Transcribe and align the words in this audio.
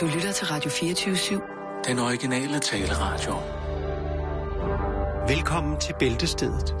Du 0.00 0.06
lytter 0.06 0.32
til 0.32 0.46
Radio 0.46 0.70
24-7. 0.70 1.84
Den 1.88 1.98
originale 1.98 2.58
taleradio. 2.58 3.34
Velkommen 5.28 5.80
til 5.80 5.94
Bæltestedet 5.98 6.74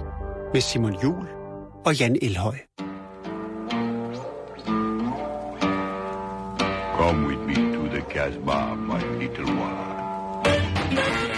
med 0.52 0.60
Simon 0.60 1.02
Jul 1.02 1.28
og 1.84 1.98
Jan 2.00 2.18
Elhøj. 2.22 2.56
Come 6.96 7.26
with 7.26 7.40
me 7.40 7.54
to 7.54 7.82
the 7.86 8.02
Casbah, 8.10 8.78
my 8.78 9.18
little 9.20 9.44
one. 9.44 11.33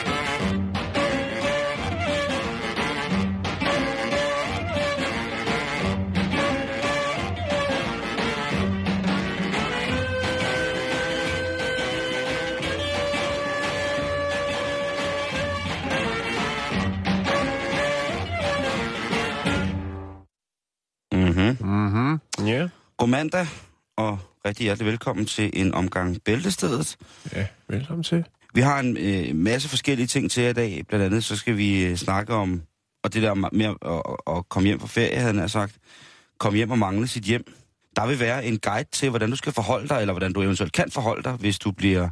God 23.07 23.11
mandag, 23.11 23.47
og 23.97 24.19
rigtig 24.47 24.65
hjertelig 24.65 24.87
velkommen 24.87 25.27
til 25.27 25.51
en 25.53 25.75
omgang 25.75 26.23
Bæltestedet. 26.25 26.97
Ja, 27.33 27.47
velkommen 27.69 28.03
til. 28.03 28.25
Vi 28.55 28.61
har 28.61 28.81
en 28.81 28.97
øh, 28.97 29.37
masse 29.37 29.69
forskellige 29.69 30.07
ting 30.07 30.31
til 30.31 30.43
i 30.43 30.53
dag. 30.53 30.83
Blandt 30.89 31.07
andet 31.07 31.25
så 31.25 31.37
skal 31.37 31.57
vi 31.57 31.85
øh, 31.85 31.97
snakke 31.97 32.35
om, 32.35 32.63
og 33.05 33.15
det 33.15 33.23
der 33.23 33.35
med 33.35 33.65
at, 33.67 34.37
at, 34.37 34.49
komme 34.49 34.67
hjem 34.67 34.81
fra 34.81 34.87
ferie, 34.87 35.19
havde 35.19 35.39
han 35.39 35.49
sagt, 35.49 35.77
komme 36.39 36.57
hjem 36.57 36.71
og 36.71 36.79
mangle 36.79 37.07
sit 37.09 37.23
hjem. 37.23 37.45
Der 37.97 38.07
vil 38.07 38.21
være 38.21 38.45
en 38.45 38.59
guide 38.59 38.89
til, 38.93 39.11
hvordan 39.11 39.31
du 39.31 39.37
skal 39.37 39.53
forholde 39.53 39.89
dig, 39.89 40.01
eller 40.01 40.13
hvordan 40.13 40.33
du 40.33 40.43
eventuelt 40.43 40.73
kan 40.73 40.91
forholde 40.91 41.23
dig, 41.23 41.33
hvis 41.33 41.59
du 41.59 41.71
bliver 41.71 42.09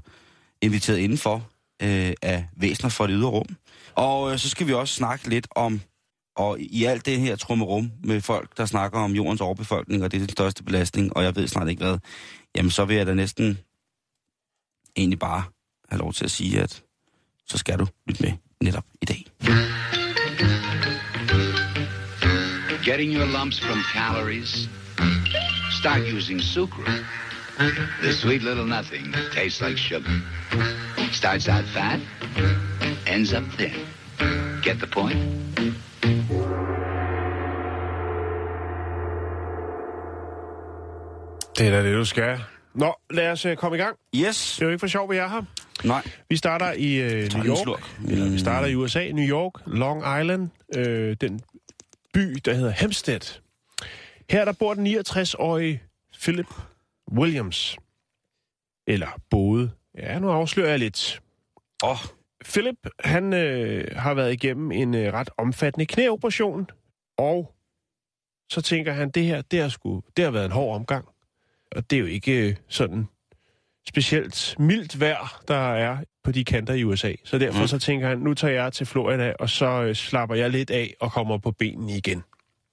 inviteret 0.60 0.98
indenfor 0.98 1.34
øh, 1.82 2.12
af 2.23 2.48
væsener 2.56 2.90
fra 2.90 3.06
det 3.06 3.14
ydre 3.16 3.29
rum. 3.29 3.56
Og 3.95 4.32
øh, 4.32 4.38
så 4.38 4.48
skal 4.48 4.66
vi 4.66 4.73
også 4.73 4.95
snakke 4.95 5.29
lidt 5.29 5.48
om, 5.56 5.80
og 6.37 6.60
i 6.60 6.85
alt 6.85 7.07
det 7.07 7.21
her 7.21 7.37
trummerum 7.37 7.93
med 8.04 8.21
folk, 8.21 8.57
der 8.57 8.66
snakker 8.66 8.99
om 8.99 9.13
jordens 9.13 9.40
overbefolkning, 9.40 10.04
og 10.04 10.13
det 10.13 10.16
er 10.16 10.27
den 10.27 10.32
største 10.32 10.65
belastning, 10.65 11.16
og 11.16 11.24
jeg 11.24 11.37
ved 11.37 11.49
snart 11.49 11.68
ikke 11.68 11.85
hvad, 11.85 11.99
jamen 12.57 12.71
så 12.71 12.85
vil 12.85 12.96
jeg 12.96 13.07
da 13.07 13.15
næsten 13.15 13.59
egentlig 14.96 15.18
bare 15.18 15.43
have 15.88 15.99
lov 15.99 16.13
til 16.13 16.24
at 16.24 16.30
sige, 16.30 16.60
at 16.60 16.82
så 17.46 17.59
skal 17.59 17.79
du 17.79 17.87
lytte 18.07 18.23
med 18.23 18.32
netop 18.60 18.85
i 19.02 19.04
dag. 19.04 19.24
Getting 22.85 23.15
your 23.15 23.26
lumps 23.26 23.60
from 23.60 23.79
calories? 23.93 24.69
Start 25.80 26.02
using 26.16 26.41
sucrose. 26.41 27.04
The 28.02 28.13
sweet 28.13 28.43
little 28.43 28.66
nothing 28.66 29.13
that 29.13 29.32
tastes 29.32 29.60
like 29.60 29.79
sugar. 29.79 30.21
Starts 31.13 31.48
out 31.48 31.65
fat, 31.65 32.01
ends 33.07 33.32
up 33.32 33.45
thin. 33.59 33.73
Get 34.63 34.79
the 34.79 34.87
point? 34.87 35.19
Det 41.59 41.66
er 41.66 41.71
da 41.71 41.83
det, 41.83 41.95
du 41.95 42.05
skal. 42.05 42.38
Nå, 42.74 42.95
lad 43.10 43.30
os 43.30 43.47
uh, 43.47 43.55
komme 43.55 43.77
i 43.77 43.80
gang. 43.80 43.97
Yes. 44.16 44.55
Det 44.55 44.63
er 44.63 44.66
jo 44.66 44.71
ikke 44.71 44.80
for 44.80 44.87
sjov, 44.87 45.10
vi 45.10 45.16
er 45.16 45.29
her. 45.29 45.43
Nej. 45.85 46.02
Vi 46.29 46.37
starter 46.37 46.73
i 46.73 47.01
uh, 47.01 47.32
New 47.35 47.45
York. 47.47 47.97
Eller, 48.09 48.30
vi 48.30 48.38
starter 48.38 48.69
i 48.69 48.75
USA, 48.75 49.10
New 49.13 49.25
York, 49.25 49.52
Long 49.66 50.21
Island, 50.21 50.51
øh, 50.77 51.16
den 51.21 51.41
by, 52.15 52.37
der 52.45 52.55
hedder 52.55 52.71
Hempstead. 52.71 53.41
Her 54.30 54.45
der 54.45 54.52
bor 54.52 54.75
den 54.75 54.87
69-årige 54.87 55.82
Philip 56.23 56.47
Williams. 57.13 57.77
Eller 58.87 59.09
boede. 59.30 59.71
Ja, 59.99 60.19
nu 60.19 60.30
afslører 60.30 60.71
jeg 60.71 60.79
lidt. 60.79 61.21
Åh, 61.85 61.91
oh, 61.91 61.97
Philip, 62.45 62.87
han 63.00 63.32
øh, 63.32 63.96
har 63.96 64.14
været 64.14 64.32
igennem 64.32 64.72
en 64.72 64.94
øh, 64.94 65.12
ret 65.12 65.31
omfattende 65.38 65.86
knæoperation, 65.86 66.66
og 67.19 67.54
så 68.50 68.60
tænker 68.60 68.92
han, 68.92 69.10
det 69.10 69.24
her, 69.24 69.42
det 69.42 69.60
har, 69.62 69.69
sgu, 69.69 70.02
det 70.16 70.24
har 70.24 70.32
været 70.32 70.44
en 70.44 70.52
hård 70.52 70.76
omgang. 70.76 71.04
Og 71.76 71.91
det 71.91 71.96
er 71.96 72.00
jo 72.00 72.06
ikke 72.06 72.48
øh, 72.48 72.56
sådan 72.69 73.08
specielt 73.88 74.54
mildt 74.58 75.00
vejr, 75.00 75.42
der 75.48 75.72
er 75.74 75.98
på 76.24 76.32
de 76.32 76.44
kanter 76.44 76.74
i 76.74 76.84
USA. 76.84 77.12
Så 77.24 77.38
derfor 77.38 77.60
Mm. 77.60 77.66
så 77.66 77.78
tænker 77.78 78.08
han, 78.08 78.19
nu 78.19 78.34
tager 78.34 78.54
jeg 78.62 78.72
til 78.72 78.86
Florida, 78.86 79.32
og 79.40 79.50
så 79.50 79.66
øh, 79.82 79.94
slapper 79.94 80.36
jeg 80.36 80.50
lidt 80.50 80.70
af 80.70 80.94
og 81.00 81.12
kommer 81.12 81.38
på 81.38 81.50
benene 81.50 81.96
igen. 81.96 82.22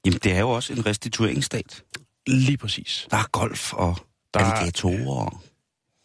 jamen 0.06 0.20
det 0.24 0.32
er 0.34 0.40
jo 0.40 0.50
også 0.50 0.74
en 0.74 0.86
restitueringsstat. 0.86 1.84
Lige 2.28 2.58
præcis. 2.58 3.08
Der 3.12 3.18
er 3.18 3.30
golf 3.32 3.74
og 3.74 3.96
Der 4.34 4.40
der 4.40 4.46
er- 4.46 4.52
alligatorer 4.52 5.26
og 5.26 5.42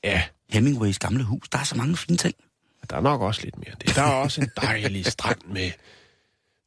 Ja, 0.04 0.22
Hemingways 0.50 0.98
gamle 0.98 1.24
hus. 1.24 1.48
Der 1.48 1.58
er 1.58 1.64
så 1.64 1.76
mange 1.76 1.96
fine 1.96 2.16
ting. 2.16 2.34
Der 2.90 2.96
er 2.96 3.00
nok 3.00 3.20
også 3.20 3.42
lidt 3.44 3.58
mere. 3.58 3.74
Der 3.94 4.02
er 4.02 4.12
også 4.12 4.40
en 4.40 4.50
dejlig 4.56 5.06
strand 5.06 5.40
med... 5.46 5.70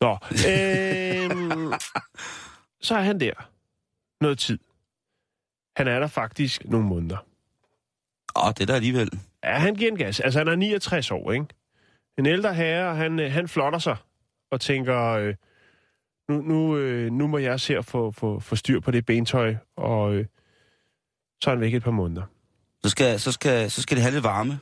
Nå, 0.02 0.18
øhm, 0.32 1.74
så 2.82 2.96
er 2.96 3.02
han 3.02 3.20
der 3.20 3.50
noget 4.22 4.40
tid. 4.40 4.60
Han 5.76 5.88
er 5.88 6.00
der 6.00 6.08
faktisk 6.08 6.66
nogle 6.66 6.88
måneder. 6.88 7.18
Åh, 8.36 8.50
det 8.50 8.62
er 8.62 8.66
der 8.66 8.76
alligevel. 8.76 9.20
Ja, 9.44 9.58
han 9.58 9.76
giver 9.76 9.92
en 9.92 9.98
gas. 9.98 10.20
Altså, 10.20 10.40
han 10.40 10.48
er 10.48 10.56
69 10.56 11.12
år, 11.12 11.32
ikke? 11.32 11.46
En 12.18 12.26
ældre 12.26 12.54
herre, 12.54 12.96
han, 12.96 13.20
øh, 13.20 13.32
han 13.32 13.48
flotter 13.48 13.80
sig 13.80 13.98
og 14.52 14.62
tænker, 14.62 15.04
øh, 15.06 15.36
nu, 16.30 16.42
nu, 16.42 16.78
øh, 16.78 17.12
nu 17.12 17.28
må 17.28 17.38
jeg 17.38 17.60
se 17.60 17.78
at 17.78 17.86
få, 17.86 18.12
få, 18.12 18.40
få 18.40 18.56
styr 18.56 18.80
på 18.80 18.92
det 18.92 19.06
bentøj, 19.06 19.56
og 19.78 20.14
øh, 20.14 20.26
så 21.44 21.50
er 21.50 21.56
han 21.56 21.62
væk 21.62 21.74
et 21.74 21.84
par 21.84 21.92
måneder. 21.92 22.24
Så 22.84 22.90
skal, 22.90 23.20
så 23.20 23.32
skal, 23.32 23.72
så 23.72 23.82
skal 23.82 23.98
det 23.98 24.04
have 24.04 24.14
lidt 24.14 24.24
varme. 24.24 24.60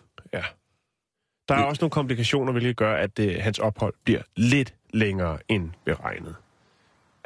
Der 1.49 1.55
er 1.55 1.63
også 1.63 1.81
nogle 1.81 1.91
komplikationer, 1.91 2.51
hvilket 2.51 2.75
gør, 2.75 2.95
at 2.95 3.19
øh, 3.19 3.35
hans 3.39 3.59
ophold 3.59 3.93
bliver 4.03 4.21
lidt 4.35 4.73
længere 4.93 5.37
end 5.47 5.71
beregnet. 5.85 6.35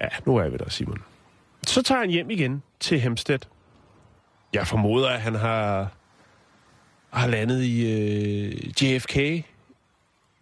Ja, 0.02 0.08
nu 0.26 0.36
er 0.36 0.50
vi 0.50 0.58
der, 0.58 0.70
Simon. 0.70 1.04
Så 1.68 1.82
tager 1.82 2.02
han 2.02 2.10
hjem 2.10 2.30
igen 2.30 2.64
til 2.80 3.00
Hempstead. 3.00 3.40
Jeg 4.54 4.68
formoder, 4.68 5.10
at 5.10 5.22
han 5.22 5.36
har, 5.36 5.92
har 7.10 7.28
landet 7.28 7.64
i 7.64 7.92
øh, 7.92 8.84
JFK, 8.84 9.46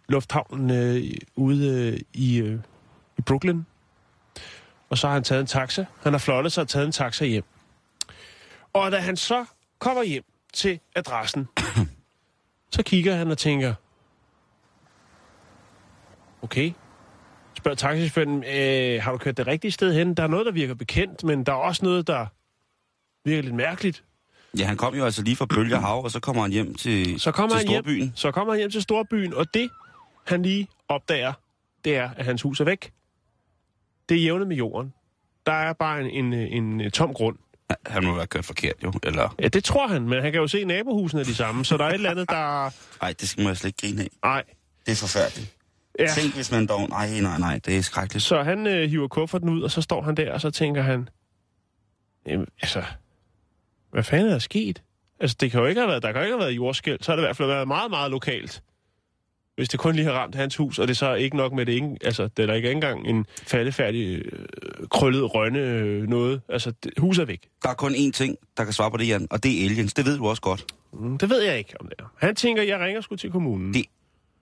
lufthavnen 0.08 0.70
øh, 0.70 1.10
ude 1.36 1.92
øh, 1.92 2.00
i, 2.14 2.38
øh, 2.38 2.60
i 3.18 3.22
Brooklyn. 3.22 3.62
Og 4.90 4.98
så 4.98 5.06
har 5.06 5.14
han 5.14 5.24
taget 5.24 5.40
en 5.40 5.46
taxa. 5.46 5.84
Han 6.02 6.12
har 6.12 6.18
flottet 6.18 6.52
sig 6.52 6.62
og 6.62 6.68
taget 6.68 6.86
en 6.86 6.92
taxa 6.92 7.24
hjem. 7.24 7.44
Og 8.72 8.92
da 8.92 8.98
han 8.98 9.16
så 9.16 9.44
kommer 9.78 10.02
hjem 10.02 10.24
til 10.52 10.80
adressen, 10.96 11.48
så 12.70 12.82
kigger 12.82 13.14
han 13.14 13.30
og 13.30 13.38
tænker, 13.38 13.74
okay, 16.42 16.72
spørger 17.56 17.76
taxichaufføren, 17.76 18.44
øh, 18.44 19.02
har 19.02 19.12
du 19.12 19.18
kørt 19.18 19.36
det 19.36 19.46
rigtige 19.46 19.70
sted 19.70 19.94
hen? 19.94 20.14
Der 20.14 20.22
er 20.22 20.26
noget, 20.26 20.46
der 20.46 20.52
virker 20.52 20.74
bekendt, 20.74 21.24
men 21.24 21.44
der 21.44 21.52
er 21.52 21.56
også 21.56 21.84
noget, 21.84 22.06
der 22.06 22.26
virker 23.24 23.42
lidt 23.42 23.54
mærkeligt. 23.54 24.04
Ja, 24.58 24.64
han 24.64 24.76
kom 24.76 24.94
jo 24.94 25.04
altså 25.04 25.22
lige 25.22 25.36
fra 25.36 25.46
Bølgehav, 25.46 26.04
og 26.04 26.10
så 26.10 26.20
kommer 26.20 26.42
han 26.42 26.50
hjem 26.52 26.74
til, 26.74 27.20
Så 27.20 27.32
kommer, 27.32 27.56
til 27.56 27.58
han 27.58 27.68
hjem, 27.68 27.82
Storbyen. 27.84 28.12
så 28.14 28.30
kommer 28.30 28.52
han 28.52 28.58
hjem 28.58 28.70
til 28.70 28.82
Storbyen, 28.82 29.34
og 29.34 29.54
det, 29.54 29.70
han 30.26 30.42
lige 30.42 30.68
opdager, 30.88 31.32
det 31.84 31.96
er, 31.96 32.10
at 32.16 32.24
hans 32.24 32.42
hus 32.42 32.60
er 32.60 32.64
væk. 32.64 32.92
Det 34.08 34.16
er 34.16 34.20
jævnet 34.22 34.48
med 34.48 34.56
jorden. 34.56 34.92
Der 35.46 35.52
er 35.52 35.72
bare 35.72 36.00
en, 36.00 36.10
en, 36.10 36.32
en, 36.32 36.80
en 36.80 36.90
tom 36.90 37.14
grund. 37.14 37.36
Han 37.86 38.04
må 38.04 38.14
være 38.14 38.26
kørt 38.26 38.44
forkert, 38.44 38.74
jo. 38.84 38.92
Eller, 39.02 39.34
Ja, 39.38 39.48
det 39.48 39.64
tror 39.64 39.88
han, 39.88 40.08
men 40.08 40.22
han 40.22 40.32
kan 40.32 40.40
jo 40.40 40.46
se, 40.46 40.58
at 40.58 40.66
nabohusene 40.66 41.20
er 41.20 41.24
de 41.24 41.34
samme, 41.34 41.64
så 41.64 41.76
der 41.76 41.84
er 41.84 41.88
et 41.88 41.94
eller 41.94 42.10
andet, 42.10 42.30
der... 42.30 42.70
nej, 43.02 43.14
det 43.20 43.28
skal 43.28 43.44
man 43.44 43.56
slet 43.56 43.68
ikke 43.68 43.80
grine 43.80 44.02
af. 44.02 44.08
Nej. 44.24 44.44
Det 44.86 44.92
er 44.92 44.96
forfærdeligt. 44.96 45.54
Ja. 45.98 46.06
Tænk, 46.06 46.34
hvis 46.34 46.52
man 46.52 46.66
dog... 46.66 46.88
Nej, 46.88 47.20
nej, 47.20 47.38
nej, 47.38 47.60
det 47.64 47.76
er 47.76 47.82
skrækkeligt. 47.82 48.24
Så 48.24 48.42
han 48.42 48.66
øh, 48.66 48.90
hiver 48.90 49.08
kufferten 49.08 49.48
ud, 49.48 49.62
og 49.62 49.70
så 49.70 49.82
står 49.82 50.02
han 50.02 50.14
der, 50.14 50.32
og 50.32 50.40
så 50.40 50.50
tænker 50.50 50.82
han, 50.82 51.08
jamen, 52.26 52.46
altså, 52.62 52.82
hvad 53.92 54.02
fanden 54.02 54.28
er 54.28 54.32
der 54.32 54.38
sket? 54.38 54.82
Altså, 55.20 55.36
det 55.40 55.50
kan 55.50 55.60
jo 55.60 55.66
ikke 55.66 55.80
have 55.80 55.88
været, 55.88 56.02
der 56.02 56.12
kan 56.12 56.20
jo 56.20 56.24
ikke 56.24 56.32
have 56.34 56.40
været 56.40 56.56
jordskæld, 56.56 56.98
så 57.02 57.10
har 57.12 57.16
det 57.16 57.22
i 57.22 57.26
hvert 57.26 57.36
fald 57.36 57.48
været 57.48 57.68
meget, 57.68 57.90
meget 57.90 58.10
lokalt. 58.10 58.62
Hvis 59.56 59.68
det 59.68 59.80
kun 59.80 59.94
lige 59.94 60.04
har 60.04 60.12
ramt 60.12 60.34
hans 60.34 60.56
hus, 60.56 60.78
og 60.78 60.88
det 60.88 60.94
er 60.94 60.96
så 60.96 61.14
ikke 61.14 61.36
nok 61.36 61.52
med 61.52 61.66
det, 61.66 61.72
ikke, 61.72 61.96
altså, 62.04 62.28
det 62.36 62.42
er 62.42 62.46
der 62.46 62.54
ikke 62.54 62.70
engang 62.70 63.06
en 63.08 63.26
faldefærdig, 63.42 64.18
øh, 64.24 64.32
krøllet 64.90 65.34
rønne 65.34 65.58
øh, 65.58 66.02
noget. 66.08 66.40
Altså, 66.48 66.72
det, 66.84 66.92
huset 66.98 67.22
er 67.22 67.26
væk. 67.26 67.48
Der 67.62 67.68
er 67.68 67.74
kun 67.74 67.92
én 67.94 68.10
ting, 68.10 68.36
der 68.56 68.64
kan 68.64 68.72
svare 68.72 68.90
på 68.90 68.96
det, 68.96 69.08
Jan, 69.08 69.26
og 69.30 69.42
det 69.42 69.60
er 69.60 69.64
aliens. 69.64 69.94
Det 69.94 70.04
ved 70.06 70.18
du 70.18 70.26
også 70.28 70.42
godt. 70.42 70.64
Mm, 70.92 71.18
det 71.18 71.30
ved 71.30 71.42
jeg 71.42 71.58
ikke, 71.58 71.74
om 71.80 71.86
det 71.86 71.94
er. 71.98 72.12
Han 72.18 72.34
tænker, 72.36 72.62
jeg 72.62 72.80
ringer 72.80 73.00
sgu 73.00 73.16
til 73.16 73.30
kommunen. 73.30 73.74
Det- 73.74 73.86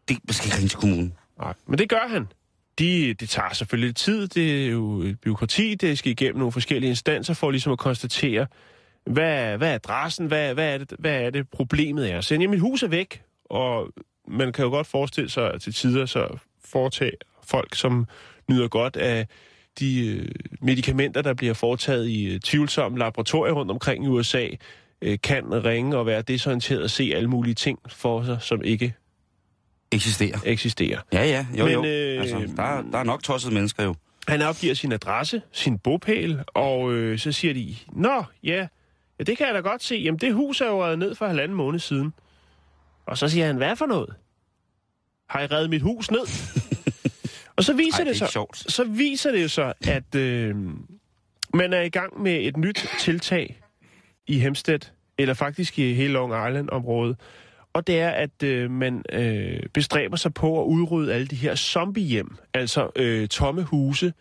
Det 0.08 0.18
man 0.26 0.34
skal 0.34 0.46
ikke 0.46 0.56
ringe 0.56 0.68
til 0.68 0.78
kommunen. 0.78 1.14
Nej, 1.38 1.54
men 1.66 1.78
det 1.78 1.88
gør 1.88 2.08
han. 2.08 2.26
De, 2.78 3.14
det 3.14 3.28
tager 3.28 3.52
selvfølgelig 3.54 3.88
lidt 3.88 3.96
tid. 3.96 4.28
Det 4.28 4.66
er 4.66 4.70
jo 4.70 5.00
et 5.02 5.20
byråkrati. 5.20 5.74
Det 5.74 5.98
skal 5.98 6.12
igennem 6.12 6.38
nogle 6.38 6.52
forskellige 6.52 6.90
instanser 6.90 7.34
for 7.34 7.50
ligesom 7.50 7.72
at 7.72 7.78
konstatere, 7.78 8.46
hvad, 9.06 9.56
hvad 9.58 9.70
er 9.70 9.74
adressen, 9.74 10.26
hvad, 10.26 10.54
hvad, 10.54 10.74
er 10.74 10.78
det, 10.78 10.92
hvad 10.98 11.22
er 11.22 11.30
det 11.30 11.48
problemet 11.50 12.12
er. 12.12 12.20
Så 12.20 12.34
jamen, 12.34 12.50
mit 12.50 12.60
hus 12.60 12.82
er 12.82 12.88
væk, 12.88 13.22
og 13.50 13.92
man 14.30 14.52
kan 14.52 14.64
jo 14.64 14.70
godt 14.70 14.86
forestille 14.86 15.30
sig 15.30 15.52
at 15.54 15.60
til 15.62 15.74
tider, 15.74 16.06
så 16.06 16.38
foretage 16.64 17.12
folk, 17.44 17.74
som 17.74 18.06
nyder 18.50 18.68
godt 18.68 18.96
af 18.96 19.26
de 19.78 20.06
øh, 20.08 20.28
medicamenter, 20.62 21.22
der 21.22 21.34
bliver 21.34 21.54
foretaget 21.54 22.08
i 22.08 22.34
øh, 22.34 22.40
tvivlsomme 22.40 22.98
laboratorier 22.98 23.52
rundt 23.52 23.70
omkring 23.70 24.04
i 24.04 24.08
USA, 24.08 24.48
øh, 25.02 25.18
kan 25.22 25.64
ringe 25.64 25.96
og 25.96 26.06
være 26.06 26.22
desorienteret 26.22 26.82
og 26.82 26.90
se 26.90 27.12
alle 27.14 27.28
mulige 27.28 27.54
ting 27.54 27.78
for 27.88 28.24
sig, 28.24 28.38
som 28.40 28.62
ikke 28.64 28.94
Eksisterer. 29.92 30.38
eksisterer. 30.46 31.00
Ja, 31.12 31.24
ja, 31.24 31.46
jo, 31.58 31.64
Men, 31.64 31.72
jo. 31.74 31.84
øh, 31.84 32.20
Altså, 32.20 32.52
der, 32.56 32.62
er- 32.62 32.82
der 32.90 32.98
er 32.98 33.04
nok 33.04 33.22
tossede 33.22 33.54
mennesker 33.54 33.84
jo. 33.84 33.94
Han 34.28 34.42
opgiver 34.42 34.74
sin 34.74 34.92
adresse, 34.92 35.42
sin 35.52 35.78
bopæl, 35.78 36.40
og 36.48 36.92
øh, 36.92 37.18
så 37.18 37.32
siger 37.32 37.54
de, 37.54 37.76
Nå, 37.92 38.24
ja, 38.44 38.66
ja, 39.18 39.24
det 39.24 39.36
kan 39.38 39.46
jeg 39.46 39.54
da 39.54 39.60
godt 39.60 39.82
se. 39.82 39.94
Jamen, 39.96 40.18
det 40.18 40.34
hus 40.34 40.60
er 40.60 40.66
jo 40.66 40.96
ned 40.96 41.14
for 41.14 41.26
halvanden 41.26 41.56
måned 41.56 41.78
siden. 41.80 42.12
Og 43.08 43.18
så 43.18 43.28
siger 43.28 43.46
han, 43.46 43.56
hvad 43.56 43.76
for 43.76 43.86
noget? 43.86 44.14
Har 45.28 45.40
I 45.40 45.46
reddet 45.46 45.70
mit 45.70 45.82
hus 45.82 46.10
ned? 46.10 46.20
og 47.56 47.64
så 47.64 47.72
viser 47.72 47.98
Ej, 47.98 48.04
det 48.04 48.10
det, 48.10 48.18
så, 48.18 48.26
sjovt. 48.26 48.56
så 48.56 48.84
viser 48.84 49.32
det 49.32 49.50
så, 49.50 49.72
at 49.86 50.14
øh, 50.14 50.56
man 51.54 51.72
er 51.72 51.80
i 51.80 51.88
gang 51.88 52.22
med 52.22 52.36
et 52.40 52.56
nyt 52.56 52.86
tiltag 52.98 53.60
i 54.26 54.38
Hempstead, 54.38 54.80
eller 55.18 55.34
faktisk 55.34 55.78
i 55.78 55.94
hele 55.94 56.12
Long 56.12 56.48
Island-området. 56.48 57.16
Og 57.72 57.86
det 57.86 58.00
er, 58.00 58.10
at 58.10 58.42
øh, 58.42 58.70
man 58.70 59.02
øh, 59.12 59.60
bestræber 59.74 60.16
sig 60.16 60.34
på 60.34 60.62
at 60.62 60.66
udrydde 60.66 61.14
alle 61.14 61.26
de 61.26 61.36
her 61.36 61.54
zombiehjem, 61.54 62.36
altså 62.54 62.90
øh, 62.96 63.28
tomme 63.28 63.62
huse, 63.62 64.12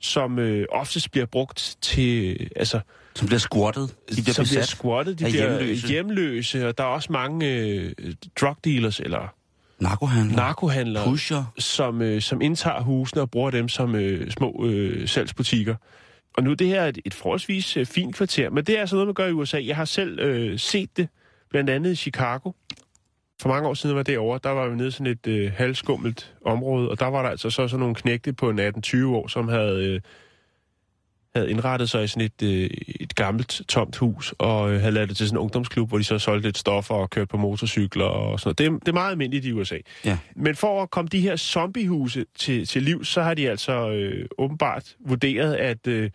som 0.00 0.38
øh, 0.38 0.66
oftest 0.70 1.10
bliver 1.10 1.26
brugt 1.26 1.76
til, 1.80 2.38
altså, 2.56 2.80
Som 3.16 3.26
bliver 3.26 3.38
squattet. 3.38 3.94
De 4.16 4.22
bliver 4.22 4.32
som 4.34 4.44
bliver 4.44 4.62
squattet, 4.62 5.18
de 5.18 5.24
bliver 5.24 5.58
hjemløse. 5.58 5.88
hjemløse, 5.88 6.68
og 6.68 6.78
der 6.78 6.84
er 6.84 6.88
også 6.88 7.12
mange 7.12 7.46
øh, 7.50 7.92
drug 8.40 8.56
dealers 8.64 9.00
eller 9.00 9.34
Narkohandler. 9.78 10.36
narkohandlere, 10.36 11.04
Pusher. 11.04 11.52
som, 11.58 12.02
øh, 12.02 12.22
som 12.22 12.40
indtager 12.40 12.80
husene 12.80 13.22
og 13.22 13.30
bruger 13.30 13.50
dem 13.50 13.68
som 13.68 13.94
øh, 13.94 14.30
små 14.30 14.64
øh, 14.66 15.08
salgsbutikker. 15.08 15.74
Og 16.36 16.42
nu 16.42 16.54
det 16.54 16.66
her 16.66 16.80
er 16.80 16.88
et, 16.88 16.98
et 17.04 17.14
forholdsvis 17.14 17.76
øh, 17.76 17.86
fint 17.86 18.16
kvarter, 18.16 18.50
men 18.50 18.64
det 18.64 18.76
er 18.76 18.80
altså 18.80 18.96
noget, 18.96 19.06
man 19.08 19.14
gør 19.14 19.26
i 19.26 19.32
USA. 19.32 19.60
Jeg 19.64 19.76
har 19.76 19.84
selv 19.84 20.18
øh, 20.20 20.58
set 20.58 20.96
det, 20.96 21.08
blandt 21.50 21.70
andet 21.70 21.92
i 21.92 21.96
Chicago. 21.96 22.50
For 23.42 23.48
mange 23.48 23.68
år 23.68 23.74
siden 23.74 23.96
var 23.96 24.02
det 24.02 24.18
over, 24.18 24.38
der 24.38 24.50
var 24.50 24.68
vi 24.68 24.76
nede 24.76 24.88
i 24.88 24.90
sådan 24.90 25.06
et 25.06 25.26
øh, 25.26 25.52
halvskummelt 25.52 26.34
område, 26.44 26.90
og 26.90 27.00
der 27.00 27.06
var 27.06 27.22
der 27.22 27.30
altså 27.30 27.50
så 27.50 27.68
sådan 27.68 27.80
nogle 27.80 27.94
knægte 27.94 28.32
på 28.32 28.50
18-20 28.50 29.04
år, 29.06 29.28
som 29.28 29.48
havde, 29.48 29.86
øh, 29.86 30.00
havde 31.36 31.50
indrettet 31.50 31.90
sig 31.90 32.04
i 32.04 32.06
sådan 32.06 32.22
et, 32.22 32.42
øh, 32.42 32.70
et 33.00 33.14
gammelt, 33.14 33.62
tomt 33.68 33.96
hus, 33.96 34.34
og 34.38 34.72
øh, 34.72 34.80
havde 34.80 34.92
lavet 34.92 35.08
det 35.08 35.16
til 35.16 35.26
sådan 35.28 35.36
en 35.38 35.42
ungdomsklub, 35.42 35.88
hvor 35.88 35.98
de 35.98 36.04
så 36.04 36.18
solgte 36.18 36.48
lidt 36.48 36.58
stoffer 36.58 36.94
og 36.94 37.10
kørte 37.10 37.26
på 37.26 37.36
motorcykler 37.36 38.04
og 38.04 38.40
sådan 38.40 38.48
noget. 38.48 38.58
Det, 38.58 38.66
er- 38.66 38.78
det 38.78 38.88
er 38.88 38.92
meget 38.92 39.10
almindeligt 39.10 39.44
i 39.46 39.52
USA. 39.52 39.78
Ja. 40.04 40.18
Men 40.36 40.54
for 40.56 40.82
at 40.82 40.90
komme 40.90 41.08
de 41.08 41.20
her 41.20 41.36
zombiehuse 41.36 42.24
til, 42.38 42.66
til 42.66 42.82
liv, 42.82 43.04
så 43.04 43.22
har 43.22 43.34
de 43.34 43.50
altså 43.50 43.90
øh, 43.90 44.26
åbenbart 44.38 44.96
vurderet, 45.06 45.54
at 45.54 45.86
øh, 45.86 46.10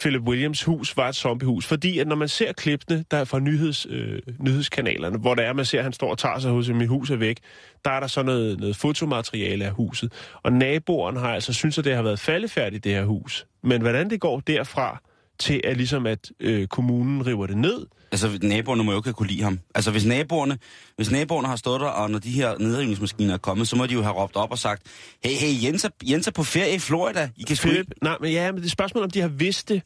Philip 0.00 0.22
Williams 0.22 0.62
hus 0.64 0.96
var 0.96 1.08
et 1.08 1.14
zombiehus. 1.14 1.66
Fordi 1.66 1.98
at 1.98 2.06
når 2.06 2.16
man 2.16 2.28
ser 2.28 2.52
klippene, 2.52 3.04
der 3.10 3.16
er 3.16 3.24
fra 3.24 3.38
nyheds, 3.38 3.86
øh, 3.90 4.18
nyhedskanalerne, 4.40 5.18
hvor 5.18 5.34
der 5.34 5.42
er, 5.42 5.52
man 5.52 5.64
ser, 5.64 5.78
at 5.78 5.84
han 5.84 5.92
står 5.92 6.10
og 6.10 6.18
tager 6.18 6.38
sig 6.38 6.50
hos 6.50 6.68
mit 6.68 6.88
hus 6.88 7.10
er 7.10 7.16
væk, 7.16 7.36
der 7.84 7.90
er 7.90 8.00
der 8.00 8.06
så 8.06 8.22
noget, 8.22 8.60
noget 8.60 8.76
fotomateriale 8.76 9.64
af 9.64 9.70
huset. 9.72 10.12
Og 10.42 10.52
naboerne 10.52 11.20
har 11.20 11.34
altså 11.34 11.52
synes, 11.52 11.78
at 11.78 11.84
det 11.84 11.94
har 11.94 12.02
været 12.02 12.18
faldefærdigt, 12.20 12.84
det 12.84 12.92
her 12.92 13.04
hus. 13.04 13.46
Men 13.66 13.80
hvordan 13.80 14.10
det 14.10 14.20
går 14.20 14.40
derfra 14.40 15.02
til, 15.38 15.60
at 15.64 15.76
ligesom 15.76 16.06
at 16.06 16.30
øh, 16.40 16.66
kommunen 16.66 17.26
river 17.26 17.46
det 17.46 17.56
ned, 17.56 17.86
Altså, 18.12 18.38
naboerne 18.42 18.84
må 18.84 18.92
jo 18.92 18.98
ikke 18.98 19.12
kunne 19.12 19.28
lide 19.28 19.42
ham. 19.42 19.60
Altså, 19.74 19.90
hvis 19.90 20.04
naboerne, 20.06 20.58
hvis 20.96 21.10
naboerne 21.10 21.48
har 21.48 21.56
stået 21.56 21.80
der, 21.80 21.86
og 21.86 22.10
når 22.10 22.18
de 22.18 22.30
her 22.30 22.58
nedrivningsmaskiner 22.58 23.34
er 23.34 23.38
kommet, 23.38 23.68
så 23.68 23.76
må 23.76 23.86
de 23.86 23.94
jo 23.94 24.02
have 24.02 24.14
råbt 24.14 24.36
op 24.36 24.50
og 24.50 24.58
sagt, 24.58 24.82
hey, 25.24 25.30
hey, 25.30 25.64
Jens 25.64 25.84
er, 25.84 25.88
Jens 26.10 26.26
er 26.26 26.30
på 26.30 26.42
ferie 26.42 26.74
i 26.74 26.78
Florida. 26.78 27.30
I 27.36 27.42
kan 27.42 27.56
sgu 27.56 27.68
Philip, 27.68 27.80
ikke... 27.80 28.04
nej, 28.04 28.16
men 28.20 28.32
ja, 28.32 28.52
men 28.52 28.60
det 28.60 28.66
er 28.66 28.70
spørgsmål, 28.70 29.04
om 29.04 29.10
de 29.10 29.20
har 29.20 29.28
vidst 29.28 29.68
det. 29.68 29.82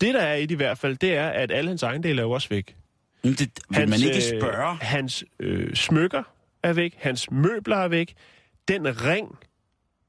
Det, 0.00 0.14
der 0.14 0.20
er 0.20 0.34
i 0.34 0.42
det 0.42 0.50
i 0.50 0.54
hvert 0.54 0.78
fald, 0.78 0.96
det 0.96 1.14
er, 1.14 1.28
at 1.28 1.52
alle 1.52 1.68
hans 1.68 1.82
ejendele 1.82 2.18
er 2.20 2.24
jo 2.24 2.30
også 2.30 2.48
væk. 2.48 2.76
Jamen, 3.24 3.36
det, 3.36 3.50
vil 3.70 3.88
man 3.88 4.00
ikke 4.00 4.22
spørge? 4.22 4.72
Øh, 4.72 4.78
hans 4.80 5.24
øh, 5.40 5.74
smykker 5.74 6.22
er 6.62 6.72
væk, 6.72 6.94
hans 6.98 7.30
møbler 7.30 7.76
er 7.76 7.88
væk, 7.88 8.14
den 8.68 9.04
ring, 9.04 9.38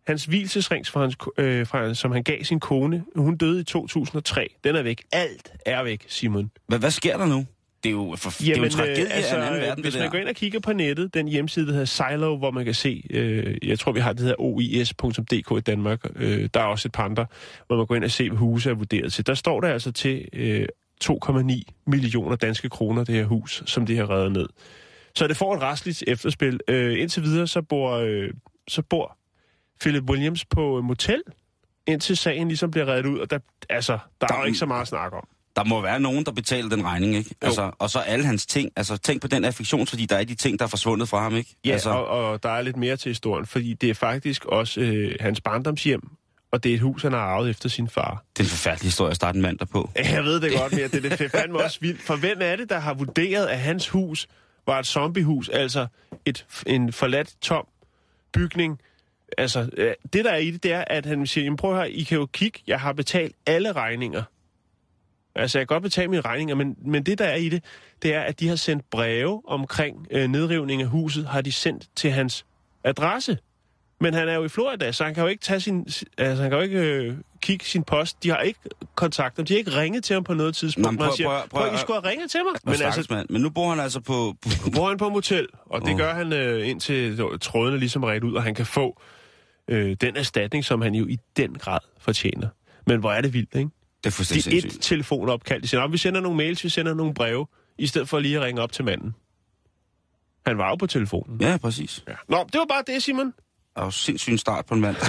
hans 0.07 0.25
hvilesesring, 0.25 0.87
fra 0.87 1.01
hans, 1.01 1.17
øh, 1.37 1.67
fra, 1.67 1.93
som 1.93 2.11
han 2.11 2.23
gav 2.23 2.43
sin 2.43 2.59
kone, 2.59 3.03
hun 3.15 3.37
døde 3.37 3.61
i 3.61 3.63
2003, 3.63 4.55
den 4.63 4.75
er 4.75 4.81
væk. 4.81 5.03
Alt 5.11 5.53
er 5.65 5.83
væk, 5.83 6.05
Simon. 6.07 6.51
Hvad, 6.67 6.79
hvad 6.79 6.91
sker 6.91 7.17
der 7.17 7.25
nu? 7.25 7.45
Det 7.83 7.89
er 7.89 7.93
jo, 7.93 8.15
for, 8.17 8.29
det 8.29 8.49
er 8.49 8.57
jo 8.57 8.63
en 8.63 8.69
tragedie 8.69 9.05
øh, 9.05 9.15
altså, 9.15 9.35
af 9.35 9.39
en 9.39 9.47
anden 9.47 9.61
verden, 9.61 9.83
hvis 9.83 9.93
det 9.93 10.01
man 10.01 10.11
går 10.11 10.17
ind 10.17 10.27
og 10.27 10.35
kigger 10.35 10.59
på 10.59 10.73
nettet, 10.73 11.13
den 11.13 11.27
hjemmeside, 11.27 11.65
der 11.65 11.71
hedder 11.71 11.85
Silo, 11.85 12.37
hvor 12.37 12.51
man 12.51 12.65
kan 12.65 12.73
se, 12.73 13.03
øh, 13.09 13.57
jeg 13.63 13.79
tror, 13.79 13.91
vi 13.91 13.99
har 13.99 14.13
det 14.13 14.21
hedder 14.21 14.35
ois.dk 14.39 15.57
i 15.57 15.61
Danmark, 15.61 16.05
øh, 16.15 16.49
der 16.53 16.59
er 16.59 16.63
også 16.65 16.87
et 16.87 16.91
par 16.91 17.03
andre, 17.03 17.25
hvor 17.67 17.77
man 17.77 17.85
går 17.85 17.95
ind 17.95 18.03
og 18.03 18.11
ser, 18.11 18.29
hvad 18.29 18.37
huse 18.37 18.69
er 18.69 18.73
vurderet 18.73 19.13
til. 19.13 19.27
Der 19.27 19.33
står 19.33 19.61
der 19.61 19.67
altså 19.67 19.91
til 19.91 20.27
øh, 20.33 20.67
2,9 21.03 21.83
millioner 21.87 22.35
danske 22.35 22.69
kroner, 22.69 23.03
det 23.03 23.15
her 23.15 23.25
hus, 23.25 23.63
som 23.65 23.85
de 23.85 23.97
har 23.97 24.09
reddet 24.09 24.31
ned. 24.31 24.47
Så 25.15 25.27
det 25.27 25.37
får 25.37 25.55
et 25.55 25.61
restligt 25.61 26.03
efterspil. 26.07 26.59
Øh, 26.67 26.99
indtil 26.99 27.23
videre, 27.23 27.47
så 27.47 27.61
bor, 27.61 27.91
øh, 27.91 28.29
så 28.67 28.81
bor 28.81 29.17
Philip 29.81 30.03
Williams 30.03 30.45
på 30.45 30.77
et 30.77 30.83
motel, 30.83 31.21
indtil 31.87 32.17
sagen 32.17 32.47
ligesom 32.47 32.71
bliver 32.71 32.87
reddet 32.87 33.05
ud, 33.05 33.19
og 33.19 33.29
der, 33.29 33.39
altså, 33.69 33.97
der, 34.21 34.27
der 34.27 34.35
er 34.35 34.39
jo 34.39 34.45
ikke 34.45 34.57
så 34.57 34.65
meget 34.65 34.81
at 34.81 34.87
snakke 34.87 35.17
om. 35.17 35.27
Der 35.55 35.63
må 35.63 35.81
være 35.81 35.99
nogen, 35.99 36.25
der 36.25 36.31
betaler 36.31 36.69
den 36.69 36.85
regning, 36.85 37.15
ikke? 37.15 37.35
Altså, 37.41 37.71
og 37.79 37.89
så 37.89 37.99
alle 37.99 38.25
hans 38.25 38.45
ting. 38.45 38.71
Altså, 38.75 38.97
tænk 38.97 39.21
på 39.21 39.27
den 39.27 39.45
affektionsværdi, 39.45 40.05
der 40.05 40.17
er 40.17 40.23
de 40.23 40.35
ting, 40.35 40.59
der 40.59 40.65
er 40.65 40.69
forsvundet 40.69 41.09
fra 41.09 41.21
ham, 41.21 41.35
ikke? 41.35 41.55
Ja, 41.65 41.71
altså, 41.71 41.89
og, 41.89 42.07
og 42.07 42.43
der 42.43 42.49
er 42.49 42.61
lidt 42.61 42.77
mere 42.77 42.97
til 42.97 43.09
historien, 43.09 43.45
fordi 43.45 43.73
det 43.73 43.89
er 43.89 43.93
faktisk 43.93 44.45
også 44.45 44.81
øh, 44.81 45.15
hans 45.19 45.41
barndomshjem, 45.41 46.01
og 46.51 46.63
det 46.63 46.71
er 46.71 46.75
et 46.75 46.81
hus, 46.81 47.01
han 47.01 47.11
har 47.11 47.19
arvet 47.19 47.49
efter 47.49 47.69
sin 47.69 47.89
far. 47.89 48.23
det 48.37 48.39
er 48.39 48.45
en 48.45 48.49
forfærdelig 48.49 48.87
historie 48.87 49.09
at 49.09 49.15
starte 49.15 49.35
en 49.35 49.41
mand 49.41 49.57
der 49.57 49.65
på. 49.65 49.89
Jeg 49.95 50.23
ved 50.23 50.41
det 50.41 50.51
godt, 50.59 50.71
men 50.71 50.81
det, 50.81 51.03
det 51.03 51.21
er 51.21 51.29
fandme 51.29 51.63
også 51.63 51.77
vildt. 51.81 52.01
For 52.01 52.15
hvem 52.15 52.37
er 52.41 52.55
det, 52.55 52.69
der 52.69 52.79
har 52.79 52.93
vurderet, 52.93 53.47
at 53.47 53.59
hans 53.59 53.89
hus 53.89 54.27
var 54.67 54.79
et 54.79 54.85
zombiehus, 54.85 55.49
altså 55.49 55.87
et, 56.25 56.45
en 56.67 56.93
forladt, 56.93 57.35
tom 57.41 57.65
bygning? 58.33 58.79
Altså, 59.37 59.69
øh, 59.77 59.93
det 60.13 60.25
der 60.25 60.31
er 60.31 60.37
i 60.37 60.51
det, 60.51 60.63
det 60.63 60.73
er, 60.73 60.83
at 60.87 61.05
han 61.05 61.27
siger, 61.27 61.43
jamen 61.43 61.57
prøv 61.57 61.75
her, 61.75 61.83
I 61.83 62.03
kan 62.03 62.17
jo 62.17 62.25
kigge, 62.25 62.59
jeg 62.67 62.79
har 62.79 62.93
betalt 62.93 63.35
alle 63.45 63.71
regninger. 63.71 64.23
Altså, 65.35 65.59
jeg 65.59 65.67
kan 65.67 65.75
godt 65.75 65.83
betale 65.83 66.07
mine 66.07 66.21
regninger, 66.21 66.55
men, 66.55 66.77
men 66.85 67.03
det, 67.03 67.17
der 67.17 67.25
er 67.25 67.35
i 67.35 67.49
det, 67.49 67.63
det 68.01 68.13
er, 68.13 68.21
at 68.21 68.39
de 68.39 68.47
har 68.47 68.55
sendt 68.55 68.89
breve 68.89 69.41
omkring 69.47 70.07
øh, 70.11 70.29
nedrivning 70.29 70.81
af 70.81 70.87
huset, 70.87 71.25
har 71.25 71.41
de 71.41 71.51
sendt 71.51 71.89
til 71.95 72.11
hans 72.11 72.45
adresse. 72.83 73.37
Men 74.01 74.13
han 74.13 74.27
er 74.29 74.33
jo 74.33 74.43
i 74.43 74.49
Florida, 74.49 74.91
så 74.91 75.03
han 75.03 75.13
kan 75.13 75.23
jo 75.23 75.27
ikke 75.27 75.43
tage 75.43 75.59
sin, 75.59 75.87
altså 76.17 76.41
han 76.41 76.51
kan 76.51 76.57
jo 76.59 76.63
ikke 76.63 76.79
øh, 76.79 77.15
kigge 77.41 77.65
sin 77.65 77.83
post. 77.83 78.23
De 78.23 78.29
har 78.29 78.37
ikke 78.37 78.59
kontakt 78.95 79.35
ham. 79.37 79.45
De 79.45 79.53
har 79.53 79.57
ikke 79.57 79.71
ringet 79.75 80.03
til 80.03 80.13
ham 80.13 80.23
på 80.23 80.33
noget 80.33 80.55
tidspunkt. 80.55 80.85
Nå, 80.85 80.91
men 80.91 80.97
prøv- 80.97 81.15
siger, 81.15 81.29
prøv- 81.29 81.49
prøv- 81.49 81.61
prøv, 81.67 81.73
I 81.75 81.77
skulle 81.77 82.01
have 82.01 82.09
ringet 82.11 82.31
til 82.31 82.39
mig. 82.43 82.53
Men, 82.65 82.71
Men 82.71 82.81
altså, 82.85 83.07
mand. 83.09 83.27
Men 83.29 83.41
nu 83.41 83.49
bor 83.49 83.69
han 83.69 83.79
altså 83.79 83.99
på... 83.99 84.35
på 84.63 84.69
bor 84.75 84.87
han 84.89 84.97
på 84.97 85.09
motel, 85.09 85.47
og 85.65 85.81
det 85.81 85.89
Åh. 85.93 85.97
gør 85.97 86.13
han 86.13 86.33
øh, 86.33 86.69
indtil 86.69 87.19
trådene 87.41 87.77
ligesom 87.79 88.03
ret 88.03 88.23
ud, 88.23 88.33
og 88.33 88.43
han 88.43 88.55
kan 88.55 88.65
få 88.65 89.01
øh, 89.67 89.95
den 90.01 90.15
erstatning, 90.17 90.65
som 90.65 90.81
han 90.81 90.95
jo 90.95 91.07
i 91.07 91.17
den 91.37 91.53
grad 91.57 91.79
fortjener. 91.99 92.47
Men 92.87 92.99
hvor 92.99 93.11
er 93.11 93.21
det 93.21 93.33
vildt, 93.33 93.55
ikke? 93.55 93.69
det 94.03 94.09
er 94.09 94.11
fuldstændig 94.11 94.45
Det 94.45 94.53
er 94.53 94.57
et 94.57 94.61
sindssygt. 94.61 94.83
telefonopkald. 94.83 95.61
De 95.61 95.75
"Nå, 95.77 95.87
vi 95.87 95.97
sender 95.97 96.21
nogle 96.21 96.37
mails, 96.37 96.63
vi 96.63 96.69
sender 96.69 96.93
nogle 96.93 97.13
breve, 97.13 97.47
i 97.77 97.87
stedet 97.87 98.09
for 98.09 98.19
lige 98.19 98.37
at 98.37 98.43
ringe 98.43 98.61
op 98.61 98.71
til 98.71 98.85
manden. 98.85 99.15
Han 100.45 100.57
var 100.57 100.69
jo 100.69 100.75
på 100.75 100.87
telefonen. 100.87 101.41
Ja, 101.41 101.57
præcis. 101.57 102.03
Ja. 102.07 102.13
Nå, 102.29 102.37
det 102.53 102.59
var 102.59 102.65
bare 102.69 102.83
det, 102.87 103.03
Simon. 103.03 103.33
Er 103.75 103.83
jo 103.83 103.91
sindssygt 103.91 104.31
en 104.31 104.37
start 104.37 104.65
på 104.65 104.73
en 104.73 104.81
mand. 104.81 104.95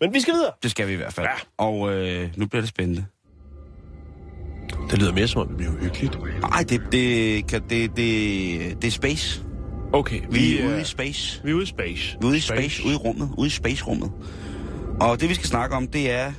Men 0.00 0.14
vi 0.14 0.20
skal 0.20 0.34
videre. 0.34 0.50
det 0.62 0.70
skal 0.70 0.88
vi 0.88 0.92
i 0.92 0.96
hvert 0.96 1.12
fald. 1.12 1.26
Ja. 1.26 1.64
Og 1.64 1.92
øh, 1.94 2.30
nu 2.36 2.46
bliver 2.46 2.62
det 2.62 2.68
spændende. 2.68 3.04
Det 4.90 4.98
lyder 4.98 5.12
mere 5.12 5.28
som 5.28 5.40
om, 5.40 5.48
det 5.48 5.56
bliver 5.56 5.72
hyggeligt. 5.72 6.18
Nej, 6.40 6.64
det, 6.68 6.82
det, 6.92 7.46
kan, 7.46 7.62
det, 7.70 7.96
det, 7.96 8.82
det 8.82 8.88
er 8.88 8.90
space. 8.90 9.42
Okay, 9.92 10.20
Vi 10.30 10.58
er 10.58 10.64
øh, 10.64 10.72
ude 10.72 10.80
i 10.80 10.84
space. 10.84 11.40
Vi 11.44 11.50
er 11.50 11.54
ude 11.54 11.62
i 11.62 11.66
space. 11.66 12.16
Vi 12.20 12.26
er 12.26 12.28
ude 12.28 12.36
i 12.36 12.40
space, 12.40 12.82
ude 12.86 12.94
i 12.94 12.96
rummet, 12.96 13.30
ude 13.38 13.46
i 13.46 13.50
space-rummet. 13.50 14.12
Og 15.00 15.20
det, 15.20 15.28
vi 15.28 15.34
skal 15.34 15.46
snakke 15.46 15.76
om, 15.76 15.88
det 15.88 16.10
er 16.10 16.32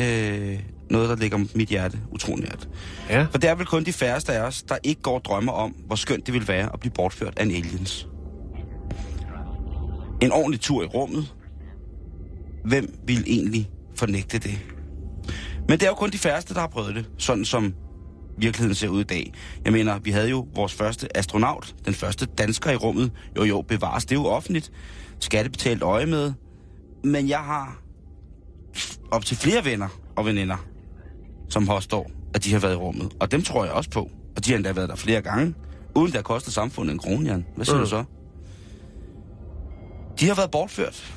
øh, 0.00 0.58
noget, 0.90 1.08
der 1.08 1.16
ligger 1.16 1.38
mit 1.54 1.68
hjerte 1.68 1.98
utrolig 2.10 2.44
nært. 2.44 2.68
Ja. 3.10 3.26
For 3.30 3.38
det 3.38 3.50
er 3.50 3.54
vel 3.54 3.66
kun 3.66 3.84
de 3.84 3.92
færreste 3.92 4.32
af 4.32 4.40
os, 4.40 4.62
der 4.62 4.76
ikke 4.82 5.02
går 5.02 5.18
drømmer 5.18 5.52
om, 5.52 5.70
hvor 5.70 5.96
skønt 5.96 6.26
det 6.26 6.34
vil 6.34 6.48
være 6.48 6.72
at 6.72 6.80
blive 6.80 6.92
bortført 6.92 7.38
af 7.38 7.42
en 7.42 7.50
aliens. 7.50 8.08
En 10.22 10.32
ordentlig 10.32 10.60
tur 10.60 10.82
i 10.82 10.86
rummet. 10.86 11.34
Hvem 12.64 12.98
vil 13.06 13.24
egentlig 13.26 13.70
fornægte 13.94 14.38
det? 14.38 14.58
Men 15.68 15.78
det 15.78 15.82
er 15.82 15.88
jo 15.88 15.94
kun 15.94 16.10
de 16.10 16.18
færreste, 16.18 16.54
der 16.54 16.60
har 16.60 16.66
prøvet 16.66 16.94
det, 16.94 17.04
sådan 17.18 17.44
som 17.44 17.74
virkeligheden 18.38 18.74
ser 18.74 18.88
ud 18.88 19.00
i 19.00 19.04
dag. 19.04 19.32
Jeg 19.64 19.72
mener, 19.72 19.98
vi 19.98 20.10
havde 20.10 20.30
jo 20.30 20.48
vores 20.54 20.74
første 20.74 21.16
astronaut, 21.16 21.74
den 21.84 21.94
første 21.94 22.26
dansker 22.26 22.70
i 22.70 22.76
rummet. 22.76 23.12
Jo 23.36 23.44
jo, 23.44 23.62
bevares, 23.62 24.04
det 24.04 24.16
er 24.16 24.20
jo 24.20 24.26
offentligt. 24.26 24.72
Skattebetalt 25.20 25.82
øje 25.82 26.06
med. 26.06 26.32
Men 27.04 27.28
jeg 27.28 27.38
har 27.38 27.85
op 29.10 29.24
til 29.24 29.36
flere 29.36 29.64
venner 29.64 29.88
og 30.16 30.26
veninder, 30.26 30.56
som 31.48 31.66
påstår, 31.66 32.10
at 32.34 32.44
de 32.44 32.52
har 32.52 32.58
været 32.60 32.72
i 32.72 32.76
rummet. 32.76 33.16
Og 33.20 33.30
dem 33.32 33.42
tror 33.42 33.64
jeg 33.64 33.72
også 33.74 33.90
på. 33.90 34.10
Og 34.36 34.44
de 34.44 34.50
har 34.50 34.56
endda 34.56 34.72
været 34.72 34.88
der 34.88 34.96
flere 34.96 35.22
gange. 35.22 35.54
uden 35.94 36.06
det 36.06 36.14
har 36.14 36.22
kostet 36.22 36.52
samfundet 36.52 36.92
en 36.92 36.98
krone, 36.98 37.30
Jan. 37.30 37.46
Hvad 37.56 37.64
siger 37.64 37.76
Mm. 37.76 37.82
du 37.82 37.88
så? 37.88 38.04
De 40.20 40.28
har 40.28 40.34
været 40.34 40.50
bortført 40.50 41.14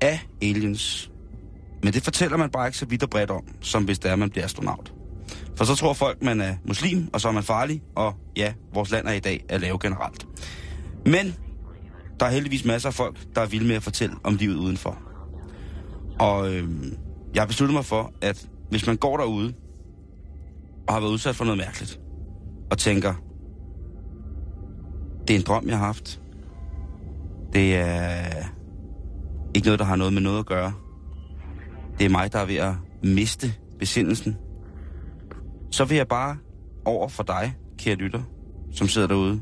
af 0.00 0.20
aliens. 0.42 1.10
Men 1.82 1.92
det 1.92 2.02
fortæller 2.02 2.36
man 2.36 2.50
bare 2.50 2.66
ikke 2.68 2.78
så 2.78 2.86
vidt 2.86 3.02
og 3.02 3.10
bredt 3.10 3.30
om, 3.30 3.42
som 3.60 3.84
hvis 3.84 3.98
det 3.98 4.10
er, 4.10 4.16
man 4.16 4.30
bliver 4.30 4.44
astronaut. 4.44 4.92
For 5.56 5.64
så 5.64 5.74
tror 5.74 5.92
folk, 5.92 6.22
man 6.22 6.40
er 6.40 6.56
muslim, 6.66 7.08
og 7.12 7.20
så 7.20 7.28
er 7.28 7.32
man 7.32 7.42
farlig, 7.42 7.82
og 7.96 8.14
ja, 8.36 8.52
vores 8.74 8.90
land 8.90 9.06
er 9.08 9.12
i 9.12 9.20
dag 9.20 9.44
er 9.48 9.58
lave 9.58 9.78
generelt. 9.78 10.26
Men 11.06 11.34
der 12.20 12.26
er 12.26 12.30
heldigvis 12.30 12.64
masser 12.64 12.88
af 12.88 12.94
folk, 12.94 13.18
der 13.34 13.40
er 13.40 13.46
vilde 13.46 13.66
med 13.66 13.76
at 13.76 13.82
fortælle 13.82 14.14
om 14.24 14.34
livet 14.34 14.56
udenfor. 14.56 14.98
Og 16.18 16.54
øh, 16.54 16.68
jeg 17.34 17.42
har 17.42 17.46
besluttet 17.46 17.74
mig 17.74 17.84
for, 17.84 18.12
at 18.20 18.48
hvis 18.70 18.86
man 18.86 18.96
går 18.96 19.16
derude 19.16 19.54
og 20.86 20.94
har 20.94 21.00
været 21.00 21.12
udsat 21.12 21.36
for 21.36 21.44
noget 21.44 21.58
mærkeligt, 21.58 22.00
og 22.70 22.78
tænker, 22.78 23.14
det 25.28 25.34
er 25.34 25.38
en 25.38 25.44
drøm, 25.46 25.68
jeg 25.68 25.78
har 25.78 25.86
haft. 25.86 26.20
Det 27.52 27.76
er 27.76 28.24
ikke 29.54 29.66
noget, 29.66 29.78
der 29.78 29.84
har 29.84 29.96
noget 29.96 30.12
med 30.12 30.22
noget 30.22 30.38
at 30.38 30.46
gøre. 30.46 30.72
Det 31.98 32.04
er 32.04 32.10
mig, 32.10 32.32
der 32.32 32.38
er 32.38 32.46
ved 32.46 32.56
at 32.56 32.74
miste 33.02 33.54
besindelsen. 33.78 34.36
Så 35.70 35.84
vil 35.84 35.96
jeg 35.96 36.08
bare 36.08 36.36
over 36.84 37.08
for 37.08 37.22
dig, 37.22 37.56
kære 37.78 37.94
lytter, 37.94 38.22
som 38.72 38.88
sidder 38.88 39.08
derude, 39.08 39.40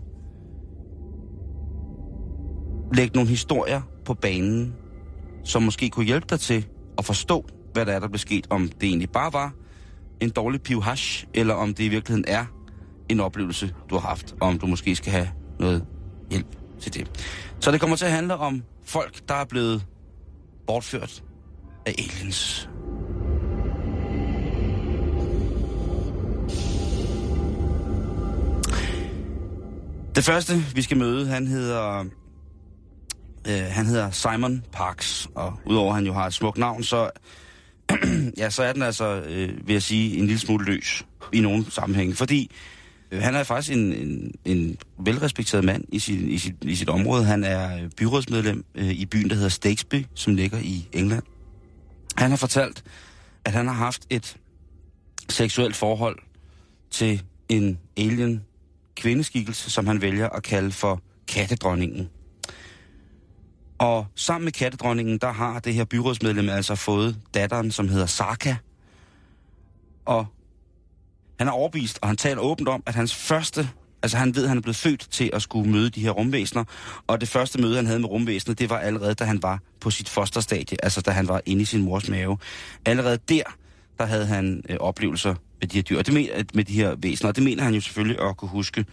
lægge 2.94 3.14
nogle 3.14 3.30
historier 3.30 3.80
på 4.04 4.14
banen, 4.14 4.74
som 5.44 5.62
måske 5.62 5.90
kunne 5.90 6.06
hjælpe 6.06 6.26
dig 6.30 6.40
til 6.40 6.66
at 6.98 7.04
forstå, 7.04 7.46
hvad 7.72 7.86
der 7.86 7.92
er, 7.92 8.00
der 8.00 8.08
blev 8.08 8.18
sket. 8.18 8.46
Om 8.50 8.68
det 8.68 8.88
egentlig 8.88 9.10
bare 9.10 9.32
var 9.32 9.52
en 10.20 10.30
dårlig 10.30 10.62
piv 10.62 10.82
hash, 10.82 11.26
eller 11.34 11.54
om 11.54 11.74
det 11.74 11.84
i 11.84 11.88
virkeligheden 11.88 12.24
er 12.28 12.44
en 13.08 13.20
oplevelse, 13.20 13.74
du 13.90 13.94
har 13.94 14.08
haft, 14.08 14.34
og 14.40 14.48
om 14.48 14.58
du 14.58 14.66
måske 14.66 14.96
skal 14.96 15.12
have 15.12 15.28
noget 15.60 15.86
hjælp 16.30 16.56
til 16.80 16.94
det. 16.94 17.10
Så 17.60 17.72
det 17.72 17.80
kommer 17.80 17.96
til 17.96 18.04
at 18.04 18.12
handle 18.12 18.36
om 18.36 18.62
folk, 18.84 19.28
der 19.28 19.34
er 19.34 19.44
blevet 19.44 19.86
bortført 20.66 21.22
af 21.86 21.94
aliens. 21.98 22.68
Det 30.14 30.24
første, 30.24 30.54
vi 30.74 30.82
skal 30.82 30.96
møde, 30.96 31.26
han 31.26 31.46
hedder, 31.46 32.04
øh, 33.48 33.62
han 33.70 33.86
hedder 33.86 34.10
Simon 34.10 34.64
Parks, 34.72 35.28
og 35.34 35.54
udover 35.66 35.88
at 35.88 35.94
han 35.94 36.06
jo 36.06 36.12
har 36.12 36.26
et 36.26 36.34
smukt 36.34 36.58
navn, 36.58 36.82
så, 36.82 37.10
ja, 38.38 38.50
så 38.50 38.62
er 38.62 38.72
den 38.72 38.82
altså, 38.82 39.20
øh, 39.20 39.66
vil 39.66 39.72
jeg 39.72 39.82
sige, 39.82 40.18
en 40.18 40.26
lille 40.26 40.38
smule 40.38 40.64
løs 40.64 41.06
i 41.32 41.40
nogle 41.40 41.70
sammenhænge, 41.70 42.14
fordi 42.14 42.50
øh, 43.10 43.22
han 43.22 43.34
er 43.34 43.42
faktisk 43.42 43.72
en, 43.72 43.92
en, 43.92 44.34
en 44.44 44.76
velrespekteret 44.98 45.64
mand 45.64 45.84
i 45.88 45.98
sit, 45.98 46.20
i, 46.20 46.38
sit, 46.38 46.54
i 46.62 46.74
sit 46.74 46.88
område. 46.88 47.24
Han 47.24 47.44
er 47.44 47.82
øh, 47.82 47.90
byrådsmedlem 47.96 48.64
øh, 48.74 48.90
i 48.90 49.06
byen, 49.06 49.30
der 49.30 49.34
hedder 49.34 49.48
Stakesby, 49.48 50.06
som 50.14 50.34
ligger 50.34 50.58
i 50.58 50.88
England. 50.92 51.22
Han 52.16 52.30
har 52.30 52.36
fortalt, 52.36 52.82
at 53.44 53.52
han 53.52 53.66
har 53.66 53.74
haft 53.74 54.06
et 54.10 54.36
seksuelt 55.28 55.76
forhold 55.76 56.18
til 56.90 57.22
en 57.48 57.78
alien 57.96 58.42
kvindeskikkelse, 58.96 59.70
som 59.70 59.86
han 59.86 60.00
vælger 60.00 60.28
at 60.28 60.42
kalde 60.42 60.72
for 60.72 61.00
kattedronningen. 61.28 62.08
Og 63.82 64.06
sammen 64.14 64.44
med 64.44 64.52
kattedronningen, 64.52 65.18
der 65.18 65.32
har 65.32 65.58
det 65.58 65.74
her 65.74 65.84
byrådsmedlem 65.84 66.48
altså 66.48 66.74
fået 66.74 67.16
datteren, 67.34 67.70
som 67.70 67.88
hedder 67.88 68.06
Saka. 68.06 68.56
Og 70.04 70.26
han 71.38 71.48
er 71.48 71.52
overbevist, 71.52 71.98
og 72.02 72.08
han 72.08 72.16
taler 72.16 72.40
åbent 72.40 72.68
om, 72.68 72.82
at 72.86 72.94
hans 72.94 73.14
første... 73.14 73.68
Altså 74.02 74.16
han 74.18 74.34
ved, 74.34 74.42
at 74.42 74.48
han 74.48 74.58
er 74.58 74.62
blevet 74.62 74.76
født 74.76 75.08
til 75.10 75.30
at 75.32 75.42
skulle 75.42 75.70
møde 75.70 75.90
de 75.90 76.00
her 76.00 76.10
rumvæsener. 76.10 76.64
Og 77.06 77.20
det 77.20 77.28
første 77.28 77.60
møde, 77.60 77.76
han 77.76 77.86
havde 77.86 78.00
med 78.00 78.08
rumvæsenet, 78.08 78.58
det 78.58 78.70
var 78.70 78.78
allerede, 78.78 79.14
da 79.14 79.24
han 79.24 79.42
var 79.42 79.60
på 79.80 79.90
sit 79.90 80.08
fosterstadie. 80.08 80.84
Altså 80.84 81.00
da 81.00 81.10
han 81.10 81.28
var 81.28 81.42
inde 81.46 81.62
i 81.62 81.64
sin 81.64 81.82
mors 81.82 82.08
mave. 82.08 82.38
Allerede 82.86 83.18
der, 83.28 83.42
der 83.98 84.04
havde 84.04 84.26
han 84.26 84.62
øh, 84.68 84.76
oplevelser 84.80 85.34
med 85.60 85.68
de 85.68 85.76
her 85.78 85.82
dyr, 85.82 85.98
og 85.98 86.06
det 86.06 86.14
mener, 86.14 86.44
med 86.54 86.64
de 86.64 86.72
her 86.72 86.94
væsener. 86.98 87.28
Og 87.28 87.36
det 87.36 87.44
mener 87.44 87.62
han 87.62 87.74
jo 87.74 87.80
selvfølgelig 87.80 88.20
at 88.20 88.36
kunne 88.36 88.48
huske. 88.48 88.84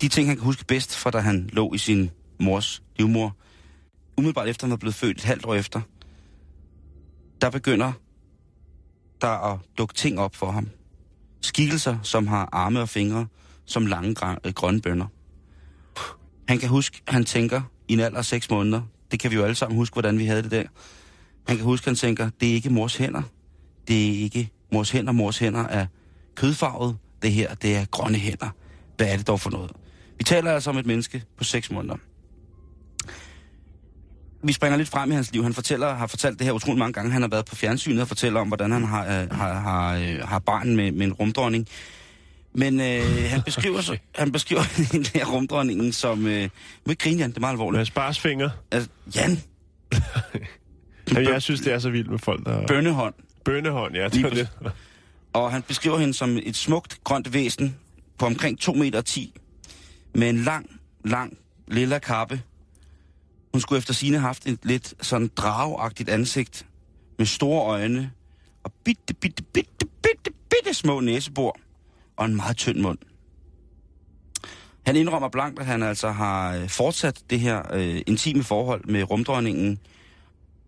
De 0.00 0.08
ting, 0.08 0.28
han 0.28 0.36
kan 0.36 0.44
huske 0.44 0.64
bedst 0.64 0.96
fra 0.96 1.10
da 1.10 1.18
han 1.18 1.50
lå 1.52 1.74
i 1.74 1.78
sin 1.78 2.10
mors 2.40 2.82
livmor, 2.96 3.36
umiddelbart 4.16 4.48
efter 4.48 4.66
han 4.66 4.70
var 4.70 4.76
blevet 4.76 4.94
født, 4.94 5.16
et 5.16 5.24
halvt 5.24 5.46
år 5.46 5.54
efter, 5.54 5.80
der 7.40 7.50
begynder 7.50 7.92
der 9.20 9.52
at 9.52 9.58
dukke 9.78 9.94
ting 9.94 10.20
op 10.20 10.36
for 10.36 10.50
ham. 10.50 10.68
Skikkelser, 11.40 11.98
som 12.02 12.26
har 12.26 12.48
arme 12.52 12.80
og 12.80 12.88
fingre, 12.88 13.26
som 13.64 13.86
lange 13.86 14.14
øh, 14.44 14.52
grønne 14.52 14.80
bønder. 14.80 15.06
Han 16.48 16.58
kan 16.58 16.68
huske, 16.68 17.02
han 17.08 17.24
tænker 17.24 17.62
i 17.88 17.92
en 17.92 18.00
alder 18.00 18.18
af 18.18 18.24
seks 18.24 18.50
måneder, 18.50 18.82
det 19.10 19.20
kan 19.20 19.30
vi 19.30 19.36
jo 19.36 19.42
alle 19.42 19.54
sammen 19.54 19.76
huske, 19.76 19.94
hvordan 19.94 20.18
vi 20.18 20.26
havde 20.26 20.42
det 20.42 20.50
der. 20.50 20.64
Han 21.48 21.56
kan 21.56 21.64
huske, 21.64 21.86
han 21.86 21.94
tænker, 21.94 22.30
det 22.40 22.50
er 22.50 22.54
ikke 22.54 22.70
mors 22.70 22.96
hænder. 22.96 23.22
Det 23.88 24.08
er 24.08 24.22
ikke 24.22 24.50
mors 24.72 24.90
hænder. 24.90 25.12
Mors 25.12 25.38
hænder 25.38 25.64
er 25.64 25.86
kødfarvet. 26.34 26.96
Det 27.22 27.32
her, 27.32 27.54
det 27.54 27.76
er 27.76 27.84
grønne 27.84 28.18
hænder. 28.18 28.48
Hvad 28.96 29.06
er 29.06 29.16
det 29.16 29.26
dog 29.26 29.40
for 29.40 29.50
noget? 29.50 29.72
Vi 30.18 30.24
taler 30.24 30.52
altså 30.52 30.70
om 30.70 30.78
et 30.78 30.86
menneske 30.86 31.24
på 31.36 31.44
seks 31.44 31.70
måneder. 31.70 31.96
Vi 34.44 34.52
springer 34.52 34.76
lidt 34.76 34.88
frem 34.88 35.12
i 35.12 35.14
hans 35.14 35.32
liv. 35.32 35.42
Han 35.42 35.54
fortæller, 35.54 35.94
har 35.94 36.06
fortalt 36.06 36.38
det 36.38 36.44
her 36.46 36.52
utrolig 36.52 36.78
mange 36.78 36.92
gange. 36.92 37.12
Han 37.12 37.22
har 37.22 37.28
været 37.28 37.44
på 37.44 37.56
fjernsynet 37.56 38.00
og 38.00 38.08
fortæller 38.08 38.40
om, 38.40 38.48
hvordan 38.48 38.72
han 38.72 38.84
har, 38.84 39.02
øh, 39.02 39.30
har, 39.30 39.54
har, 39.54 39.96
øh, 39.96 40.18
har 40.28 40.38
barn 40.38 40.76
med, 40.76 40.92
med 40.92 41.06
en 41.06 41.12
rumdronning. 41.12 41.68
Men 42.52 42.80
øh, 42.80 43.30
han 43.30 43.42
beskriver, 43.42 43.80
så, 43.80 43.96
han 44.14 44.32
beskriver 44.32 44.62
den 44.92 45.02
der 45.02 45.24
rumdronningen 45.24 45.92
som... 45.92 46.26
Øh, 46.26 46.48
må 46.86 46.90
ikke 46.90 47.02
grine, 47.02 47.18
Jan, 47.18 47.30
det 47.30 47.36
er 47.36 47.40
meget 47.40 47.52
alvorligt. 47.52 47.78
Med 47.78 47.86
sparsfinger. 47.86 48.50
Altså, 48.70 48.88
Jan, 49.16 49.38
Jamen, 51.12 51.28
jeg 51.28 51.42
synes, 51.42 51.60
det 51.60 51.72
er 51.72 51.78
så 51.78 51.90
vildt 51.90 52.10
med 52.10 52.18
folk, 52.18 52.46
der... 52.46 52.66
bønnehånd. 52.66 53.14
Bønnehånd, 53.44 53.94
ja. 53.94 54.08
Det 54.08 54.24
er 54.24 54.30
det. 54.30 54.48
Og 55.32 55.52
han 55.52 55.62
beskriver 55.62 55.98
hende 55.98 56.14
som 56.14 56.38
et 56.42 56.56
smukt 56.56 57.00
grønt 57.04 57.34
væsen 57.34 57.76
på 58.18 58.26
omkring 58.26 58.58
2 58.58 58.72
meter 58.72 59.00
10, 59.00 59.34
med 60.14 60.30
en 60.30 60.38
lang, 60.38 60.70
lang 61.04 61.36
lilla 61.68 61.98
kappe. 61.98 62.40
Hun 63.54 63.60
skulle 63.60 63.78
efter 63.78 63.94
sine 63.94 64.18
haft 64.18 64.46
et 64.46 64.58
lidt 64.62 64.94
sådan 65.00 65.30
dragagtigt 65.36 66.08
ansigt, 66.08 66.66
med 67.18 67.26
store 67.26 67.62
øjne, 67.62 68.10
og 68.64 68.72
bitte, 68.84 69.14
bitte, 69.14 69.42
bitte, 69.42 69.86
bitte, 70.02 70.30
bitte 70.50 70.74
små 70.74 71.00
næsebor, 71.00 71.58
og 72.16 72.26
en 72.26 72.36
meget 72.36 72.56
tynd 72.56 72.80
mund. 72.80 72.98
Han 74.86 74.96
indrømmer 74.96 75.28
blankt, 75.28 75.60
at 75.60 75.66
han 75.66 75.82
altså 75.82 76.10
har 76.10 76.56
øh, 76.56 76.68
fortsat 76.68 77.22
det 77.30 77.40
her 77.40 77.62
øh, 77.72 78.02
intime 78.06 78.42
forhold 78.42 78.84
med 78.84 79.10
rumdronningen. 79.10 79.78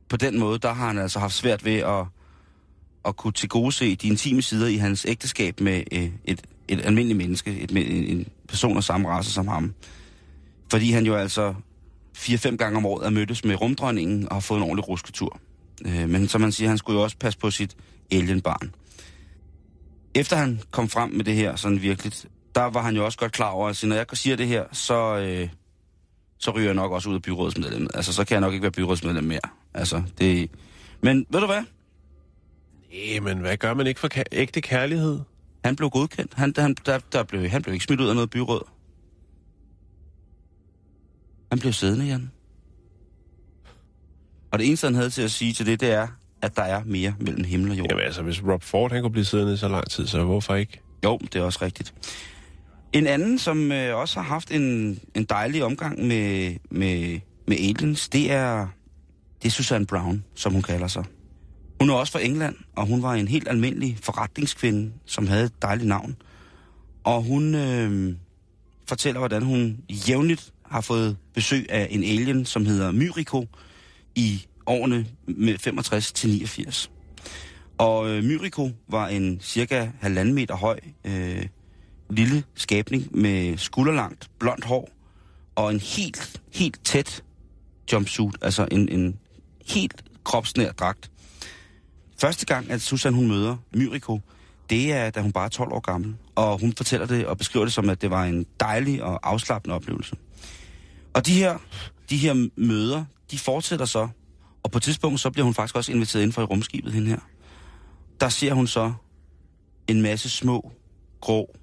På 0.09 0.17
den 0.17 0.39
måde, 0.39 0.59
der 0.59 0.73
har 0.73 0.87
han 0.87 0.99
altså 0.99 1.19
haft 1.19 1.35
svært 1.35 1.65
ved 1.65 1.77
at 1.77 2.07
at 3.05 3.17
kunne 3.17 3.33
tilgodese 3.33 3.95
de 3.95 4.07
intime 4.07 4.43
sider 4.43 4.67
i 4.67 4.77
hans 4.77 5.07
ægteskab 5.09 5.61
med 5.61 5.83
øh, 5.93 6.11
et, 6.25 6.43
et 6.69 6.81
almindeligt 6.85 7.19
menneske, 7.19 7.61
et, 7.61 7.71
en, 7.71 8.19
en 8.19 8.27
person 8.49 8.77
af 8.77 8.85
samme 8.85 9.09
race 9.09 9.33
som 9.33 9.49
ham. 9.49 9.75
Fordi 10.71 10.91
han 10.91 11.07
jo 11.07 11.15
altså 11.15 11.55
fire-fem 12.17 12.59
gange 12.59 12.77
om 12.77 12.87
året 12.87 13.07
er 13.07 13.11
mødtes 13.11 13.45
med 13.45 13.61
rumdronningen 13.61 14.29
og 14.29 14.35
har 14.35 14.41
fået 14.41 14.59
en 14.59 14.63
ordentlig 14.63 14.89
rusketur. 14.89 15.41
Øh, 15.87 16.09
men 16.09 16.29
som 16.29 16.41
man 16.41 16.53
siger, 16.53 16.69
han 16.69 16.79
skulle 16.79 16.99
jo 16.99 17.03
også 17.03 17.17
passe 17.17 17.39
på 17.39 17.51
sit 17.51 17.77
alienbarn. 18.13 18.75
Efter 20.15 20.37
han 20.37 20.61
kom 20.71 20.89
frem 20.89 21.11
med 21.11 21.25
det 21.25 21.35
her 21.35 21.57
sådan 21.57 21.83
virkeligt, 21.83 22.27
der 22.55 22.63
var 22.65 22.83
han 22.83 22.97
jo 22.97 23.05
også 23.05 23.19
godt 23.19 23.33
klar 23.33 23.51
over, 23.51 23.69
at 23.69 23.85
når 23.85 23.97
jeg 23.97 24.07
siger 24.13 24.37
det 24.37 24.47
her, 24.47 24.65
så, 24.73 25.17
øh, 25.17 25.49
så 26.39 26.51
ryger 26.51 26.67
jeg 26.67 26.75
nok 26.75 26.93
også 26.93 27.09
ud 27.11 27.15
af 27.15 27.23
byrådsmedlemmet. 27.23 27.91
Altså, 27.95 28.13
så 28.13 28.25
kan 28.25 28.35
jeg 28.35 28.41
nok 28.41 28.53
ikke 28.53 28.63
være 28.63 28.73
byrådsmedlem 28.73 29.25
mere. 29.25 29.41
Altså, 29.75 30.03
det... 30.19 30.51
Men 31.01 31.27
ved 31.31 31.41
du 31.41 31.47
hvad? 31.47 31.63
Nej, 32.93 33.21
men 33.21 33.39
hvad 33.39 33.57
gør 33.57 33.75
man 33.75 33.87
ikke 33.87 34.01
for 34.01 34.09
ka- 34.15 34.23
ægte 34.33 34.61
kærlighed? 34.61 35.21
Han 35.65 35.77
blev 35.77 35.91
godkendt. 35.91 36.35
Han, 36.35 36.55
han, 36.57 36.77
der, 36.87 36.99
der 37.13 37.23
blev, 37.23 37.49
han 37.49 37.63
blev 37.63 37.75
ikke 37.75 37.85
smidt 37.85 38.01
ud 38.01 38.09
af 38.09 38.15
noget 38.15 38.31
byråd. 38.31 38.63
Han 41.51 41.59
blev 41.59 41.73
siddende, 41.73 42.05
Jan. 42.05 42.31
Og 44.51 44.59
det 44.59 44.67
eneste, 44.67 44.87
han 44.87 44.95
havde 44.95 45.11
til 45.11 45.23
at 45.23 45.31
sige 45.31 45.53
til 45.53 45.67
det, 45.67 45.81
det 45.81 45.93
er, 45.93 46.07
at 46.43 46.57
der 46.57 46.63
er 46.63 46.83
mere 46.85 47.15
mellem 47.21 47.45
himmel 47.45 47.71
og 47.71 47.79
jord. 47.79 47.91
Jamen 47.91 48.05
altså, 48.05 48.23
hvis 48.23 48.43
Rob 48.45 48.63
Ford 48.63 48.93
han 48.93 49.03
kunne 49.03 49.13
blive 49.13 49.25
siddende 49.25 49.59
så 49.59 49.69
lang 49.69 49.91
tid, 49.91 50.07
så 50.07 50.25
hvorfor 50.25 50.55
ikke? 50.55 50.81
Jo, 51.05 51.19
det 51.19 51.37
er 51.37 51.43
også 51.43 51.59
rigtigt. 51.63 51.95
En 52.93 53.07
anden, 53.07 53.39
som 53.39 53.73
øh, 53.73 53.97
også 53.97 54.21
har 54.21 54.29
haft 54.29 54.51
en, 54.51 54.99
en 55.15 55.25
dejlig 55.25 55.65
omgang 55.65 56.07
med, 56.07 56.57
med, 56.71 57.21
med 57.47 57.57
aliens, 57.57 58.09
det 58.09 58.33
er, 58.33 58.67
det 59.43 59.49
er 59.49 59.53
Susan 59.53 59.87
Brown, 59.87 60.25
som 60.35 60.53
hun 60.53 60.63
kalder 60.63 60.87
sig. 60.87 61.05
Hun 61.81 61.91
er 61.91 61.95
også 61.95 62.13
fra 62.13 62.25
England, 62.25 62.57
og 62.77 62.87
hun 62.87 63.03
var 63.03 63.15
en 63.15 63.29
helt 63.29 63.49
almindelig 63.49 63.99
forretningskvinde, 64.03 64.93
som 65.07 65.27
havde 65.27 65.45
et 65.45 65.63
dejligt 65.63 65.89
navn. 65.89 66.17
Og 67.05 67.23
hun 67.23 67.55
øh, 67.55 68.15
fortæller, 68.89 69.19
hvordan 69.19 69.43
hun 69.43 69.79
jævnligt 70.09 70.53
har 70.77 70.81
fået 70.81 71.17
besøg 71.35 71.67
af 71.69 71.89
en 71.91 72.05
alien, 72.05 72.45
som 72.45 72.67
hedder 72.67 72.93
Myriko, 72.93 73.47
i 74.15 74.47
årene 74.67 75.07
med 75.27 75.59
65 75.59 76.13
til 76.13 76.31
89. 76.31 76.91
Og 77.79 78.09
øh, 78.09 78.25
Myriko 78.25 78.71
var 78.89 79.09
en 79.09 79.41
cirka 79.41 79.89
halvanden 80.01 80.35
meter 80.35 80.57
høj 80.57 80.79
øh, 81.05 81.47
lille 82.11 82.45
skabning 82.55 83.17
med 83.17 83.57
skulderlangt 83.59 84.31
blondt 84.39 84.65
hår 84.65 84.91
og 85.55 85.71
en 85.71 85.81
helt, 85.81 86.43
helt 86.53 86.85
tæt 86.85 87.25
jumpsuit, 87.93 88.35
altså 88.43 88.69
en, 88.71 88.89
en 88.89 89.19
helt 89.67 90.05
kropsnær 90.25 90.73
dragt. 90.73 91.11
Første 92.19 92.47
gang, 92.47 92.71
at 92.71 92.81
Susan 92.81 93.15
hun 93.15 93.29
møder 93.29 93.57
Myriko, 93.75 94.21
det 94.71 94.93
er, 94.93 95.11
da 95.11 95.21
hun 95.21 95.33
bare 95.33 95.45
er 95.45 95.49
12 95.49 95.73
år 95.73 95.81
gammel. 95.81 96.17
Og 96.35 96.61
hun 96.61 96.73
fortæller 96.73 97.07
det 97.07 97.27
og 97.27 97.39
beskriver 97.39 97.65
det 97.65 97.73
som, 97.73 97.91
at 97.91 98.03
det 98.03 98.11
var 98.11 98.25
en 98.25 98.47
dejlig 98.61 99.03
og 99.03 99.21
afslappende 99.23 99.75
oplevelse. 99.75 100.17
Og 101.17 101.27
de 101.27 101.35
her, 101.35 101.59
de 102.11 102.17
her 102.17 102.49
møder, 102.57 103.05
de 103.31 103.39
fortsætter 103.39 103.87
så. 103.87 104.09
Og 104.63 104.71
på 104.71 104.79
et 104.79 104.83
tidspunkt, 104.83 105.21
så 105.21 105.31
bliver 105.31 105.45
hun 105.45 105.55
faktisk 105.55 105.77
også 105.77 105.93
inviteret 105.93 106.23
ind 106.23 106.33
for 106.33 106.43
i 106.43 106.45
rumskibet, 106.45 106.93
hende 106.93 107.09
her. 107.09 107.19
Der 108.21 108.29
ser 108.29 108.53
hun 108.53 108.67
så 108.67 108.93
en 109.89 110.03
masse 110.03 110.31
små, 110.31 110.73
grå, 111.21 111.57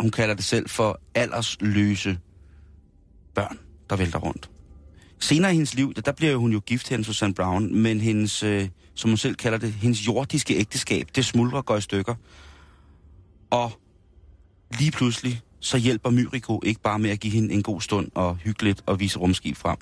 hun 0.00 0.10
kalder 0.10 0.34
det 0.34 0.44
selv 0.44 0.68
for 0.68 1.00
aldersløse 1.14 2.18
børn, 3.34 3.58
der 3.90 3.96
vælter 3.96 4.18
rundt. 4.18 4.50
Senere 5.20 5.50
i 5.50 5.54
hendes 5.54 5.74
liv, 5.74 5.94
der 5.94 6.12
bliver 6.12 6.36
hun 6.36 6.52
jo 6.52 6.60
gift 6.60 6.86
til 6.86 7.04
Susanne 7.04 7.34
Brown, 7.34 7.74
men 7.74 8.00
hendes, 8.00 8.42
øh, 8.42 8.68
som 8.94 9.10
hun 9.10 9.16
selv 9.16 9.34
kalder 9.34 9.58
det, 9.58 9.72
hendes 9.72 10.06
jordiske 10.06 10.54
ægteskab, 10.54 11.08
det 11.14 11.24
smuldrer 11.24 11.58
og 11.58 11.66
går 11.66 11.76
i 11.76 11.80
stykker. 11.80 12.14
Og 13.50 13.72
lige 14.78 14.90
pludselig, 14.90 15.42
så 15.62 15.78
hjælper 15.78 16.10
Myriko 16.10 16.60
ikke 16.64 16.80
bare 16.80 16.98
med 16.98 17.10
at 17.10 17.20
give 17.20 17.32
hende 17.32 17.54
en 17.54 17.62
god 17.62 17.80
stund 17.80 18.10
og 18.14 18.36
hyggeligt 18.36 18.82
og 18.86 19.00
vise 19.00 19.18
rumskib 19.18 19.56
frem. 19.56 19.76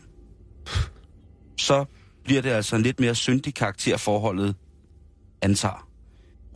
Så 1.59 1.85
bliver 2.25 2.43
det 2.43 2.51
altså 2.51 2.77
en 2.77 2.83
lidt 2.83 3.01
mere 3.01 3.15
syndig 3.15 3.55
karakter 3.55 3.97
forholdet 3.97 4.57
antager. 5.43 5.89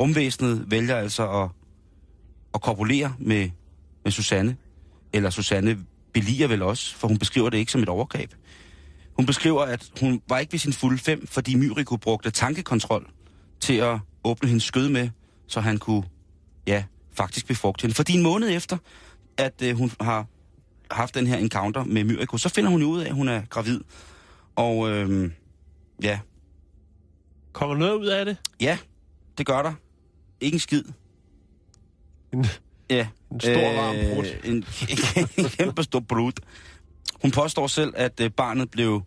Rumvæsenet 0.00 0.70
vælger 0.70 0.96
altså 0.96 1.42
at, 1.42 1.48
at 2.54 2.60
korpulere 2.60 3.14
med, 3.18 3.50
med 4.04 4.12
Susanne, 4.12 4.56
eller 5.12 5.30
Susanne 5.30 5.78
beliger 6.12 6.48
vel 6.48 6.62
også, 6.62 6.96
for 6.96 7.08
hun 7.08 7.18
beskriver 7.18 7.50
det 7.50 7.58
ikke 7.58 7.72
som 7.72 7.82
et 7.82 7.88
overgreb. 7.88 8.30
Hun 9.16 9.26
beskriver, 9.26 9.62
at 9.62 9.92
hun 10.00 10.22
var 10.28 10.38
ikke 10.38 10.52
ved 10.52 10.58
sin 10.58 10.72
fulde 10.72 10.98
fem, 10.98 11.26
fordi 11.26 11.54
Myriko 11.54 11.96
brugte 11.96 12.30
tankekontrol 12.30 13.10
til 13.60 13.74
at 13.74 13.98
åbne 14.24 14.48
hendes 14.48 14.64
skød 14.64 14.88
med, 14.88 15.08
så 15.46 15.60
han 15.60 15.78
kunne, 15.78 16.02
ja, 16.66 16.84
faktisk 17.12 17.46
befrugte 17.46 17.82
hende. 17.82 17.94
Fordi 17.94 18.12
en 18.12 18.22
måned 18.22 18.56
efter, 18.56 18.78
at 19.36 19.62
øh, 19.62 19.76
hun 19.76 19.90
har 20.00 20.26
haft 20.90 21.14
den 21.14 21.26
her 21.26 21.36
encounter 21.36 21.84
med 21.84 22.04
Myriko, 22.04 22.38
så 22.38 22.48
finder 22.48 22.70
hun 22.70 22.80
jo 22.80 22.86
ud 22.86 23.00
af, 23.00 23.06
at 23.08 23.14
hun 23.14 23.28
er 23.28 23.42
gravid. 23.50 23.80
Og 24.56 24.90
øh, 24.90 25.30
ja, 26.02 26.18
Kommer 27.52 27.76
noget 27.76 27.94
ud 27.94 28.06
af 28.06 28.24
det? 28.24 28.36
ja, 28.60 28.78
det 29.38 29.46
gør 29.46 29.62
der. 29.62 29.72
Ikke 30.40 30.54
en 30.54 30.60
skid. 30.60 30.82
En, 32.32 32.46
Ja. 32.90 33.06
en 33.32 33.40
stor 33.40 33.74
varm 33.82 33.96
brud. 34.14 34.26
En, 34.44 34.64
en 35.38 35.48
kæmpe 35.58 35.82
stor 35.82 36.00
brud. 36.00 36.32
Hun 37.22 37.30
påstår 37.30 37.66
selv, 37.66 37.92
at 37.96 38.20
øh, 38.20 38.30
barnet 38.30 38.70
blev 38.70 39.02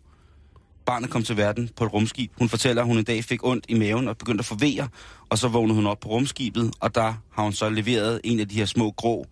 barnet 0.86 1.10
kom 1.10 1.24
til 1.24 1.38
verden 1.38 1.70
på 1.76 1.86
et 1.86 1.94
rumskib. 1.94 2.32
Hun 2.38 2.50
fortæller, 2.50 2.82
at 2.82 2.88
hun 2.88 2.98
en 2.98 3.04
dag 3.04 3.24
fik 3.24 3.44
ondt 3.44 3.66
i 3.70 3.74
maven 3.74 4.08
og 4.08 4.18
begyndte 4.18 4.42
at 4.42 4.46
forvære, 4.46 4.88
og 5.30 5.38
så 5.38 5.48
vågnede 5.48 5.76
hun 5.76 5.88
op 5.88 6.00
på 6.00 6.10
rumskibet, 6.10 6.72
og 6.80 6.96
der 6.96 7.14
har 7.32 7.44
hun 7.44 7.54
så 7.54 7.70
leveret 7.70 8.22
en 8.24 8.40
af 8.40 8.48
de 8.48 8.56
her 8.56 8.66
små, 8.66 8.92
grå, 8.92 9.26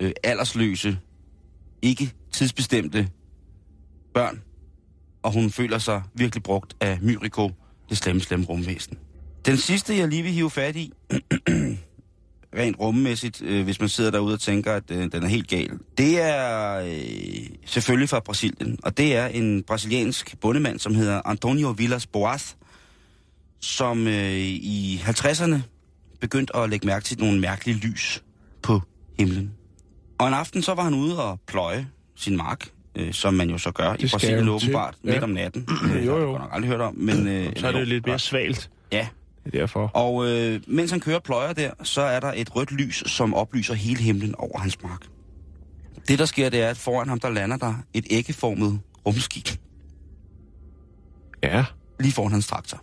øh, 0.00 0.12
aldersløse, 0.22 0.98
ikke 1.82 2.12
tidsbestemte 2.32 3.08
børn, 4.14 4.42
og 5.22 5.32
hun 5.32 5.50
føler 5.50 5.78
sig 5.78 6.02
virkelig 6.14 6.42
brugt 6.42 6.76
af 6.80 6.98
Myriko, 7.02 7.50
det 7.88 7.98
slemme, 7.98 8.20
slemme 8.20 8.46
rumvæsen. 8.46 8.98
Den 9.46 9.56
sidste, 9.56 9.96
jeg 9.96 10.08
lige 10.08 10.22
vil 10.22 10.32
hive 10.32 10.50
fat 10.50 10.76
i, 10.76 10.92
rent 12.58 12.80
rummæssigt, 12.80 13.42
øh, 13.42 13.64
hvis 13.64 13.80
man 13.80 13.88
sidder 13.88 14.10
derude 14.10 14.34
og 14.34 14.40
tænker, 14.40 14.72
at 14.72 14.90
øh, 14.90 15.12
den 15.12 15.22
er 15.22 15.28
helt 15.28 15.48
gal. 15.48 15.70
Det 15.98 16.20
er 16.20 16.74
øh, 16.74 17.46
selvfølgelig 17.66 18.08
fra 18.08 18.20
Brasilien, 18.20 18.78
og 18.82 18.96
det 18.96 19.16
er 19.16 19.26
en 19.26 19.62
brasiliansk 19.62 20.40
bondemand, 20.40 20.78
som 20.78 20.94
hedder 20.94 21.22
Antonio 21.24 21.68
Villas 21.68 22.06
Boas, 22.06 22.56
som 23.60 24.06
øh, 24.06 24.38
i 24.38 25.00
50'erne 25.04 25.56
begyndte 26.20 26.56
at 26.56 26.70
lægge 26.70 26.86
mærke 26.86 27.04
til 27.04 27.18
nogle 27.18 27.40
mærkelige 27.40 27.78
lys 27.78 28.24
på 28.62 28.80
himlen. 29.18 29.57
Og 30.18 30.28
en 30.28 30.34
aften 30.34 30.62
så 30.62 30.74
var 30.74 30.82
han 30.82 30.94
ude 30.94 31.24
og 31.24 31.40
pløje 31.46 31.88
sin 32.16 32.36
mark, 32.36 32.68
øh, 32.94 33.12
som 33.12 33.34
man 33.34 33.50
jo 33.50 33.58
så 33.58 33.70
gør 33.70 33.94
i 33.94 33.96
Det 33.96 34.10
skal 34.10 34.18
Brasilien 34.20 34.48
åbenbart. 34.48 34.96
Ja. 35.04 35.10
midt 35.12 35.22
om 35.22 35.30
natten. 35.30 35.68
Øh, 35.94 36.06
Jo, 36.06 36.12
har 36.12 36.18
jeg 36.18 36.26
jo. 36.26 36.30
godt 36.30 36.42
nok 36.42 36.50
aldrig 36.52 36.70
hørt 36.70 36.80
om, 36.80 36.94
men... 36.94 37.28
Øh, 37.28 37.52
så 37.56 37.66
er 37.66 37.72
det 37.72 37.80
jo, 37.80 37.84
lidt 37.84 38.06
mere 38.06 38.18
svalt. 38.18 38.70
Ja, 38.92 39.08
Det 39.44 39.54
er 39.54 39.58
derfor. 39.58 39.86
og 39.94 40.26
øh, 40.30 40.60
mens 40.66 40.90
han 40.90 41.00
kører 41.00 41.18
pløjer 41.18 41.52
der, 41.52 41.70
så 41.82 42.00
er 42.02 42.20
der 42.20 42.32
et 42.36 42.56
rødt 42.56 42.72
lys, 42.72 43.02
som 43.06 43.34
oplyser 43.34 43.74
hele 43.74 44.02
himlen 44.02 44.34
over 44.34 44.58
hans 44.58 44.82
mark. 44.82 45.06
Det, 46.08 46.18
der 46.18 46.24
sker, 46.24 46.48
det 46.48 46.62
er, 46.62 46.68
at 46.70 46.76
foran 46.76 47.08
ham, 47.08 47.20
der 47.20 47.30
lander 47.30 47.56
der 47.56 47.74
et 47.94 48.06
æggeformet 48.10 48.80
rumskib, 49.06 49.48
Ja. 51.42 51.64
lige 52.00 52.12
foran 52.12 52.32
hans 52.32 52.46
traktor. 52.46 52.80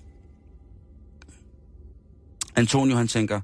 Antonio, 2.55 2.95
han 2.95 3.07
tænker, 3.07 3.41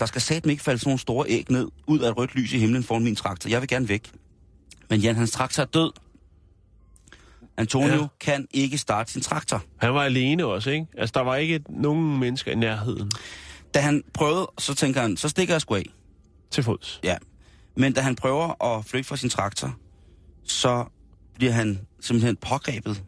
der 0.00 0.06
skal 0.06 0.20
satme 0.20 0.52
ikke 0.52 0.64
falde 0.64 0.78
sådan 0.78 0.88
nogle 0.90 0.98
store 1.00 1.26
æg 1.28 1.50
ned, 1.50 1.68
ud 1.86 1.98
af 1.98 2.10
et 2.10 2.16
rødt 2.16 2.34
lys 2.34 2.52
i 2.52 2.58
himlen 2.58 2.82
foran 2.82 3.04
min 3.04 3.16
traktor. 3.16 3.50
Jeg 3.50 3.60
vil 3.60 3.68
gerne 3.68 3.88
væk. 3.88 4.10
Men 4.90 5.00
Jan, 5.00 5.16
hans 5.16 5.30
traktor 5.30 5.62
er 5.62 5.66
død. 5.66 5.90
Antonio 7.56 7.94
Ja. 8.00 8.06
kan 8.20 8.46
ikke 8.50 8.78
starte 8.78 9.12
sin 9.12 9.22
traktor. 9.22 9.62
Han 9.76 9.94
var 9.94 10.02
alene 10.02 10.44
også, 10.44 10.70
ikke? 10.70 10.86
Altså, 10.98 11.12
der 11.14 11.20
var 11.20 11.36
ikke 11.36 11.60
nogen 11.68 12.18
mennesker 12.20 12.52
i 12.52 12.54
nærheden 12.54 13.10
Da 13.74 13.80
han 13.80 14.02
prøvede, 14.14 14.46
så 14.58 14.74
tænker 14.74 15.00
han, 15.00 15.16
så 15.16 15.28
stikker 15.28 15.54
jeg 15.54 15.60
sgu 15.60 15.74
af. 15.74 15.86
til 16.50 16.62
fods. 16.62 17.00
Ja. 17.04 17.16
Men 17.76 17.92
da 17.92 18.00
han 18.00 18.16
prøver 18.16 18.64
at 18.64 18.84
flygte 18.84 19.08
fra 19.08 19.16
sin 19.16 19.30
traktor, 19.30 19.76
så 20.44 20.84
bliver 21.34 21.52
han 21.52 21.80
simpelthen 22.00 22.36
pågrebet 22.36 23.04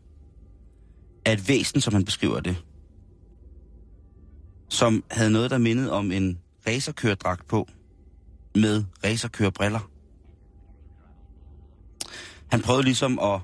af 1.24 1.32
et 1.32 1.48
væsen, 1.48 1.80
som 1.80 1.92
han 1.94 2.04
beskriver 2.04 2.40
det. 2.40 2.56
Som 4.68 5.04
havde 5.10 5.30
noget, 5.30 5.50
der 5.50 5.58
mindede 5.58 5.92
om 5.92 6.12
en 6.12 6.38
racerkørdragt 6.66 7.48
på, 7.48 7.68
med 8.54 8.84
racerkørebriller. 9.04 9.90
Han 12.50 12.62
prøvede 12.62 12.82
ligesom 12.82 13.18
at, 13.18 13.40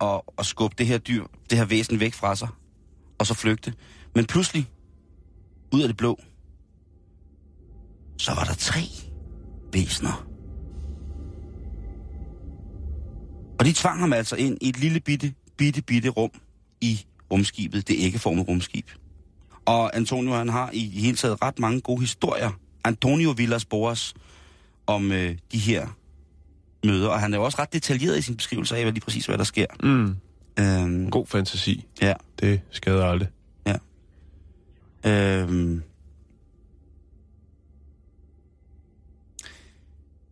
at, 0.00 0.20
at 0.38 0.46
skubbe 0.46 0.74
det 0.78 0.86
her 0.86 0.98
dyr, 0.98 1.26
det 1.50 1.58
her 1.58 1.64
væsen 1.64 2.00
væk 2.00 2.14
fra 2.14 2.36
sig, 2.36 2.48
og 3.18 3.26
så 3.26 3.34
flygte. 3.34 3.74
Men 4.14 4.26
pludselig, 4.26 4.70
ud 5.72 5.82
af 5.82 5.88
det 5.88 5.96
blå, 5.96 6.20
så 8.18 8.34
var 8.34 8.44
der 8.44 8.54
tre 8.54 8.80
væsener. 9.72 10.28
Og 13.58 13.64
de 13.64 13.72
tvang 13.72 14.00
ham 14.00 14.12
altså 14.12 14.36
ind 14.36 14.58
i 14.60 14.68
et 14.68 14.78
lille 14.78 15.00
bitte, 15.00 15.34
bitte, 15.56 15.82
bitte 15.82 16.08
rum 16.08 16.30
i 16.80 17.06
rumskibet, 17.32 17.88
det 17.88 17.96
æggeformede 17.98 18.44
rumskib. 18.44 18.90
Og 19.68 19.96
Antonio, 19.96 20.32
han 20.32 20.48
har 20.48 20.70
i 20.72 20.90
det 20.94 21.02
hele 21.02 21.16
taget 21.16 21.42
ret 21.42 21.58
mange 21.58 21.80
gode 21.80 22.00
historier. 22.00 22.50
Antonio 22.84 23.30
Villas 23.30 23.64
Boas 23.64 24.14
om 24.86 25.12
øh, 25.12 25.36
de 25.52 25.58
her 25.58 25.86
møder, 26.84 27.08
og 27.08 27.20
han 27.20 27.34
er 27.34 27.38
jo 27.38 27.44
også 27.44 27.58
ret 27.60 27.72
detaljeret 27.72 28.18
i 28.18 28.22
sin 28.22 28.36
beskrivelse 28.36 28.76
af, 28.76 28.82
hvad 28.82 28.92
lige 28.92 29.04
præcis 29.04 29.26
hvad 29.26 29.38
der 29.38 29.44
sker. 29.44 29.66
Mm. 29.82 30.16
Øhm, 30.58 31.10
God 31.10 31.26
fantasi. 31.26 31.86
Ja. 32.02 32.14
Det 32.40 32.60
skader 32.70 33.06
aldrig. 33.06 33.28
Øhm, 35.06 35.82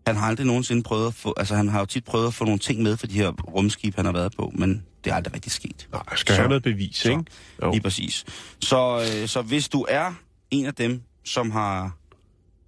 han 0.06 0.16
har 0.16 0.26
aldrig 0.26 0.46
nogensinde 0.46 0.82
prøvet 0.82 1.06
at 1.06 1.14
få, 1.14 1.34
altså 1.36 1.54
han 1.54 1.68
har 1.68 1.78
jo 1.78 1.86
tit 1.86 2.04
prøvet 2.04 2.26
at 2.26 2.34
få 2.34 2.44
nogle 2.44 2.58
ting 2.58 2.82
med 2.82 2.96
for 2.96 3.06
de 3.06 3.14
her 3.14 3.30
rumskib, 3.30 3.96
han 3.96 4.04
har 4.04 4.12
været 4.12 4.32
på, 4.36 4.52
men 4.54 4.84
det 5.06 5.12
er 5.12 5.16
aldrig 5.16 5.34
rigtig 5.34 5.52
sket. 5.52 5.88
Nej, 5.92 6.02
jeg 6.10 6.18
skal 6.18 6.34
Så- 6.34 6.40
have 6.40 6.48
noget 6.48 6.62
bevis, 6.62 6.96
så- 6.96 7.10
ikke? 7.10 7.24
Jo. 7.62 7.70
Lige 7.70 7.80
præcis. 7.82 8.24
Så, 8.60 9.06
øh, 9.22 9.28
så 9.28 9.42
hvis 9.42 9.68
du 9.68 9.86
er 9.88 10.12
en 10.50 10.66
af 10.66 10.74
dem, 10.74 11.02
som 11.24 11.50
har 11.50 11.96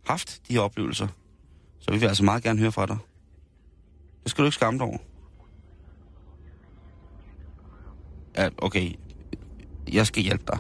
haft 0.07 0.41
de 0.49 0.53
her 0.55 0.61
oplevelser, 0.61 1.09
så 1.81 1.91
vil 1.91 2.01
vi 2.01 2.07
altså 2.07 2.25
meget 2.25 2.43
gerne 2.43 2.59
høre 2.59 2.73
fra 2.73 2.87
dig. 2.87 2.97
Det 4.23 4.31
skal 4.31 4.43
du 4.43 4.47
ikke 4.47 4.55
skamme 4.55 4.79
dig 4.79 4.87
over. 4.87 4.99
Ja, 8.37 8.49
okay. 8.59 8.93
Jeg 9.93 10.07
skal 10.07 10.23
hjælpe 10.23 10.45
dig. 10.49 10.59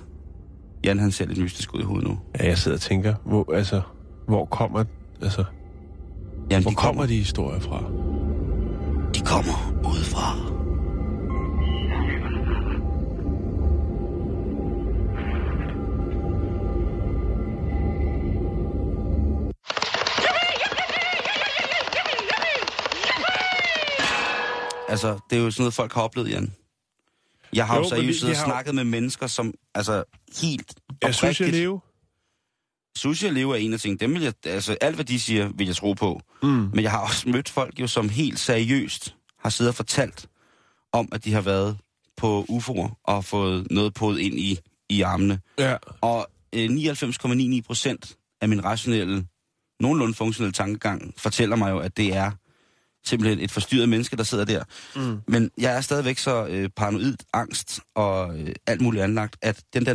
Jan, 0.84 0.98
han 0.98 1.12
ser 1.12 1.26
lidt 1.26 1.38
mystisk 1.38 1.74
ud 1.74 1.80
i 1.80 1.84
hovedet 1.84 2.08
nu. 2.08 2.18
Ja, 2.40 2.46
jeg 2.46 2.58
sidder 2.58 2.76
og 2.76 2.80
tænker, 2.80 3.14
hvor, 3.24 3.54
altså, 3.54 3.82
hvor 4.28 4.44
kommer, 4.44 4.84
altså, 5.22 5.44
Jan, 6.50 6.62
hvor 6.62 6.70
de 6.70 6.76
kommer 6.76 7.06
de 7.06 7.16
historier 7.16 7.60
fra? 7.60 7.78
De 9.14 9.20
kommer 9.20 9.72
udefra. 9.94 10.57
Altså, 25.04 25.18
det 25.30 25.38
er 25.38 25.42
jo 25.42 25.50
sådan 25.50 25.62
noget, 25.62 25.74
folk 25.74 25.92
har 25.92 26.02
oplevet, 26.02 26.30
Jan. 26.30 26.52
Jeg 27.52 27.66
har 27.66 27.76
jo, 27.76 27.82
Jo, 27.82 27.88
seriøst 27.88 28.06
det- 28.08 28.20
siddet 28.20 28.36
og 28.36 28.44
snakket 28.44 28.74
med 28.74 28.84
mennesker, 28.84 29.26
som 29.26 29.54
altså 29.74 30.04
helt 30.42 30.74
Jeg 31.02 31.14
synes, 31.14 31.40
jeg 31.40 31.50
lever. 31.52 31.78
Sushi 32.96 33.26
og 33.26 33.32
Leo 33.32 33.50
er 33.50 33.54
en 33.56 33.72
af 33.72 33.80
ting. 33.80 34.00
Dem 34.00 34.14
vil 34.14 34.22
jeg, 34.22 34.32
altså, 34.44 34.76
alt 34.80 34.94
hvad 34.94 35.04
de 35.04 35.20
siger, 35.20 35.48
vil 35.54 35.66
jeg 35.66 35.76
tro 35.76 35.92
på. 35.92 36.20
Mm. 36.42 36.48
Men 36.48 36.80
jeg 36.82 36.90
har 36.90 36.98
også 36.98 37.28
mødt 37.28 37.48
folk, 37.48 37.80
jo, 37.80 37.86
som 37.86 38.08
helt 38.08 38.38
seriøst 38.38 39.14
har 39.38 39.50
siddet 39.50 39.68
og 39.70 39.74
fortalt 39.74 40.26
om, 40.92 41.08
at 41.12 41.24
de 41.24 41.32
har 41.32 41.40
været 41.40 41.78
på 42.16 42.46
UFO'er 42.50 43.00
og 43.04 43.24
fået 43.24 43.66
noget 43.70 43.94
på 43.94 44.16
ind 44.16 44.38
i, 44.38 44.58
i 44.88 45.02
armene. 45.02 45.40
Ja. 45.58 45.76
Og 46.00 46.26
øh, 46.54 46.68
99,99 46.70 47.60
procent 47.66 48.16
af 48.40 48.48
min 48.48 48.64
rationelle, 48.64 49.26
nogenlunde 49.80 50.14
funktionelle 50.14 50.52
tankegang 50.52 51.14
fortæller 51.16 51.56
mig 51.56 51.70
jo, 51.70 51.78
at 51.78 51.96
det 51.96 52.16
er 52.16 52.30
simpelthen 53.08 53.40
et 53.40 53.50
forstyrret 53.50 53.88
menneske, 53.88 54.16
der 54.16 54.22
sidder 54.22 54.44
der. 54.44 54.64
Mm. 54.96 55.20
Men 55.28 55.50
jeg 55.58 55.76
er 55.76 55.80
stadigvæk 55.80 56.18
så 56.18 56.46
øh, 56.46 56.68
paranoid, 56.76 57.16
angst 57.32 57.80
og 57.94 58.38
øh, 58.38 58.54
alt 58.66 58.80
muligt 58.80 59.04
anlagt, 59.04 59.36
at 59.42 59.62
den 59.74 59.86
der 59.86 59.94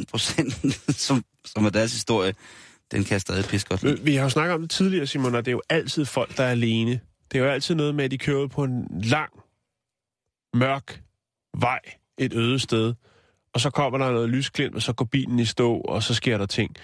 0,0001 0.00 0.04
procent, 0.10 0.54
som, 1.06 1.24
som 1.44 1.64
er 1.64 1.70
deres 1.70 1.92
historie, 1.92 2.34
den 2.92 3.04
kan 3.04 3.12
jeg 3.12 3.20
stadig 3.20 3.44
pisse 3.44 3.66
godt 3.66 3.82
lide. 3.82 4.00
Vi 4.00 4.14
har 4.14 4.22
jo 4.22 4.28
snakket 4.28 4.54
om 4.54 4.60
det 4.60 4.70
tidligere, 4.70 5.06
Simon, 5.06 5.34
og 5.34 5.44
det 5.44 5.50
er 5.50 5.52
jo 5.52 5.62
altid 5.68 6.04
folk, 6.04 6.36
der 6.36 6.44
er 6.44 6.50
alene. 6.50 7.00
Det 7.32 7.38
er 7.38 7.44
jo 7.44 7.50
altid 7.50 7.74
noget 7.74 7.94
med, 7.94 8.04
at 8.04 8.10
de 8.10 8.18
kører 8.18 8.46
på 8.46 8.64
en 8.64 8.86
lang, 9.04 9.32
mørk 10.54 11.00
vej 11.60 11.80
et 12.18 12.34
øde 12.34 12.58
sted, 12.58 12.94
og 13.56 13.60
så 13.60 13.70
kommer 13.70 13.98
der 13.98 14.12
noget 14.12 14.28
lysklint, 14.28 14.74
og 14.74 14.82
så 14.82 14.92
går 14.92 15.04
bilen 15.04 15.38
i 15.38 15.44
stå, 15.44 15.74
og 15.76 16.02
så 16.02 16.14
sker 16.14 16.38
der 16.38 16.46
ting. 16.46 16.76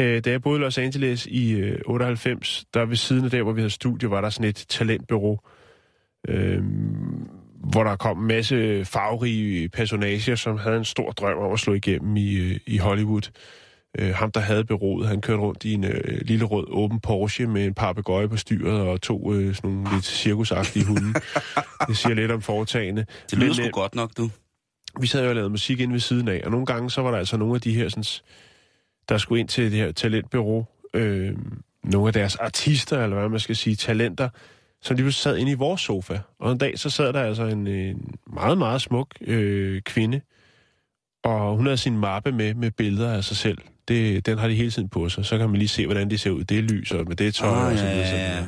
Øh, 0.00 0.24
da 0.24 0.30
jeg 0.30 0.42
boede 0.42 0.60
i 0.60 0.62
Los 0.62 0.78
Angeles 0.78 1.26
i 1.26 1.52
øh, 1.52 1.80
98, 1.86 2.64
der 2.74 2.84
ved 2.84 2.96
siden 2.96 3.24
af 3.24 3.30
der, 3.30 3.42
hvor 3.42 3.52
vi 3.52 3.60
havde 3.60 3.70
studie, 3.70 4.10
var 4.10 4.20
der 4.20 4.30
sådan 4.30 4.48
et 4.48 4.64
talentbyrå, 4.68 5.40
øh, 6.28 6.62
hvor 7.70 7.84
der 7.84 7.96
kom 7.96 8.18
en 8.18 8.26
masse 8.26 8.84
farverige 8.84 9.68
personager, 9.68 10.34
som 10.34 10.58
havde 10.58 10.76
en 10.76 10.84
stor 10.84 11.10
drøm 11.10 11.38
om 11.38 11.52
at 11.52 11.58
slå 11.58 11.74
igennem 11.74 12.16
i, 12.16 12.34
øh, 12.34 12.60
i 12.66 12.78
Hollywood. 12.78 13.30
Øh, 13.98 14.14
ham, 14.14 14.30
der 14.30 14.40
havde 14.40 14.64
byrådet, 14.64 15.08
han 15.08 15.20
kørte 15.20 15.42
rundt 15.42 15.64
i 15.64 15.74
en 15.74 15.84
øh, 15.84 16.20
lille 16.22 16.44
rød 16.44 16.66
åben 16.68 17.00
Porsche 17.00 17.46
med 17.46 17.66
en 17.66 17.74
papegøje 17.74 18.28
på 18.28 18.36
styret 18.36 18.80
og 18.80 19.00
to 19.00 19.32
øh, 19.34 19.54
sådan 19.54 19.70
nogle 19.70 19.94
lidt 19.94 20.04
cirkusagtige 20.04 20.84
hunde. 20.84 21.14
det 21.88 21.96
siger 21.96 22.14
lidt 22.14 22.30
om 22.30 22.42
foretagene. 22.42 23.06
Det 23.30 23.38
lyder 23.38 23.46
Men, 23.46 23.54
sgu 23.54 23.64
øh, 23.64 23.72
godt 23.72 23.94
nok, 23.94 24.10
du. 24.16 24.30
Vi 25.00 25.06
sad 25.06 25.22
jo 25.22 25.28
og 25.28 25.34
lavede 25.34 25.50
musik 25.50 25.80
inde 25.80 25.92
ved 25.92 26.00
siden 26.00 26.28
af, 26.28 26.42
og 26.44 26.50
nogle 26.50 26.66
gange 26.66 26.90
så 26.90 27.02
var 27.02 27.10
der 27.10 27.18
altså 27.18 27.36
nogle 27.36 27.54
af 27.54 27.60
de 27.60 27.74
her, 27.74 27.88
sådan, 27.88 28.04
der 29.08 29.18
skulle 29.18 29.40
ind 29.40 29.48
til 29.48 29.64
det 29.64 29.80
her 29.80 29.92
talentbyrå, 29.92 30.64
øh, 30.94 31.32
nogle 31.84 32.06
af 32.06 32.12
deres 32.12 32.36
artister, 32.36 33.02
eller 33.04 33.18
hvad 33.18 33.28
man 33.28 33.40
skal 33.40 33.56
sige, 33.56 33.76
talenter, 33.76 34.28
som 34.82 34.96
lige 34.96 35.12
sad 35.12 35.36
inde 35.36 35.52
i 35.52 35.54
vores 35.54 35.80
sofa. 35.80 36.18
Og 36.38 36.52
en 36.52 36.58
dag 36.58 36.78
så 36.78 36.90
sad 36.90 37.12
der 37.12 37.22
altså 37.22 37.44
en, 37.44 37.66
en 37.66 38.14
meget, 38.26 38.58
meget 38.58 38.82
smuk 38.82 39.14
øh, 39.20 39.82
kvinde, 39.82 40.20
og 41.24 41.56
hun 41.56 41.66
havde 41.66 41.76
sin 41.76 41.98
mappe 41.98 42.32
med, 42.32 42.54
med 42.54 42.70
billeder 42.70 43.12
af 43.12 43.24
sig 43.24 43.36
selv. 43.36 43.58
Det, 43.88 44.26
den 44.26 44.38
har 44.38 44.48
de 44.48 44.54
hele 44.54 44.70
tiden 44.70 44.88
på 44.88 45.08
sig. 45.08 45.24
Så 45.24 45.38
kan 45.38 45.48
man 45.50 45.58
lige 45.58 45.68
se, 45.68 45.86
hvordan 45.86 46.10
de 46.10 46.18
ser 46.18 46.30
ud. 46.30 46.44
Det 46.44 46.58
er 46.58 46.62
lys, 46.62 46.92
og 46.92 47.08
med 47.08 47.16
det 47.16 47.34
tøj, 47.34 47.48
Ah, 47.48 47.72
og 47.72 47.78
så 47.78 47.84
ja, 47.84 47.98
ja, 47.98 48.36
ja. 48.36 48.46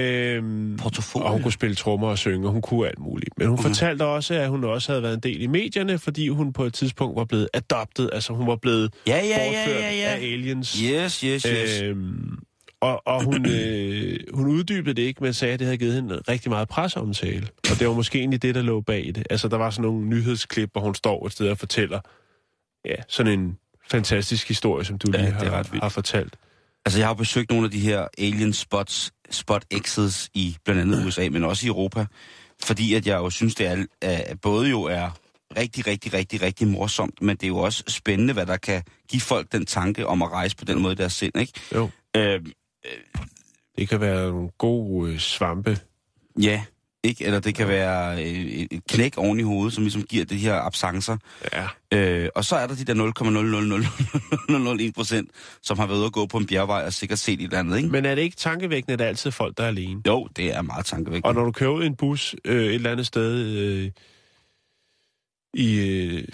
Øhm, 0.00 0.76
Portfolio. 0.82 1.26
og 1.26 1.32
hun 1.32 1.42
kunne 1.42 1.52
spille 1.52 1.76
trommer 1.76 2.08
og 2.08 2.18
synge, 2.18 2.46
og 2.46 2.52
hun 2.52 2.62
kunne 2.62 2.88
alt 2.88 2.98
muligt. 2.98 3.38
Men 3.38 3.46
hun 3.48 3.54
Mhm. 3.56 3.62
fortalte 3.62 4.02
også, 4.04 4.34
at 4.34 4.48
hun 4.48 4.64
også 4.64 4.92
havde 4.92 5.02
været 5.02 5.14
en 5.14 5.20
del 5.20 5.42
i 5.42 5.46
medierne, 5.46 5.98
fordi 5.98 6.28
hun 6.28 6.52
på 6.52 6.64
et 6.64 6.74
tidspunkt 6.74 7.16
var 7.16 7.24
blevet 7.24 7.48
adoptet, 7.54 8.10
altså 8.12 8.32
hun 8.32 8.46
var 8.46 8.56
blevet 8.56 8.94
Ja, 9.06 9.16
ja, 9.16 9.24
ja, 9.26 9.36
bortført 9.46 9.82
ja, 9.82 9.86
af 9.88 9.96
ja. 10.20 10.26
aliens. 10.26 10.72
Yes, 10.78 11.20
yes, 11.20 11.42
yes. 11.42 11.80
Øhm, 11.82 12.38
og 12.80 13.06
og 13.06 13.24
hun, 13.24 13.46
øh, 13.50 14.18
hun 14.34 14.46
uddybede 14.48 14.94
det 14.94 15.02
ikke, 15.02 15.24
men 15.24 15.32
sagde, 15.34 15.54
at 15.54 15.58
det 15.60 15.66
havde 15.66 15.78
givet 15.78 15.94
hende 15.94 16.20
rigtig 16.28 16.50
meget 16.50 16.68
presseomtale. 16.68 17.48
Og 17.72 17.78
det 17.78 17.88
var 17.88 17.94
måske 17.94 18.18
egentlig 18.18 18.42
det, 18.42 18.54
der 18.54 18.62
lå 18.62 18.80
bag 18.80 19.12
det. 19.14 19.26
Altså, 19.30 19.48
der 19.48 19.56
var 19.56 19.70
sådan 19.70 19.82
nogle 19.82 20.06
nyhedsklip, 20.06 20.68
hvor 20.72 20.80
hun 20.80 20.94
står 20.94 21.26
et 21.26 21.32
sted 21.32 21.48
og 21.48 21.58
fortæller 21.58 22.00
ja, 22.84 22.94
sådan 23.08 23.40
en 23.40 23.58
fantastisk 23.90 24.48
historie, 24.48 24.84
som 24.84 24.98
du 24.98 25.10
Ja, 25.14 25.20
lige 25.20 25.32
har, 25.32 25.50
ret 25.50 25.68
har 25.82 25.88
fortalt. 25.88 26.34
Altså, 26.86 26.98
jeg 26.98 27.06
har 27.06 27.14
jo 27.14 27.18
besøgt 27.18 27.50
nogle 27.50 27.64
af 27.64 27.70
de 27.70 27.80
her 27.80 28.08
alien 28.18 28.52
spots, 28.52 29.12
spot 29.30 29.64
X's 29.74 30.28
i 30.34 30.56
blandt 30.64 30.80
andet 30.82 31.06
USA, 31.06 31.28
men 31.30 31.44
også 31.44 31.66
i 31.66 31.68
Europa. 31.68 32.06
Fordi 32.62 32.94
at 32.94 33.06
jeg 33.06 33.16
jo 33.16 33.30
synes, 33.30 33.54
det 33.54 33.66
er, 33.66 33.84
er, 34.02 34.34
både 34.34 34.68
jo 34.70 34.82
er 34.82 35.10
rigtig, 35.56 35.86
rigtig, 35.86 36.14
rigtig, 36.14 36.42
rigtig 36.42 36.68
morsomt, 36.68 37.22
men 37.22 37.36
det 37.36 37.42
er 37.42 37.48
jo 37.48 37.56
også 37.58 37.84
spændende, 37.88 38.32
hvad 38.32 38.46
der 38.46 38.56
kan 38.56 38.82
give 39.10 39.20
folk 39.20 39.52
den 39.52 39.66
tanke 39.66 40.06
om 40.06 40.22
at 40.22 40.32
rejse 40.32 40.56
på 40.56 40.64
den 40.64 40.82
måde 40.82 40.92
i 40.92 40.96
deres 40.96 41.12
sind, 41.12 41.36
ikke? 41.38 41.52
Jo. 41.74 41.90
Øh, 42.16 42.40
Det 43.78 43.88
kan 43.88 44.00
være 44.00 44.30
nogle 44.30 44.50
gode 44.58 45.12
øh, 45.12 45.18
svampe. 45.18 45.78
ja, 46.42 46.64
ikke? 47.04 47.24
Eller 47.24 47.40
det 47.40 47.54
kan 47.54 47.68
være 47.68 48.22
øh, 48.22 48.28
et, 48.28 48.68
et 48.70 48.82
knæk 48.88 49.18
oven 49.18 49.40
i 49.40 49.42
hovedet, 49.42 49.74
som 49.74 49.84
ligesom 49.84 50.02
giver 50.02 50.24
de 50.24 50.36
her 50.36 50.54
absancer. 50.54 51.16
Ja. 51.52 51.68
Øh, 51.92 52.28
og 52.34 52.44
så 52.44 52.56
er 52.56 52.66
der 52.66 52.74
de 52.74 52.84
der 52.84 52.94
0,00001 52.94 54.94
procent, 54.94 55.30
som 55.62 55.78
har 55.78 55.86
været 55.86 55.98
ude 55.98 56.06
at 56.06 56.12
gå 56.12 56.26
på 56.26 56.38
en 56.38 56.46
bjergvej 56.46 56.82
og 56.86 56.92
sikkert 56.92 57.18
set 57.18 57.40
et 57.40 57.44
eller 57.44 57.58
andet, 57.58 57.76
ikke? 57.76 57.88
Men 57.88 58.04
er 58.04 58.14
det 58.14 58.22
ikke 58.22 58.36
tankevækkende, 58.36 58.92
at 58.92 58.98
det 58.98 59.04
er 59.04 59.08
altid 59.08 59.30
folk, 59.30 59.58
der 59.58 59.64
er 59.64 59.68
alene? 59.68 60.02
Jo, 60.06 60.28
det 60.36 60.54
er 60.54 60.62
meget 60.62 60.86
tankevækkende. 60.86 61.28
Og 61.28 61.34
når 61.34 61.44
du 61.44 61.52
kører 61.52 61.70
ud 61.70 61.82
i 61.82 61.86
en 61.86 61.96
bus 61.96 62.34
øh, 62.44 62.64
et 62.64 62.74
eller 62.74 62.90
andet 62.90 63.06
sted 63.06 63.38
øh, 63.38 63.90
i, 65.54 65.80
øh, 65.80 66.24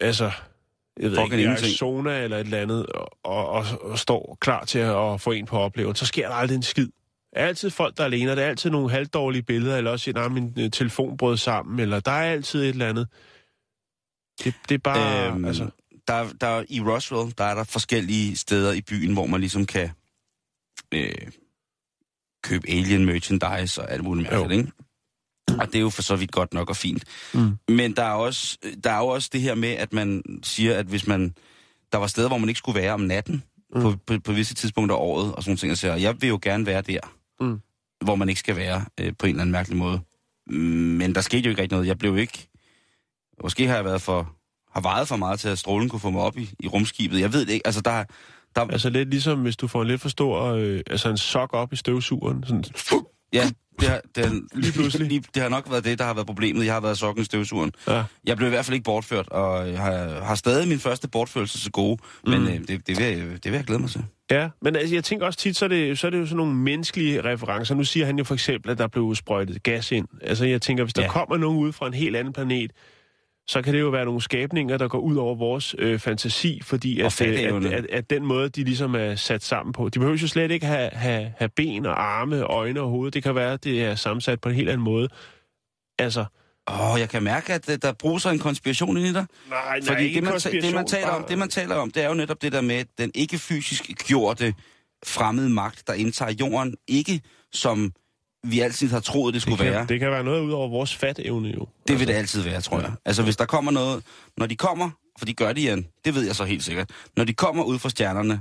altså, 0.00 0.30
jeg 1.00 1.10
ved 1.10 1.16
Fucking 1.16 1.32
ikke, 1.32 1.42
i 1.42 1.44
ingenting. 1.44 1.66
Arizona 1.66 2.22
eller 2.22 2.36
et 2.36 2.44
eller 2.44 2.58
andet, 2.58 2.86
og, 2.86 3.08
og, 3.24 3.48
og, 3.48 3.64
og 3.80 3.98
står 3.98 4.38
klar 4.40 4.64
til 4.64 4.78
at, 4.78 5.12
at 5.12 5.20
få 5.20 5.30
en 5.30 5.46
på 5.46 5.58
oplevelsen, 5.58 5.96
så 5.96 6.06
sker 6.06 6.28
der 6.28 6.34
aldrig 6.34 6.56
en 6.56 6.62
skid. 6.62 6.88
Altid 7.32 7.70
folk, 7.70 7.96
der 7.96 8.02
er 8.02 8.06
alene, 8.06 8.30
og 8.30 8.36
det 8.36 8.44
er 8.44 8.48
altid 8.48 8.70
nogle 8.70 8.90
halvdårlige 8.90 9.42
billeder, 9.42 9.76
eller 9.76 9.90
også, 9.90 10.12
at 10.16 10.32
min 10.32 10.54
øh, 10.58 10.70
telefon 10.70 11.16
brød 11.16 11.36
sammen, 11.36 11.80
eller 11.80 12.00
der 12.00 12.10
er 12.10 12.32
altid 12.32 12.62
et 12.62 12.68
eller 12.68 12.88
andet. 12.88 13.08
Det, 14.44 14.54
det 14.68 14.74
er 14.74 14.78
bare, 14.78 15.30
Øhm, 15.30 15.44
altså, 15.44 15.70
der, 16.08 16.32
der, 16.40 16.64
I 16.68 16.80
Roswell, 16.80 17.34
der 17.38 17.44
er 17.44 17.54
der 17.54 17.64
forskellige 17.64 18.36
steder 18.36 18.72
i 18.72 18.80
byen, 18.80 19.12
hvor 19.12 19.26
man 19.26 19.40
ligesom 19.40 19.66
kan 19.66 19.90
øh, 20.94 21.12
købe 22.42 22.70
alien 22.70 23.04
merchandise 23.04 23.82
og 23.82 23.92
alt 23.92 24.04
muligt 24.04 24.30
mærkeligt, 24.30 24.60
ikke? 24.60 24.72
Og 25.60 25.66
det 25.66 25.74
er 25.74 25.80
jo 25.80 25.90
for 25.90 26.02
så 26.02 26.16
vidt 26.16 26.32
godt 26.32 26.54
nok 26.54 26.70
og 26.70 26.76
fint. 26.76 27.04
Mm. 27.34 27.58
Men 27.68 27.96
der 27.96 28.02
er, 28.02 28.12
også, 28.12 28.58
der 28.84 28.90
er 28.90 28.98
jo 28.98 29.06
også 29.06 29.30
det 29.32 29.40
her 29.40 29.54
med, 29.54 29.68
at 29.68 29.92
man 29.92 30.22
siger, 30.42 30.78
at 30.78 30.86
hvis 30.86 31.06
man... 31.06 31.34
Der 31.92 31.98
var 31.98 32.06
steder, 32.06 32.28
hvor 32.28 32.38
man 32.38 32.48
ikke 32.48 32.58
skulle 32.58 32.80
være 32.80 32.92
om 32.92 33.00
natten, 33.00 33.42
mm. 33.74 33.80
på, 33.80 33.96
på, 34.06 34.18
på 34.18 34.32
visse 34.32 34.54
tidspunkter 34.54 34.96
af 34.96 35.00
året, 35.00 35.34
og 35.34 35.42
sådan 35.42 35.50
nogle 35.50 35.58
ting. 35.58 35.72
Og 35.72 35.78
siger, 35.78 35.96
jeg 35.96 36.22
vil 36.22 36.28
jo 36.28 36.38
gerne 36.42 36.66
være 36.66 36.82
der, 36.82 37.00
Mm. 37.42 37.60
hvor 38.04 38.14
man 38.14 38.28
ikke 38.28 38.38
skal 38.38 38.56
være 38.56 38.84
øh, 39.00 39.12
på 39.18 39.26
en 39.26 39.30
eller 39.30 39.40
anden 39.40 39.52
mærkelig 39.52 39.78
måde. 39.78 40.00
Mm, 40.46 40.56
Men 40.98 41.14
der 41.14 41.20
skete 41.20 41.42
jo 41.42 41.50
ikke 41.50 41.62
rigtig 41.62 41.76
noget. 41.76 41.88
Jeg 41.88 41.98
blev 41.98 42.18
ikke... 42.18 42.48
Måske 43.42 43.66
har 43.66 43.74
jeg 43.74 43.84
været 43.84 44.02
for... 44.02 44.36
Har 44.72 44.80
vejet 44.80 45.08
for 45.08 45.16
meget 45.16 45.40
til, 45.40 45.48
at 45.48 45.58
strålen 45.58 45.88
kunne 45.88 46.00
få 46.00 46.10
mig 46.10 46.22
op 46.22 46.38
i, 46.38 46.50
i 46.60 46.68
rumskibet. 46.68 47.20
Jeg 47.20 47.32
ved 47.32 47.46
det 47.46 47.52
ikke. 47.52 47.66
Altså, 47.66 47.80
der, 47.80 48.04
der, 48.56 48.60
altså 48.66 48.90
lidt 48.90 49.10
ligesom, 49.10 49.42
hvis 49.42 49.56
du 49.56 49.66
får 49.68 49.82
en 49.82 49.88
lidt 49.88 50.00
for 50.00 50.08
stor, 50.08 50.42
øh, 50.44 50.80
altså 50.86 51.08
en 51.08 51.16
sok 51.16 51.54
op 51.54 51.72
i 51.72 51.76
støvsugeren, 51.76 52.44
sådan, 52.44 52.64
Ja, 53.32 53.42
det 53.80 53.88
har, 53.88 54.00
det, 54.14 54.26
har, 54.26 54.40
Lige 54.54 54.72
pludselig. 54.72 55.08
Lige, 55.08 55.24
det 55.34 55.42
har 55.42 55.50
nok 55.50 55.70
været 55.70 55.84
det, 55.84 55.98
der 55.98 56.04
har 56.04 56.14
været 56.14 56.26
problemet. 56.26 56.64
Jeg 56.66 56.72
har 56.74 56.80
været 56.80 56.98
sokken 56.98 57.22
i 57.22 57.24
støvsugeren. 57.24 57.72
ja. 57.88 58.04
Jeg 58.26 58.36
blev 58.36 58.46
i 58.48 58.50
hvert 58.50 58.64
fald 58.64 58.74
ikke 58.74 58.84
bortført, 58.84 59.28
og 59.28 59.68
jeg 59.70 59.78
har, 59.78 60.20
har 60.24 60.34
stadig 60.34 60.68
min 60.68 60.78
første 60.78 61.08
bortførelse 61.08 61.58
til 61.58 61.72
gode. 61.72 61.98
Men 62.26 62.40
Mm. 62.40 62.46
øh, 62.46 62.52
det, 62.68 62.68
det, 62.68 62.98
vil, 62.98 63.06
jeg- 63.06 63.18
det 63.44 63.44
vil 63.44 63.52
jeg 63.52 63.64
glæde 63.64 63.80
mig 63.80 63.90
til. 63.90 64.04
Ja, 64.30 64.48
men 64.62 64.76
altså, 64.76 64.94
jeg 64.94 65.04
tænker 65.04 65.26
også 65.26 65.38
tit, 65.38 65.56
så 65.56 65.64
er, 65.64 65.68
det, 65.68 65.98
så 65.98 66.06
er 66.06 66.10
det 66.10 66.18
jo 66.18 66.26
sådan 66.26 66.36
nogle 66.36 66.54
menneskelige 66.54 67.24
referencer. 67.24 67.74
Nu 67.74 67.84
siger 67.84 68.06
han 68.06 68.18
jo 68.18 68.24
for 68.24 68.34
eksempel, 68.34 68.70
at 68.70 68.78
der 68.78 68.86
blev 68.88 69.14
sprøjtet 69.14 69.62
gas 69.62 69.92
ind. 69.92 70.08
Altså, 70.22 70.44
jeg 70.44 70.62
tænker, 70.62 70.84
hvis 70.84 70.94
der 70.94 71.02
ja. 71.02 71.08
kommer 71.08 71.36
nogen 71.36 71.58
ud 71.58 71.72
fra 71.72 71.86
en 71.86 71.94
helt 71.94 72.16
anden 72.16 72.32
planet, 72.32 72.70
så 73.46 73.62
kan 73.62 73.74
det 73.74 73.80
jo 73.80 73.88
være 73.88 74.04
nogle 74.04 74.22
skabninger, 74.22 74.76
der 74.76 74.88
går 74.88 74.98
ud 74.98 75.16
over 75.16 75.34
vores 75.34 75.74
øh, 75.78 75.98
fantasi, 75.98 76.60
fordi 76.62 77.00
at, 77.00 77.20
øh, 77.20 77.40
at, 77.40 77.64
at, 77.64 77.86
at 77.90 78.10
den 78.10 78.26
måde, 78.26 78.48
de 78.48 78.64
ligesom 78.64 78.94
er 78.94 79.14
sat 79.14 79.42
sammen 79.42 79.72
på. 79.72 79.88
De 79.88 79.98
behøver 79.98 80.18
jo 80.18 80.28
slet 80.28 80.50
ikke 80.50 80.66
have, 80.66 80.90
have, 80.92 81.32
have 81.36 81.48
ben 81.48 81.86
og 81.86 82.02
arme, 82.02 82.42
øjne 82.42 82.80
og 82.80 82.88
hoved. 82.88 83.10
Det 83.10 83.22
kan 83.22 83.34
være, 83.34 83.52
at 83.52 83.64
det 83.64 83.84
er 83.84 83.94
sammensat 83.94 84.40
på 84.40 84.48
en 84.48 84.54
helt 84.54 84.68
anden 84.68 84.84
måde. 84.84 85.08
Altså, 85.98 86.24
Åh, 86.70 87.00
jeg 87.00 87.08
kan 87.08 87.22
mærke, 87.22 87.52
at 87.54 87.70
øh, 87.70 87.78
der 87.82 87.92
bruger 87.92 88.18
sig 88.18 88.32
en 88.32 88.38
konspiration 88.38 88.96
ind 88.96 89.06
i 89.06 89.12
dig. 89.12 89.26
nej, 89.48 89.80
Fordi 89.86 90.14
det 90.14 90.22
man, 90.22 90.32
det, 90.32 90.74
man 90.74 90.86
taler 90.86 91.08
om, 91.08 91.24
det, 91.24 91.38
man 91.38 91.48
taler 91.48 91.74
om, 91.74 91.90
det 91.90 92.02
er 92.02 92.08
jo 92.08 92.14
netop 92.14 92.42
det 92.42 92.52
der 92.52 92.60
med 92.60 92.84
den 92.98 93.10
ikke 93.14 93.38
fysisk 93.38 94.06
gjorte 94.06 94.54
fremmede 95.06 95.50
magt, 95.50 95.86
der 95.86 95.92
indtager 95.92 96.32
jorden, 96.40 96.74
ikke 96.88 97.20
som 97.52 97.92
vi 98.44 98.60
altid 98.60 98.88
har 98.88 99.00
troet, 99.00 99.34
det 99.34 99.42
skulle 99.42 99.58
det 99.58 99.64
kan, 99.64 99.72
være. 99.72 99.86
det 99.86 100.00
kan 100.00 100.10
være 100.10 100.24
noget 100.24 100.40
ud 100.40 100.50
over 100.52 100.68
vores 100.68 100.96
fatevne 100.96 101.48
jo. 101.48 101.66
Det 101.88 101.98
vil 102.00 102.08
det 102.08 102.14
altid 102.14 102.42
være, 102.42 102.60
tror 102.60 102.80
jeg. 102.80 102.92
Altså, 103.04 103.22
hvis 103.22 103.36
der 103.36 103.44
kommer 103.44 103.70
noget... 103.70 104.02
Når 104.38 104.46
de 104.46 104.56
kommer, 104.56 104.90
for 105.18 105.26
de 105.26 105.34
gør 105.34 105.48
det 105.52 105.58
igen, 105.60 105.86
det 106.04 106.14
ved 106.14 106.26
jeg 106.26 106.36
så 106.36 106.44
helt 106.44 106.64
sikkert. 106.64 106.90
Når 107.16 107.24
de 107.24 107.32
kommer 107.34 107.64
ud 107.64 107.78
fra 107.78 107.88
stjernerne 107.90 108.40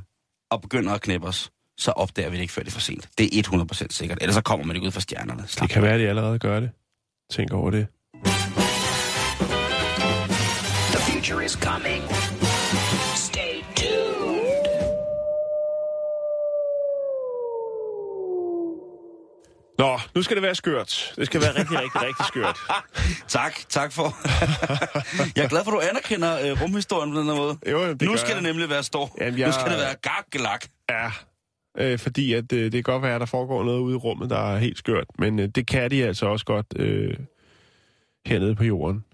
og 0.51 0.61
begynder 0.61 0.93
at 0.93 1.01
knæppe 1.01 1.27
os, 1.27 1.51
så 1.77 1.91
opdager 1.91 2.29
vi 2.29 2.35
det 2.35 2.41
ikke, 2.41 2.53
før 2.53 2.61
det 2.61 2.69
er 2.69 2.73
for 2.73 2.79
sent. 2.81 3.09
Det 3.17 3.39
er 3.39 3.43
100% 3.73 3.87
sikkert. 3.89 4.17
Ellers 4.21 4.35
så 4.35 4.41
kommer 4.41 4.65
man 4.65 4.75
ikke 4.75 4.85
ud 4.87 4.91
fra 4.91 4.99
stjernerne. 5.01 5.43
Slap 5.47 5.67
Det 5.67 5.73
kan 5.73 5.81
være, 5.83 5.93
at 5.93 5.99
de 5.99 6.07
allerede 6.07 6.39
gør 6.39 6.59
det. 6.59 6.69
Tænk 7.31 7.53
over 7.53 7.71
det. 7.71 7.87
The 10.93 10.99
future 11.11 11.45
is 11.45 11.51
coming. 11.51 12.03
Nu 20.15 20.21
skal 20.21 20.35
det 20.35 20.43
være 20.43 20.55
skørt. 20.55 21.13
Det 21.15 21.25
skal 21.25 21.41
være 21.41 21.49
rigtig, 21.59 21.77
rigtig, 21.79 22.01
rigtig 22.01 22.25
skørt. 22.25 22.57
Tak, 23.27 23.53
tak 23.69 23.91
for. 23.91 24.03
jeg 25.35 25.43
er 25.43 25.47
glad 25.49 25.63
for, 25.63 25.71
at 25.71 25.75
du 25.83 25.89
anerkender 25.89 26.51
øh, 26.51 26.61
rumhistorien 26.61 27.11
på 27.13 27.19
den 27.19 27.27
her 27.27 27.35
måde. 27.35 27.57
Jo, 27.71 27.87
det 27.93 28.01
nu 28.01 28.17
skal 28.17 28.27
jeg. 28.27 28.35
det 28.35 28.43
nemlig 28.43 28.69
være 28.69 28.83
stor. 28.83 29.15
Jamen, 29.19 29.33
Nu 29.33 29.39
jeg- 29.39 29.53
skal 29.53 29.71
det 29.71 29.77
være 29.79 29.95
gakkelak. 30.01 30.65
Ja, 30.89 31.11
øh, 31.77 31.99
fordi 31.99 32.33
at, 32.33 32.53
øh, 32.53 32.63
det 32.63 32.71
kan 32.71 32.83
godt 32.83 33.03
være, 33.03 33.15
at 33.15 33.19
der 33.21 33.25
foregår 33.27 33.63
noget 33.63 33.79
ude 33.79 33.93
i 33.93 33.97
rummet, 33.97 34.29
der 34.29 34.53
er 34.53 34.57
helt 34.57 34.77
skørt. 34.77 35.05
Men 35.19 35.39
øh, 35.39 35.47
det 35.47 35.67
kan 35.67 35.91
de 35.91 36.05
altså 36.05 36.25
også 36.25 36.45
godt 36.45 36.65
øh, 36.75 37.13
hernede 38.25 38.55
på 38.55 38.63
jorden. 38.63 39.05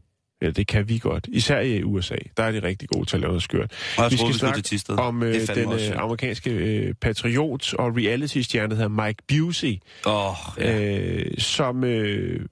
Ja, 0.41 0.50
det 0.50 0.67
kan 0.67 0.89
vi 0.89 0.97
godt. 0.97 1.28
Især 1.32 1.60
i 1.60 1.84
USA. 1.84 2.15
Der 2.38 2.43
er 2.43 2.52
de 2.52 2.60
rigtig 2.63 2.89
gode 2.89 3.06
til 3.06 3.15
at 3.15 3.21
lave 3.21 3.30
noget 3.30 3.43
skørt. 3.43 3.71
Og 3.97 4.04
jeg 4.04 4.12
vi 4.12 4.17
troede, 4.17 4.34
skal 4.34 4.56
vi 4.56 4.78
snakke 4.78 5.02
om 5.02 5.23
øh, 5.23 5.47
den 5.56 5.67
også 5.67 5.93
øh, 5.93 6.00
amerikanske 6.00 6.52
øh, 6.52 6.93
patriot 6.93 7.73
og 7.73 7.97
reality-stjerne, 7.97 8.69
der 8.69 8.76
hedder 8.76 9.06
Mike 9.06 9.23
Busey, 9.28 9.80
Åh, 10.06 10.36
ja. 10.58 10.80
øh, 10.80 11.38
som... 11.38 11.84
Øh, 11.84 12.45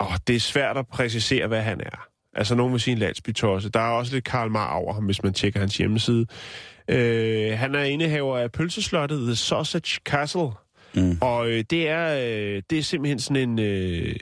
åh, 0.00 0.16
det 0.26 0.36
er 0.36 0.40
svært 0.40 0.76
at 0.76 0.86
præcisere, 0.86 1.46
hvad 1.46 1.62
han 1.62 1.80
er. 1.80 2.08
Altså, 2.34 2.54
nogen 2.54 2.72
vil 2.72 2.80
sige 2.80 2.92
en 2.92 2.98
landsbytosse. 2.98 3.68
Der 3.68 3.80
er 3.80 3.90
også 3.90 4.14
lidt 4.14 4.24
Karl 4.24 4.50
Marr 4.50 4.72
over 4.72 4.94
ham, 4.94 5.04
hvis 5.04 5.22
man 5.22 5.32
tjekker 5.32 5.60
hans 5.60 5.76
hjemmeside. 5.76 6.26
Øh, 6.88 7.58
han 7.58 7.74
er 7.74 7.82
indehaver 7.82 8.38
af 8.38 8.52
pølseslottet 8.52 9.26
The 9.26 9.36
Sausage 9.36 10.00
Castle. 10.04 10.48
Mm. 10.94 11.18
Og 11.20 11.48
øh, 11.50 11.64
det, 11.70 11.88
er, 11.88 12.16
øh, 12.16 12.62
det 12.70 12.78
er 12.78 12.82
simpelthen 12.82 13.18
sådan 13.18 13.48
en... 13.48 13.58
Øh, 13.58 14.16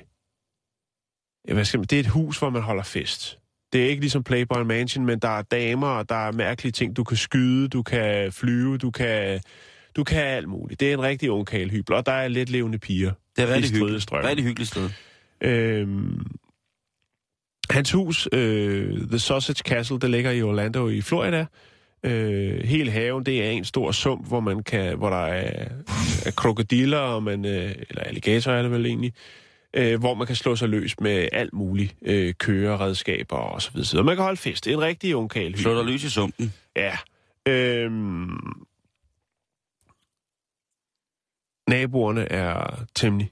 hvad 1.44 1.64
skal 1.64 1.80
man, 1.80 1.86
det 1.86 1.96
er 1.96 2.00
et 2.00 2.06
hus, 2.06 2.38
hvor 2.38 2.50
man 2.50 2.62
holder 2.62 2.82
fest. 2.82 3.38
Det 3.72 3.84
er 3.84 3.88
ikke 3.88 4.00
ligesom 4.00 4.24
Playboy 4.24 4.62
Mansion, 4.62 5.06
men 5.06 5.18
der 5.18 5.28
er 5.28 5.42
damer, 5.42 5.86
og 5.88 6.08
der 6.08 6.26
er 6.26 6.32
mærkelige 6.32 6.72
ting. 6.72 6.96
Du 6.96 7.04
kan 7.04 7.16
skyde, 7.16 7.68
du 7.68 7.82
kan 7.82 8.32
flyve, 8.32 8.78
du 8.78 8.90
kan, 8.90 9.40
du 9.96 10.04
kan 10.04 10.22
alt 10.22 10.48
muligt. 10.48 10.80
Det 10.80 10.88
er 10.88 10.92
en 10.92 11.02
rigtig 11.02 11.30
ungkal 11.30 11.70
hybel, 11.70 11.94
og 11.94 12.06
der 12.06 12.12
er 12.12 12.28
lidt 12.28 12.50
levende 12.50 12.78
piger. 12.78 13.12
Det 13.36 13.42
er 13.42 13.48
rigtig 13.48 13.70
hyggeligt. 13.70 13.76
stridestrømmen. 13.76 14.28
Rigtig 14.28 14.44
hyggeligt 14.44 14.70
sted. 14.70 14.90
Øhm, 15.40 16.26
hans 17.70 17.92
hus, 17.92 18.28
øh, 18.32 18.98
The 19.08 19.18
Sausage 19.18 19.62
Castle, 19.64 19.98
det 19.98 20.10
ligger 20.10 20.30
i 20.30 20.42
Orlando 20.42 20.88
i 20.88 21.00
Florida. 21.00 21.46
Øh, 22.04 22.64
hele 22.64 22.90
haven, 22.90 23.26
det 23.26 23.46
er 23.46 23.50
en 23.50 23.64
stor 23.64 23.92
sump, 23.92 24.28
hvor 24.28 24.40
man 24.40 24.62
kan, 24.62 24.98
hvor 24.98 25.10
der 25.10 25.26
er, 25.26 25.68
er 26.26 26.30
krokodiller, 26.30 26.98
og 26.98 27.22
man, 27.22 27.44
øh, 27.44 27.74
eller 27.90 28.02
alligatorer 28.02 28.56
er 28.56 28.62
det 28.62 28.70
vel 28.70 28.86
egentlig, 28.86 29.12
øh, 29.74 30.00
hvor 30.00 30.14
man 30.14 30.26
kan 30.26 30.36
slå 30.36 30.56
sig 30.56 30.68
løs 30.68 31.00
med 31.00 31.28
alt 31.32 31.52
muligt 31.52 31.94
øh, 32.02 32.34
køreredskaber 32.34 33.36
og 33.36 33.62
så 33.62 33.70
videre. 33.72 33.86
Så 33.86 34.02
man 34.02 34.16
kan 34.16 34.22
holde 34.22 34.36
fest. 34.36 34.64
Det 34.64 34.72
er 34.72 34.76
en 34.76 34.82
rigtig 34.82 35.16
ungkal 35.16 35.58
Slå 35.58 35.76
dig 35.76 35.84
løs 35.84 36.04
i 36.04 36.10
sumpen. 36.10 36.54
Ja. 36.76 36.96
Øhm, 37.48 38.38
naboerne 41.68 42.32
er 42.32 42.84
temmelig, 42.94 43.30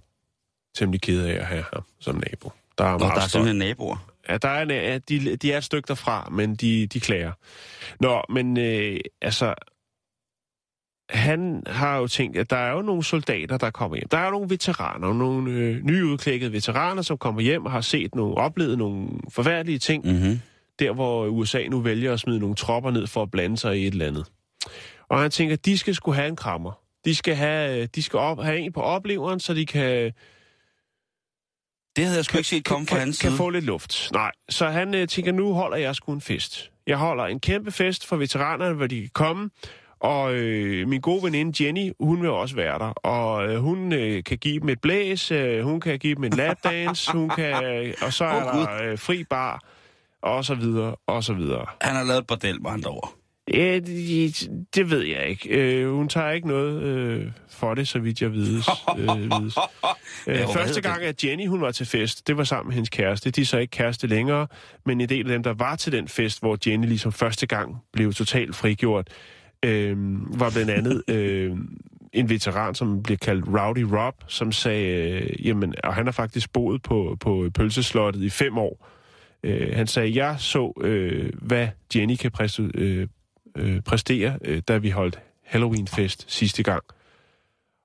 temmelig 0.74 1.00
kede 1.00 1.30
af 1.32 1.34
at 1.40 1.46
have 1.46 1.64
ham 1.72 1.84
som 1.98 2.22
nabo. 2.30 2.52
Der 2.78 2.84
er 2.84 2.98
meget 2.98 3.00
der 3.00 3.22
er 3.22 3.28
støj. 3.28 3.28
simpelthen 3.28 3.56
naboer. 3.56 4.10
Ja, 4.28 4.38
der 4.38 4.48
er, 4.48 4.98
de, 4.98 5.36
de 5.36 5.52
er 5.52 5.58
et 5.58 5.64
stykke 5.64 5.86
derfra, 5.88 6.28
men 6.32 6.54
de, 6.54 6.86
de 6.86 7.00
klager. 7.00 7.32
Nå, 8.00 8.22
men 8.28 8.58
øh, 8.58 9.00
altså, 9.22 9.54
han 11.10 11.62
har 11.66 11.96
jo 11.98 12.06
tænkt, 12.06 12.36
at 12.38 12.50
der 12.50 12.56
er 12.56 12.72
jo 12.72 12.82
nogle 12.82 13.04
soldater, 13.04 13.56
der 13.58 13.70
kommer 13.70 13.96
hjem. 13.96 14.08
Der 14.08 14.18
er 14.18 14.24
jo 14.24 14.30
nogle 14.30 14.50
veteraner, 14.50 15.12
nogle 15.12 15.52
øh, 15.52 15.84
nyudklækkede 15.84 16.52
veteraner, 16.52 17.02
som 17.02 17.18
kommer 17.18 17.40
hjem 17.40 17.64
og 17.66 17.72
har 17.72 17.80
set 17.80 18.14
nogle, 18.14 18.34
oplevet 18.34 18.78
nogle 18.78 19.08
forfærdelige 19.28 19.78
ting, 19.78 20.04
Mm-hmm. 20.06 20.40
der 20.78 20.92
hvor 20.92 21.26
USA 21.26 21.66
nu 21.70 21.80
vælger 21.80 22.12
at 22.12 22.20
smide 22.20 22.38
nogle 22.38 22.54
tropper 22.54 22.90
ned 22.90 23.06
for 23.06 23.22
at 23.22 23.30
blande 23.30 23.56
sig 23.56 23.78
i 23.78 23.86
et 23.86 23.92
eller 23.92 24.06
andet. 24.06 24.26
Og 25.08 25.20
han 25.20 25.30
tænker, 25.30 25.52
at 25.56 25.64
de 25.66 25.78
skal 25.78 25.94
skulle 25.94 26.16
have 26.16 26.28
en 26.28 26.36
krammer. 26.36 26.72
De 27.04 27.14
skal 27.14 27.34
have, 27.34 27.86
de 27.86 28.02
skal 28.02 28.18
op, 28.18 28.42
have 28.42 28.58
en 28.58 28.72
på 28.72 28.80
opleveren, 28.80 29.40
så 29.40 29.54
de 29.54 29.66
kan, 29.66 30.12
Det 31.96 32.04
havde 32.04 32.16
jeg 32.16 32.24
sgu 32.24 32.36
ikke 32.38 32.48
set 32.48 32.64
komme 32.64 32.86
fra 32.86 32.96
kan, 32.96 33.00
hans 33.04 33.18
kan 33.18 33.30
side. 33.30 33.36
få 33.36 33.50
lidt 33.50 33.64
luft. 33.64 34.08
Nej, 34.12 34.30
så 34.48 34.68
han 34.68 34.94
øh, 34.94 35.08
tænker, 35.08 35.32
nu 35.32 35.52
holder 35.52 35.76
jeg 35.76 35.94
sgu 35.96 36.12
en 36.12 36.20
fest. 36.20 36.70
Jeg 36.86 36.96
holder 36.96 37.24
en 37.24 37.40
kæmpe 37.40 37.72
fest 37.72 38.06
for 38.06 38.16
veteranerne, 38.16 38.74
hvor 38.74 38.86
de 38.86 39.00
kan 39.00 39.10
komme. 39.14 39.50
Og 40.00 40.34
øh, 40.34 40.88
min 40.88 41.00
gode 41.00 41.22
veninde 41.22 41.64
Jenny, 41.64 41.92
hun 42.00 42.22
vil 42.22 42.30
også 42.30 42.56
være 42.56 42.78
der. 42.78 42.90
Og 42.90 43.48
øh, 43.48 43.58
hun 43.60 43.92
øh, 43.92 44.24
kan 44.24 44.38
give 44.38 44.60
dem 44.60 44.68
et 44.68 44.80
blæs, 44.80 45.30
øh, 45.30 45.62
hun 45.64 45.80
kan 45.80 45.98
give 45.98 46.14
dem 46.14 46.24
en 46.24 46.32
lapdance, 46.32 47.12
hun 47.12 47.28
kan, 47.28 47.64
øh, 47.64 47.94
og 48.02 48.12
så 48.12 48.24
er 48.24 48.52
Gud. 48.52 48.60
der 48.60 48.90
øh, 48.90 48.98
fri 48.98 49.24
bar, 49.24 49.64
og 50.22 50.44
så 50.44 50.54
videre, 50.54 50.96
og 51.06 51.24
så 51.24 51.34
videre. 51.34 51.66
Han 51.80 51.96
har 51.96 52.04
lavet 52.04 52.20
et 52.20 52.26
bordel 52.26 52.62
med 52.62 52.70
andre 52.70 52.90
ord. 52.90 53.14
Ja, 53.54 53.78
det, 53.78 54.48
det 54.74 54.90
ved 54.90 55.02
jeg 55.02 55.28
ikke. 55.28 55.48
Øh, 55.48 55.92
hun 55.92 56.08
tager 56.08 56.30
ikke 56.30 56.48
noget 56.48 56.82
øh, 56.82 57.26
for 57.50 57.74
det, 57.74 57.88
så 57.88 57.98
vidt 57.98 58.22
jeg 58.22 58.32
vides. 58.32 58.68
Øh, 58.98 59.08
vides. 59.08 59.58
Øh, 60.26 60.46
første 60.52 60.80
gang, 60.80 61.02
at 61.02 61.24
Jenny 61.24 61.46
hun 61.46 61.60
var 61.60 61.70
til 61.70 61.86
fest, 61.86 62.26
det 62.26 62.36
var 62.36 62.44
sammen 62.44 62.68
med 62.68 62.74
hendes 62.74 62.88
kæreste. 62.88 63.30
De 63.30 63.40
er 63.40 63.44
så 63.44 63.58
ikke 63.58 63.70
kæreste 63.70 64.06
længere, 64.06 64.46
men 64.86 65.00
en 65.00 65.08
del 65.08 65.26
af 65.26 65.32
dem, 65.32 65.42
der 65.42 65.54
var 65.54 65.76
til 65.76 65.92
den 65.92 66.08
fest, 66.08 66.40
hvor 66.40 66.58
Jenny 66.66 66.86
ligesom 66.86 67.12
første 67.12 67.46
gang 67.46 67.76
blev 67.92 68.12
totalt 68.12 68.56
frigjort, 68.56 69.08
øh, 69.64 69.96
var 70.40 70.50
blandt 70.50 70.70
andet 70.70 71.02
øh, 71.08 71.56
en 72.12 72.28
veteran, 72.28 72.74
som 72.74 73.02
blev 73.02 73.18
kaldt 73.18 73.44
Rowdy 73.48 73.82
Rob, 73.82 74.14
som 74.26 74.52
sagde, 74.52 75.10
øh, 75.10 75.46
jamen, 75.46 75.74
og 75.84 75.94
han 75.94 76.06
har 76.06 76.12
faktisk 76.12 76.52
boet 76.52 76.82
på, 76.82 77.16
på 77.20 77.50
pølseslottet 77.54 78.22
i 78.22 78.30
fem 78.30 78.58
år. 78.58 78.86
Øh, 79.42 79.76
han 79.76 79.86
sagde, 79.86 80.24
jeg 80.24 80.36
så, 80.38 80.72
øh, 80.80 81.32
hvad 81.42 81.68
Jenny 81.94 82.16
kan 82.16 82.30
præste, 82.30 82.70
øh, 82.74 83.08
øh, 83.56 83.80
præstere, 83.82 84.38
øh, 84.44 84.62
da 84.68 84.78
vi 84.78 84.90
holdt 84.90 85.20
Halloween-fest 85.44 86.24
sidste 86.28 86.62
gang. 86.62 86.82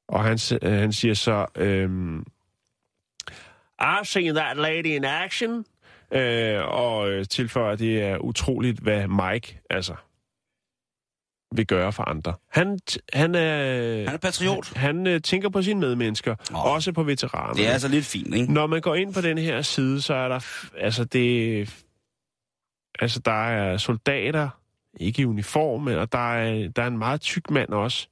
Og 0.08 0.24
han, 0.24 0.40
øh, 0.62 0.72
han 0.72 0.94
siger 0.94 1.14
så, 1.14 1.46
øh, 1.56 2.20
I've 3.82 4.04
seen 4.04 4.36
that 4.36 4.58
lady 4.58 4.86
in 4.86 5.06
action. 5.06 5.66
Øh, 6.12 6.62
og 6.66 7.10
øh, 7.10 7.26
tilføjer, 7.26 7.72
at 7.72 7.80
det 7.80 8.02
er 8.02 8.18
utroligt, 8.18 8.80
hvad 8.80 9.08
Mike 9.08 9.60
altså 9.70 9.96
vil 11.58 11.68
gøre 11.68 11.94
for 11.94 12.04
andre. 12.04 12.34
Han, 12.52 12.80
han 13.14 13.36
er... 13.36 14.06
Han 14.06 14.14
er 14.14 14.18
patriot. 14.18 14.74
Han, 14.76 14.96
han 14.96 15.08
øh, 15.08 15.22
tænker 15.22 15.50
på 15.50 15.62
sine 15.62 15.80
medmennesker, 15.80 16.36
Nå. 16.52 16.58
også 16.58 16.92
på 16.92 17.04
veteraner. 17.04 17.54
Det 17.54 17.68
er 17.68 17.72
altså 17.72 17.88
lidt 17.88 18.06
fint, 18.06 18.36
ikke? 18.36 18.54
Når 18.54 18.68
man 18.68 18.82
går 18.82 18.96
ind 18.96 19.14
på 19.14 19.22
den 19.22 19.38
her 19.38 19.62
side, 19.62 20.02
så 20.02 20.14
er 20.14 20.28
der... 20.28 20.40
Altså, 20.78 21.04
det... 21.04 21.86
Altså, 23.00 23.20
der 23.20 23.48
er 23.48 23.78
soldater, 23.78 24.50
ikke 25.00 25.22
i 25.22 25.26
uniform, 25.26 25.82
men 25.82 25.98
og 25.98 26.12
der 26.12 26.34
er, 26.34 26.70
der 26.70 26.84
er 26.84 26.88
en 26.88 26.98
meget 26.98 27.22
tyk 27.22 27.52
mand 27.52 27.70
også. 27.70 28.08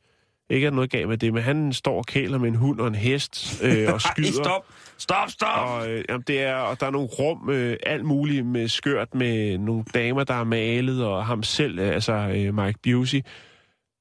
Ikke 0.49 0.67
er 0.67 0.71
noget 0.71 0.89
galt 0.89 1.09
med 1.09 1.17
det, 1.17 1.33
men 1.33 1.43
han 1.43 1.73
står 1.73 1.97
og 1.97 2.05
kæler 2.05 2.37
med 2.37 2.47
en 2.47 2.55
hund 2.55 2.79
og 2.79 2.87
en 2.87 2.95
hest 2.95 3.61
øh, 3.63 3.93
og 3.93 4.01
skyder. 4.11 4.27
Ej, 4.27 4.43
stop! 4.43 4.65
Stop, 5.03 5.29
stop! 5.29 5.69
Og, 5.69 5.89
øh, 5.89 6.03
jamen, 6.09 6.23
det 6.27 6.43
er, 6.43 6.55
og 6.55 6.79
der 6.79 6.85
er 6.85 6.91
nogle 6.91 7.07
rum, 7.07 7.49
øh, 7.49 7.77
alt 7.85 8.05
muligt 8.05 8.45
med 8.45 8.67
skørt 8.67 9.15
med 9.15 9.57
nogle 9.57 9.83
damer, 9.93 10.23
der 10.23 10.33
er 10.33 10.43
malet, 10.43 11.05
og 11.05 11.25
ham 11.25 11.43
selv, 11.43 11.79
øh, 11.79 11.93
altså 11.93 12.13
øh, 12.13 12.53
Mike 12.53 12.79
Busey. 12.83 13.21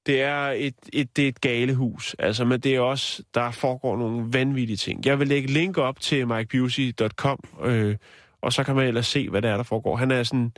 Det 0.06 0.22
er 0.22 0.46
et, 0.56 0.74
et, 0.92 1.16
det 1.16 1.24
er 1.24 1.28
et 1.28 1.40
galehus, 1.40 2.16
altså, 2.18 2.44
men 2.44 2.60
det 2.60 2.74
er 2.74 2.80
også, 2.80 3.22
der 3.34 3.50
foregår 3.50 3.96
nogle 3.96 4.26
vanvittige 4.32 4.76
ting. 4.76 5.06
Jeg 5.06 5.18
vil 5.18 5.28
lægge 5.28 5.48
link 5.48 5.78
op 5.78 6.00
til 6.00 6.28
mikebusey.com, 6.28 7.38
øh, 7.62 7.96
og 8.42 8.52
så 8.52 8.64
kan 8.64 8.76
man 8.76 8.86
ellers 8.86 9.06
se, 9.06 9.28
hvad 9.28 9.42
der 9.42 9.50
er, 9.50 9.56
der 9.56 9.64
foregår. 9.64 9.96
Han 9.96 10.10
er 10.10 10.22
sådan, 10.22 10.52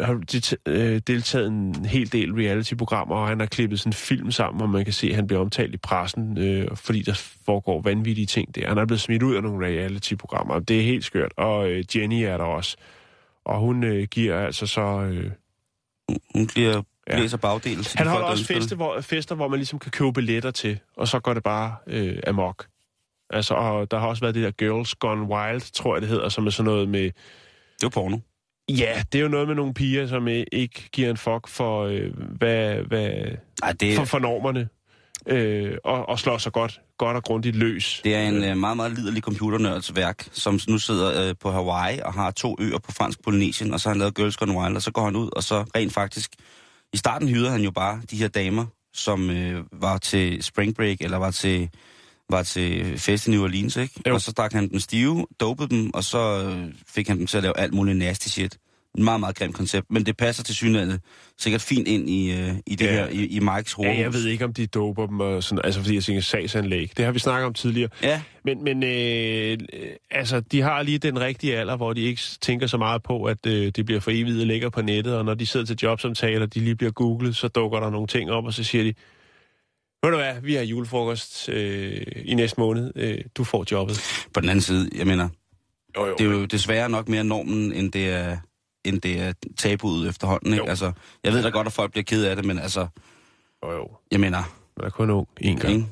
har 0.00 0.20
øh, 0.66 1.00
deltaget 1.06 1.46
en 1.46 1.84
hel 1.84 2.12
del 2.12 2.32
reality-programmer, 2.32 3.16
og 3.16 3.28
han 3.28 3.40
har 3.40 3.46
klippet 3.46 3.80
sådan 3.80 3.88
en 3.88 3.94
film 3.94 4.30
sammen, 4.30 4.58
hvor 4.58 4.66
man 4.66 4.84
kan 4.84 4.92
se, 4.92 5.08
at 5.08 5.14
han 5.14 5.26
bliver 5.26 5.40
omtalt 5.40 5.74
i 5.74 5.76
pressen, 5.76 6.38
øh, 6.38 6.68
fordi 6.76 7.02
der 7.02 7.36
foregår 7.46 7.80
vanvittige 7.82 8.26
ting 8.26 8.54
der. 8.54 8.68
Han 8.68 8.78
er 8.78 8.86
blevet 8.86 9.00
smidt 9.00 9.22
ud 9.22 9.34
af 9.34 9.42
nogle 9.42 9.66
reality-programmer. 9.66 10.58
Det 10.58 10.78
er 10.78 10.84
helt 10.84 11.04
skørt. 11.04 11.32
Og 11.36 11.70
øh, 11.70 11.84
Jenny 11.96 12.22
er 12.22 12.36
der 12.36 12.44
også. 12.44 12.76
Og 13.44 13.60
hun 13.60 13.84
øh, 13.84 14.08
giver 14.10 14.38
altså 14.46 14.66
så... 14.66 14.80
Øh, 14.80 15.30
Hun 16.34 16.46
bliver 16.46 16.82
Ja. 17.08 17.16
blæser 17.16 17.36
bagdel. 17.36 17.84
til 17.84 17.98
han 17.98 18.06
de 18.06 18.10
holder 18.12 18.26
også 18.26 18.44
fester 18.44 18.76
hvor, 18.76 19.00
fester, 19.00 19.34
hvor 19.34 19.48
man 19.48 19.58
ligesom 19.58 19.78
kan 19.78 19.90
købe 19.90 20.12
billetter 20.12 20.50
til, 20.50 20.78
og 20.96 21.08
så 21.08 21.20
går 21.20 21.34
det 21.34 21.42
bare 21.42 21.76
øh, 21.86 22.18
amok. 22.26 22.66
Altså, 23.30 23.54
og 23.54 23.90
der 23.90 23.98
har 23.98 24.06
også 24.06 24.20
været 24.20 24.34
det 24.34 24.42
der 24.42 24.50
Girls 24.50 24.94
Gone 24.94 25.22
Wild, 25.22 25.72
tror 25.72 25.94
jeg 25.94 26.02
det 26.02 26.08
hedder, 26.08 26.28
som 26.28 26.46
er 26.46 26.50
sådan 26.50 26.64
noget 26.64 26.88
med... 26.88 27.02
Det 27.02 27.12
jo 27.82 27.88
porno. 27.88 28.18
Ja, 28.68 29.02
det 29.12 29.18
er 29.18 29.22
jo 29.22 29.28
noget 29.28 29.48
med 29.48 29.54
nogle 29.54 29.74
piger, 29.74 30.06
som 30.06 30.28
øh, 30.28 30.44
ikke 30.52 30.88
giver 30.92 31.10
en 31.10 31.16
fuck 31.16 31.48
for, 31.48 31.84
øh, 31.84 32.10
hvad, 32.38 32.74
hvad, 32.74 33.10
Nej, 33.62 33.72
det, 33.72 33.96
for, 33.96 34.04
for 34.04 34.18
normerne, 34.18 34.68
øh, 35.26 35.76
og, 35.84 36.08
og 36.08 36.18
slår 36.18 36.38
sig 36.38 36.52
godt, 36.52 36.80
godt 36.98 37.16
og 37.16 37.22
grundigt 37.22 37.56
løs. 37.56 38.00
det 38.04 38.14
er 38.14 38.28
en 38.28 38.44
øh, 38.44 38.56
meget, 38.56 38.76
meget 38.76 38.92
liderlig 38.92 39.22
computernørds 39.22 39.96
værk, 39.96 40.28
som 40.32 40.60
nu 40.68 40.78
sidder 40.78 41.28
øh, 41.28 41.34
på 41.40 41.50
Hawaii 41.50 42.00
og 42.04 42.12
har 42.12 42.30
to 42.30 42.56
øer 42.60 42.78
på 42.78 42.92
fransk 42.92 43.22
Polynesien, 43.24 43.74
og 43.74 43.80
så 43.80 43.88
har 43.88 43.94
han 43.94 43.98
lavet 43.98 44.14
Girls 44.14 44.36
Gone 44.36 44.58
Wild, 44.58 44.76
og 44.76 44.82
så 44.82 44.90
går 44.90 45.04
han 45.04 45.16
ud, 45.16 45.30
og 45.36 45.42
så 45.42 45.64
rent 45.76 45.92
faktisk... 45.92 46.30
I 46.92 46.96
starten 46.96 47.28
hyrede 47.28 47.50
han 47.50 47.60
jo 47.60 47.70
bare 47.70 48.02
de 48.10 48.16
her 48.16 48.28
damer, 48.28 48.66
som 48.94 49.30
øh, 49.30 49.64
var 49.72 49.98
til 49.98 50.42
spring 50.42 50.74
break, 50.74 50.96
eller 51.00 51.16
var 51.16 51.30
til, 51.30 51.70
var 52.32 52.42
til 52.42 52.98
fest 52.98 53.26
i 53.26 53.30
New 53.30 53.42
Orleans, 53.42 53.76
ikke? 53.76 53.94
Jo. 54.08 54.14
Og 54.14 54.20
så 54.20 54.30
stak 54.30 54.52
han 54.52 54.70
dem 54.70 54.80
stive, 54.80 55.26
dopede 55.40 55.68
dem, 55.68 55.90
og 55.94 56.04
så 56.04 56.44
øh, 56.48 56.74
fik 56.88 57.08
han 57.08 57.18
dem 57.18 57.26
til 57.26 57.36
at 57.36 57.42
lave 57.42 57.58
alt 57.58 57.74
muligt 57.74 57.98
nasty 57.98 58.28
shit. 58.28 58.58
et 58.98 59.04
meget, 59.04 59.20
meget 59.20 59.36
grimt 59.36 59.54
koncept, 59.54 59.86
men 59.90 60.06
det 60.06 60.16
passer 60.16 60.42
til 60.42 60.54
synligheden 60.54 61.00
sikkert 61.38 61.60
fint 61.60 61.88
ind 61.88 62.10
i, 62.10 62.32
øh, 62.32 62.52
i 62.66 62.74
det 62.74 62.86
Ja. 62.86 62.92
her, 62.92 63.06
i, 63.08 63.26
i 63.26 63.38
Mikes 63.40 63.72
hoved. 63.72 63.90
Ja, 63.90 64.00
jeg 64.00 64.12
ved 64.12 64.26
ikke, 64.26 64.44
om 64.44 64.52
de 64.54 64.66
doper 64.66 65.06
dem, 65.06 65.20
og 65.20 65.42
sådan, 65.42 65.60
altså 65.64 65.80
fordi 65.80 65.94
jeg 65.94 66.02
tænker 66.04 66.22
sagsanlæg. 66.22 66.92
Det 66.96 67.04
har 67.04 67.12
vi 67.12 67.18
snakket 67.18 67.46
om 67.46 67.54
tidligere. 67.54 67.90
Ja, 68.02 68.22
Men, 68.44 68.64
men 68.64 68.82
øh, 68.82 69.58
øh, 69.72 69.88
altså, 70.10 70.40
de 70.40 70.60
har 70.62 70.82
lige 70.82 70.98
den 70.98 71.20
rigtige 71.20 71.56
alder, 71.58 71.76
hvor 71.76 71.92
de 71.92 72.00
ikke 72.00 72.22
tænker 72.40 72.66
så 72.66 72.76
meget 72.78 73.02
på, 73.02 73.24
at 73.24 73.46
øh, 73.46 73.72
det 73.76 73.86
bliver 73.86 74.00
for 74.00 74.10
evigt 74.10 74.40
og 74.40 74.46
ligger 74.46 74.70
på 74.70 74.82
nettet, 74.82 75.16
og 75.16 75.24
når 75.24 75.34
de 75.34 75.46
sidder 75.46 75.66
til 75.66 75.76
jobsamtaler, 75.82 76.46
de 76.46 76.60
lige 76.60 76.76
bliver 76.76 76.92
googlet, 76.92 77.36
så 77.36 77.48
dukker 77.48 77.80
der 77.80 77.90
nogle 77.90 78.06
ting 78.06 78.30
op, 78.30 78.44
og 78.44 78.52
så 78.54 78.64
siger 78.64 78.84
de, 78.84 78.94
ved 80.02 80.10
du 80.10 80.16
hvad, 80.16 80.40
vi 80.42 80.54
har 80.54 80.62
julefrokost 80.62 81.48
øh, 81.48 82.02
i 82.24 82.34
næste 82.34 82.60
måned, 82.60 82.92
øh, 82.96 83.18
du 83.36 83.44
får 83.44 83.64
jobbet. 83.70 84.00
på 84.34 84.40
den 84.40 84.48
anden 84.48 84.62
side, 84.62 84.90
jeg 84.94 85.06
mener, 85.06 85.28
Jo, 85.96 86.06
jo, 86.06 86.14
det 86.18 86.26
er 86.26 86.30
jo 86.30 86.44
desværre 86.44 86.88
nok 86.88 87.08
mere 87.08 87.24
normen, 87.24 87.72
end 87.72 87.92
det 87.92 88.08
er, 88.10 88.36
end 88.84 89.00
det 89.00 89.20
er 89.20 89.32
tabuet 89.56 90.08
efterhånden. 90.08 90.52
Ikke? 90.52 90.64
Jo. 90.64 90.70
Altså, 90.70 90.92
jeg 91.24 91.32
ved 91.32 91.42
da 91.42 91.48
godt, 91.48 91.66
at 91.66 91.72
folk 91.72 91.90
bliver 91.92 92.04
ked 92.04 92.24
af 92.24 92.36
det, 92.36 92.44
men 92.44 92.58
altså, 92.58 92.86
jo, 93.64 93.72
jo. 93.72 93.88
jeg 94.10 94.20
mener, 94.20 94.42
Man 94.76 94.86
er 94.86 94.90
kun 94.90 95.10
ung 95.10 95.28
en 95.40 95.56
gang. 95.58 95.74
ikke? 95.74 95.86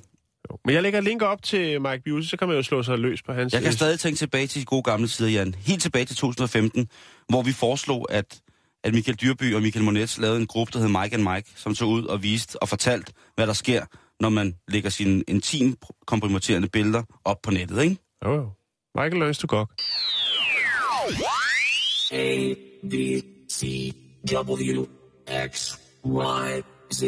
Jo. 0.51 0.59
Men 0.65 0.75
jeg 0.75 0.83
lægger 0.83 0.99
et 0.99 1.05
link 1.05 1.23
op 1.23 1.43
til 1.43 1.81
Mike 1.81 2.03
Busey, 2.05 2.29
så 2.29 2.37
kan 2.37 2.49
man 2.49 2.57
jo 2.57 2.63
slå 2.63 2.83
sig 2.83 2.99
løs 2.99 3.23
på 3.23 3.33
hans... 3.33 3.53
Jeg 3.53 3.63
kan 3.63 3.69
øh, 3.69 3.73
stadig 3.75 4.01
tænke 4.01 4.19
tilbage 4.19 4.47
til 4.47 4.61
de 4.61 4.67
gode 4.67 4.83
gamle 4.83 5.09
tider, 5.09 5.31
Jan. 5.31 5.55
Helt 5.59 5.83
tilbage 5.83 6.05
til 6.05 6.17
2015, 6.17 6.89
hvor 7.29 7.43
vi 7.43 7.53
foreslog, 7.53 8.07
at, 8.11 8.41
at 8.85 8.95
Michael 8.95 9.17
Dyrby 9.17 9.55
og 9.55 9.63
Michael 9.63 9.85
Monets 9.85 10.19
lavede 10.19 10.41
en 10.41 10.47
gruppe, 10.47 10.73
der 10.73 10.79
hed 10.79 10.89
Mike 10.89 11.15
and 11.15 11.23
Mike, 11.35 11.51
som 11.57 11.75
tog 11.75 11.89
ud 11.89 12.05
og 12.05 12.23
viste 12.23 12.63
og 12.63 12.69
fortalt, 12.69 13.13
hvad 13.35 13.47
der 13.47 13.53
sker, 13.53 13.85
når 14.21 14.29
man 14.29 14.55
lægger 14.69 14.91
sine 14.91 15.23
intim 15.29 15.77
kompromitterende 16.07 16.69
billeder 16.69 17.03
op 17.25 17.43
på 17.43 17.51
nettet, 17.51 17.83
ikke? 17.83 17.97
Jo, 18.25 18.35
jo. 18.35 18.51
Michael 18.95 19.19
Learns 19.19 19.39
to 19.39 19.47
Gog. 19.49 19.69
A, 22.13 22.55
B, 22.91 22.95
C, 23.53 23.93
W, 24.33 24.85
X, 25.53 25.73
Y, 26.05 26.63
Z. 26.95 27.03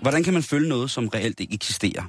Hvordan 0.00 0.22
kan 0.22 0.32
man 0.32 0.42
følge 0.42 0.68
noget, 0.68 0.90
som 0.90 1.08
reelt 1.08 1.40
ikke 1.40 1.54
eksisterer? 1.54 2.02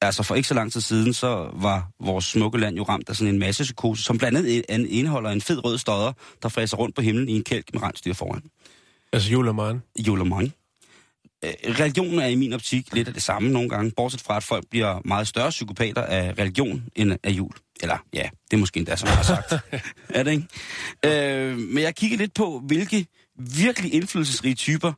Altså 0.00 0.22
for 0.22 0.34
ikke 0.34 0.48
så 0.48 0.54
lang 0.54 0.72
tid 0.72 0.80
siden, 0.80 1.14
så 1.14 1.50
var 1.54 1.88
vores 2.00 2.24
smukke 2.24 2.58
land 2.58 2.76
jo 2.76 2.82
ramt 2.82 3.08
af 3.08 3.16
sådan 3.16 3.34
en 3.34 3.38
masse 3.40 3.62
psykose, 3.62 4.02
som 4.02 4.18
blandt 4.18 4.38
andet 4.38 4.64
in- 4.68 4.86
indeholder 4.86 5.30
en 5.30 5.40
fed 5.40 5.64
rød 5.64 5.78
stodder, 5.78 6.12
der 6.42 6.48
fræser 6.48 6.76
rundt 6.76 6.94
på 6.94 7.02
himlen 7.02 7.28
i 7.28 7.32
en 7.36 7.44
kælk 7.44 7.66
med 7.74 7.82
rensdyr 7.82 8.12
foran. 8.12 8.42
Altså 9.12 9.30
julemanden. 9.30 9.82
Julemang. 9.98 10.52
Øh, 11.44 11.52
Religionen 11.80 12.18
er 12.18 12.26
i 12.26 12.34
min 12.34 12.52
optik 12.52 12.94
lidt 12.94 13.08
af 13.08 13.14
det 13.14 13.22
samme 13.22 13.50
nogle 13.50 13.68
gange, 13.68 13.92
bortset 13.96 14.20
fra, 14.20 14.36
at 14.36 14.42
folk 14.42 14.64
bliver 14.70 15.00
meget 15.04 15.28
større 15.28 15.50
psykopater 15.50 16.02
af 16.02 16.34
religion 16.38 16.84
end 16.96 17.12
af 17.22 17.30
jul. 17.30 17.52
Eller 17.82 17.98
ja, 18.12 18.28
det 18.50 18.56
er 18.56 18.60
måske 18.60 18.78
endda, 18.78 18.96
som 18.96 19.06
jeg 19.06 19.16
har 19.16 19.22
sagt. 19.24 19.52
er 20.08 20.22
det 20.22 20.30
ikke? 20.30 21.48
Øh, 21.50 21.58
men 21.58 21.82
jeg 21.82 21.94
kigger 21.94 22.16
lidt 22.16 22.34
på, 22.34 22.62
hvilke 22.66 23.06
virkelig 23.38 23.94
indflydelsesrige 23.94 24.54
typer, 24.54 24.92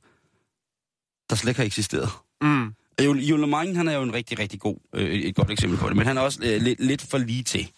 der 1.30 1.36
slet 1.36 1.50
ikke 1.50 1.60
har 1.60 1.66
eksisteret. 1.66 2.08
Mm. 2.42 2.74
Julemang, 3.00 3.76
han 3.76 3.88
er 3.88 3.92
jo 3.92 4.02
en 4.02 4.14
rigtig, 4.14 4.38
rigtig 4.38 4.60
god, 4.60 4.76
øh, 4.94 5.10
et 5.10 5.34
godt 5.34 5.50
eksempel 5.50 5.78
på 5.78 5.88
det, 5.88 5.96
men 5.96 6.06
han 6.06 6.16
er 6.16 6.20
også 6.20 6.40
øh, 6.42 6.62
lidt, 6.62 6.80
lidt 6.80 7.02
for 7.02 7.18
lige 7.18 7.42
til. 7.42 7.70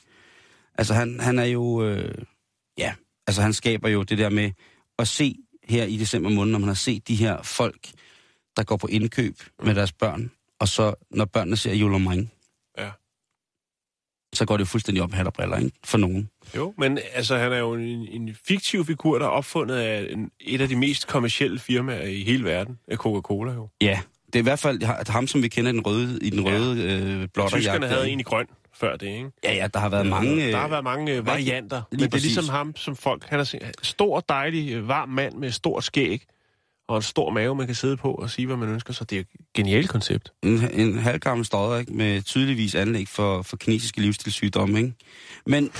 Altså 0.79 0.95
han, 0.95 1.21
han 1.21 1.39
er 1.39 1.45
jo, 1.45 1.85
øh, 1.85 2.15
ja, 2.79 2.95
altså 3.27 3.43
han 3.43 3.53
skaber 3.53 3.89
jo 3.89 4.03
det 4.03 4.19
der 4.19 4.29
med 4.29 4.51
at 4.99 5.09
se 5.09 5.37
her 5.65 5.85
i 5.85 5.97
december 5.97 6.31
måned, 6.31 6.53
når 6.53 6.59
man 6.59 6.69
har 6.69 6.75
set 6.75 7.09
de 7.09 7.15
her 7.15 7.43
folk, 7.43 7.91
der 8.57 8.63
går 8.63 8.77
på 8.77 8.87
indkøb 8.87 9.37
med 9.63 9.75
deres 9.75 9.93
børn, 9.93 10.31
og 10.59 10.69
så 10.69 10.95
når 11.11 11.25
børnene 11.25 11.57
ser 11.57 11.75
Julemang, 11.75 12.21
Ja. 12.21 12.40
Så 14.33 14.45
går 14.45 14.57
det 14.57 14.69
fuldstændig 14.69 15.03
op 15.03 15.13
hat 15.13 15.27
og 15.27 15.33
briller, 15.33 15.57
ikke? 15.57 15.71
For 15.85 15.99
nogen. 15.99 16.29
Jo, 16.57 16.75
men 16.79 16.99
altså, 17.15 17.37
han 17.37 17.53
er 17.53 17.59
jo 17.59 17.75
en, 17.75 18.09
en 18.11 18.37
fiktiv 18.49 18.87
figur, 18.87 19.19
der 19.19 19.27
er 19.27 19.31
opfundet 19.31 19.75
af 19.77 20.07
en, 20.11 20.31
et 20.41 20.61
af 20.61 20.69
de 20.69 20.77
mest 20.77 21.07
kommercielle 21.07 21.59
firmaer 21.59 22.03
i 22.07 22.23
hele 22.25 22.45
verden, 22.45 22.79
af 22.89 22.97
Coca-Cola 22.97 23.53
jo. 23.53 23.69
Ja, 23.81 24.01
det 24.27 24.35
er 24.35 24.39
i 24.39 24.43
hvert 24.43 24.59
fald 24.59 25.09
ham, 25.11 25.27
som 25.27 25.43
vi 25.43 25.49
kender 25.49 25.73
den 25.73 25.81
røde, 25.87 26.19
i 26.23 26.31
den 26.31 26.47
Ja. 26.47 26.51
røde 26.51 26.83
øh, 26.83 27.29
blotter 27.35 27.57
Tyskerne 27.57 27.87
havde 27.87 28.11
en 28.11 28.21
i 28.21 28.23
grøn 28.23 28.47
før 28.75 28.97
det, 28.97 29.07
ikke? 29.07 29.31
Ja, 29.45 29.55
ja, 29.55 29.67
der 29.75 29.81
har 29.81 29.89
været 29.89 30.07
mange... 30.07 30.51
Der 30.51 30.57
har 30.57 30.65
Øh, 30.65 30.71
været 30.71 30.85
mange 30.85 31.13
øh, 31.17 31.27
varianter, 31.27 31.83
men 31.91 32.01
det 32.01 32.15
er 32.15 32.19
ligesom 32.19 32.49
ham 32.49 32.77
som 32.77 32.97
folk. 32.97 33.25
Han 33.29 33.41
er 33.41 33.55
en 33.55 33.61
stor, 33.83 34.21
dejlig, 34.21 34.73
øh, 34.73 34.89
varm 34.89 35.09
mand 35.09 35.35
med 35.35 35.51
stort 35.51 35.85
skæg 35.85 36.23
og 36.91 36.97
en 36.97 37.03
stor 37.03 37.31
mave, 37.31 37.55
man 37.55 37.67
kan 37.67 37.75
sidde 37.75 37.97
på 37.97 38.13
og 38.13 38.31
sige, 38.31 38.47
hvad 38.47 38.57
man 38.57 38.69
ønsker 38.69 38.93
sig. 38.93 39.11
Det 39.11 39.17
er 39.17 39.21
et 39.21 39.27
genialt 39.55 39.91
koncept. 39.91 40.33
en, 40.43 40.81
en 40.81 40.99
halvgammel 40.99 41.47
stodder, 41.47 41.79
ikke? 41.79 41.93
Med 41.93 42.23
tydeligvis 42.23 42.75
anlæg 42.75 43.09
for, 43.09 43.43
for 43.43 43.57
kinesiske 43.57 44.01
livsstilssygdomme, 44.01 44.79
ikke? 44.79 44.95
Men 45.47 45.71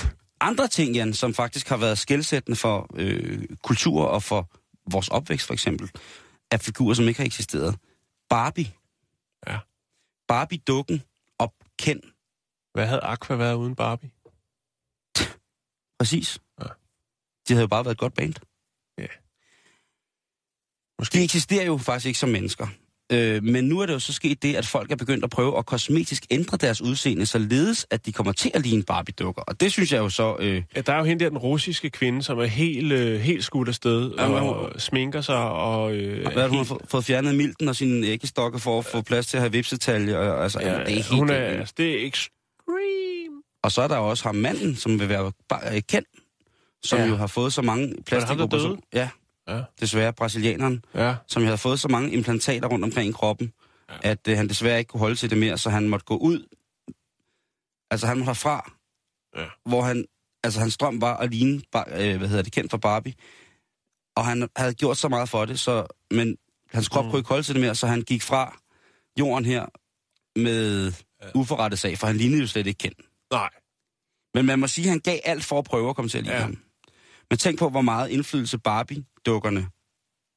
andre 0.41 0.69
ting, 0.69 0.95
Jan, 0.95 1.13
som 1.13 1.35
faktisk 1.35 1.69
har 1.69 1.77
været 1.77 1.99
skældsættende 1.99 2.57
for 2.57 2.91
øh, 2.95 3.45
kultur 3.63 4.05
og 4.05 4.23
for 4.23 4.51
vores 4.93 5.09
opvækst, 5.09 5.47
for 5.47 5.55
eksempel, 5.55 5.91
er 6.51 6.57
figurer, 6.59 6.95
som 6.95 7.09
ikke 7.09 7.21
har 7.21 7.27
eksisteret. 7.27 7.77
Barbie. 8.29 8.73
Ja. 9.47 9.59
Barbie-dukken 10.29 11.03
og 11.39 11.55
Ken. 11.79 12.01
Hvad 12.75 12.87
havde 12.87 13.01
Aqua 13.01 13.37
været 13.37 13.55
uden 13.55 13.75
Barbie? 13.75 14.11
Præcis. 15.99 16.39
Ja. 16.61 16.67
De 17.49 17.53
havde 17.55 17.61
jo 17.63 17.69
bare 17.69 17.85
været 17.85 17.95
et 17.95 17.99
godt 17.99 18.15
band. 18.15 18.35
Måske. 21.01 21.19
De 21.19 21.25
eksisterer 21.25 21.65
jo 21.65 21.77
faktisk 21.79 22.07
ikke 22.07 22.19
som 22.19 22.29
mennesker. 22.29 22.67
Øh, 23.13 23.45
men 23.45 23.65
nu 23.65 23.79
er 23.81 23.87
det 23.87 23.93
jo 23.93 23.99
så 23.99 24.13
sket 24.13 24.43
det, 24.43 24.55
at 24.57 24.67
folk 24.67 24.93
er 24.93 24.97
begyndt 24.97 25.25
at 25.25 25.31
prøve 25.31 25.59
at 25.59 25.67
kosmetisk 25.67 26.27
ændre 26.31 26.57
deres 26.57 26.83
udseende, 26.83 27.27
således 27.27 27.87
at 27.91 28.07
de 28.07 28.13
kommer 28.13 28.33
til 28.33 28.51
at 28.55 28.63
ligne 28.63 28.83
Barbie-dukker. 28.83 29.43
Og 29.43 29.61
det 29.61 29.73
synes 29.73 29.93
jeg 29.93 29.99
jo 29.99 30.09
så... 30.09 30.37
Øh, 30.41 30.63
Ja, 30.77 30.81
der 30.81 30.93
er 30.93 30.99
jo 30.99 31.05
hende 31.05 31.25
der, 31.25 31.29
den 31.31 31.39
russiske 31.39 31.91
kvinde, 31.91 32.23
som 32.23 32.39
er 32.39 32.45
helt, 32.45 32.93
øh, 32.93 33.21
helt 33.21 33.45
skudt 33.45 33.69
afsted 33.69 34.11
Ja, 34.19 34.29
men 34.29 34.37
og 34.37 34.81
sminker 34.81 35.21
sig 35.21 35.37
og... 35.51 35.95
Øh, 35.95 36.23
hvad 36.33 36.43
det, 36.43 36.51
hun 36.51 36.59
har 36.59 36.65
helt- 36.65 36.91
fået, 36.91 37.05
fjernet 37.05 37.35
milten 37.35 37.69
og 37.69 37.77
sine 37.77 38.07
æggestokke 38.07 38.59
for 38.59 38.79
at 38.79 38.85
få 38.85 39.01
plads 39.03 39.27
til 39.27 39.37
at 39.37 39.41
have 39.41 39.53
vipsetalje. 39.53 40.19
Og, 40.19 40.43
altså, 40.43 40.61
ja, 40.61 40.67
det 40.75 40.81
er 40.81 40.89
helt 40.89 41.07
hun 41.09 41.31
er, 41.31 41.35
altså, 41.35 41.75
det 41.77 42.03
er 42.03 42.07
extreme. 42.07 43.43
Og 43.63 43.73
så 43.73 43.83
er 43.83 43.89
der 43.89 43.97
jo 43.97 44.09
også 44.11 44.25
ham 44.25 44.35
manden, 44.35 44.77
som 44.77 45.01
vil 45.01 45.09
være 45.09 45.33
bare, 45.49 45.77
øh, 45.77 45.83
kendt, 45.89 46.09
som 46.83 46.99
Ja. 46.99 47.07
jo 47.07 47.17
har 47.17 47.27
fået 47.27 47.53
så 47.53 47.63
mange 47.63 47.95
plastikoperationer. 48.07 48.81
Ja, 48.95 49.09
Ja. 49.57 49.63
desværre 49.81 50.13
brasilianeren. 50.13 50.85
Ja. 50.95 51.15
som 51.27 51.43
havde 51.45 51.59
fået 51.59 51.81
så 51.81 51.89
mange 51.89 52.11
implantater 52.13 52.69
rundt 52.69 52.85
omkring 52.85 53.09
i 53.09 53.13
kroppen, 53.13 53.53
ja. 53.91 53.95
at 54.03 54.29
øh, 54.29 54.37
han 54.37 54.49
desværre 54.49 54.79
ikke 54.79 54.89
kunne 54.89 55.01
holde 55.01 55.15
til 55.17 55.31
det 55.31 55.39
mere, 55.39 55.59
så 55.59 55.71
han 55.71 55.89
måtte 55.89 56.07
gå 56.07 56.17
ud. 56.17 56.47
Altså 57.91 58.07
han 58.07 58.17
måtte 58.19 58.27
herfra, 58.29 58.73
Ja. 59.37 59.45
hvor 59.65 59.83
han, 59.83 60.05
altså 60.45 60.61
hans 60.61 60.77
drøm 60.77 61.01
var 61.01 61.17
at 61.17 61.31
ligne, 61.31 61.63
bar, 61.73 61.89
øh, 61.97 62.17
hvad 62.19 62.29
hedder 62.29 62.43
det, 62.43 62.53
kendt 62.53 62.71
for 62.71 62.79
Barbie. 62.79 63.15
Og 64.17 64.27
han 64.27 64.49
havde 64.57 64.75
gjort 64.75 64.97
så 64.97 65.09
meget 65.09 65.29
for 65.29 65.45
det, 65.45 65.61
så, 65.61 65.87
men 66.11 66.37
hans 66.71 66.89
krop 66.89 67.05
mm. 67.05 67.11
kunne 67.11 67.19
ikke 67.21 67.29
holde 67.29 67.43
til 67.43 67.55
det 67.55 67.61
mere, 67.61 67.75
så 67.75 67.87
han 67.87 68.03
gik 68.03 68.23
fra 68.23 68.59
jorden 69.19 69.45
her 69.45 69.67
med 70.39 70.93
ja. 71.23 71.27
uforrettet 71.35 71.79
sag, 71.79 71.99
for 71.99 72.07
han 72.07 72.17
lignede 72.17 72.41
jo 72.41 72.47
slet 72.47 72.67
ikke 72.67 72.79
kendt. 72.79 72.99
Nej. 73.33 73.51
Men 74.35 74.47
man 74.47 74.59
må 74.59 74.67
sige, 74.67 74.85
at 74.85 74.91
han 74.91 75.01
gav 75.01 75.19
alt 75.25 75.45
for 75.45 75.59
at 75.59 75.65
prøve 75.65 75.91
at 75.91 75.97
komme 75.97 76.09
til 76.09 76.19
at 76.19 76.27
Ja. 76.27 76.33
ja. 76.33 76.41
ham. 76.41 76.59
Men 77.31 77.39
tænk 77.39 77.59
på, 77.59 77.69
hvor 77.69 77.81
meget 77.81 78.09
indflydelse 78.11 78.59
Barbie-dukkerne, 78.59 79.69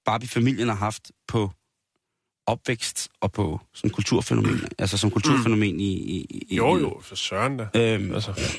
Barbie-familien 0.06 0.68
har 0.68 0.76
haft 0.76 1.12
på 1.28 1.52
opvækst 2.48 3.10
og 3.22 3.32
på 3.32 3.62
sådan 3.74 3.90
kulturfænomen, 3.92 4.60
altså 4.80 4.98
som 4.98 5.12
kulturfænomen 5.12 5.80
i... 5.80 5.94
i, 5.94 6.26
i 6.50 6.56
Jo, 6.56 6.78
jo, 6.78 7.00
for 7.02 7.16
søren 7.16 7.58
da. 7.58 7.68
Øhm, 7.76 8.14
Altså, 8.14 8.52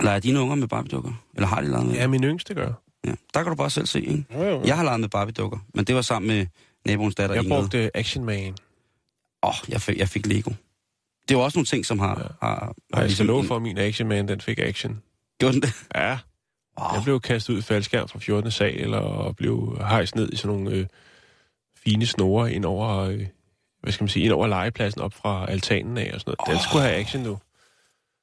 leger 0.00 0.18
dine 0.18 0.40
unger 0.40 0.54
med 0.54 0.68
Barbie-dukker? 0.68 1.12
Eller 1.34 1.48
har 1.48 1.60
de 1.60 1.68
leget 1.68 1.86
med? 1.86 1.94
ja, 1.94 2.06
min 2.06 2.24
yngste 2.24 2.54
gør. 2.54 2.72
ja. 3.06 3.14
Der 3.34 3.42
kan 3.42 3.50
du 3.50 3.54
bare 3.56 3.70
selv 3.70 3.86
se, 3.86 4.00
ikke? 4.00 4.24
Jo, 4.34 4.42
jo. 4.44 4.62
Jeg 4.64 4.76
har 4.76 4.84
leget 4.84 5.00
med 5.00 5.08
Barbie-dukker, 5.08 5.58
men 5.74 5.84
det 5.84 5.94
var 5.94 6.02
sammen 6.02 6.28
med 6.28 6.46
naboens 6.86 7.14
datter 7.14 7.34
Jeg 7.36 7.44
Ingrid. 7.44 7.60
brugte 7.60 7.96
Action 7.96 8.24
Man. 8.24 8.56
Åh, 9.42 9.48
oh, 9.48 9.54
jeg, 9.68 9.80
fik, 9.80 9.98
jeg 9.98 10.08
fik 10.08 10.26
Lego. 10.26 10.50
Det 11.28 11.36
var 11.36 11.42
også 11.42 11.58
nogle 11.58 11.66
ting, 11.66 11.86
som 11.86 11.98
har... 11.98 12.18
Ja. 12.20 12.46
har, 12.46 12.54
har 12.60 12.74
Og 12.92 13.02
jeg 13.02 13.10
skal 13.10 13.26
love 13.26 13.40
en- 13.40 13.46
for, 13.46 13.56
at 13.56 13.62
min 13.62 13.78
Action 13.78 14.08
Man, 14.08 14.28
den 14.28 14.40
fik 14.40 14.58
action. 14.58 15.02
Gjorde 15.40 15.52
den 15.54 15.62
det? 15.62 15.72
Ja. 15.94 16.18
Oh, 16.76 16.90
Jeg 16.94 17.02
blev 17.04 17.20
kastet 17.20 17.54
ud 17.54 17.58
i 17.58 17.62
faldskærm 17.62 18.08
fra 18.08 18.18
14. 18.18 18.50
sal, 18.50 18.94
og 18.94 19.36
blev 19.36 19.76
hejst 19.80 20.14
ned 20.14 20.32
i 20.32 20.36
sådan 20.36 20.56
nogle 20.56 20.76
øh, 20.76 20.86
fine 21.76 22.06
snore 22.06 22.52
ind 22.52 22.64
over, 22.64 22.98
øh, 22.98 23.26
hvad 23.82 23.92
skal 23.92 24.04
man 24.04 24.08
sige, 24.08 24.24
ind 24.24 24.32
over 24.32 24.46
legepladsen 24.46 25.00
op 25.00 25.14
fra 25.14 25.50
altanen 25.50 25.98
af 25.98 26.10
og 26.14 26.20
sådan 26.20 26.34
noget. 26.38 26.56
Den 26.56 26.64
skulle 26.68 26.82
have 26.82 26.94
action 26.96 27.22
nu. 27.22 27.38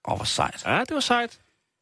oh, 0.06 0.16
hvor 0.18 0.26
sejt. 0.26 0.64
Ja, 0.66 0.80
det 0.80 0.93
var 0.93 0.99
sejt. 0.99 1.39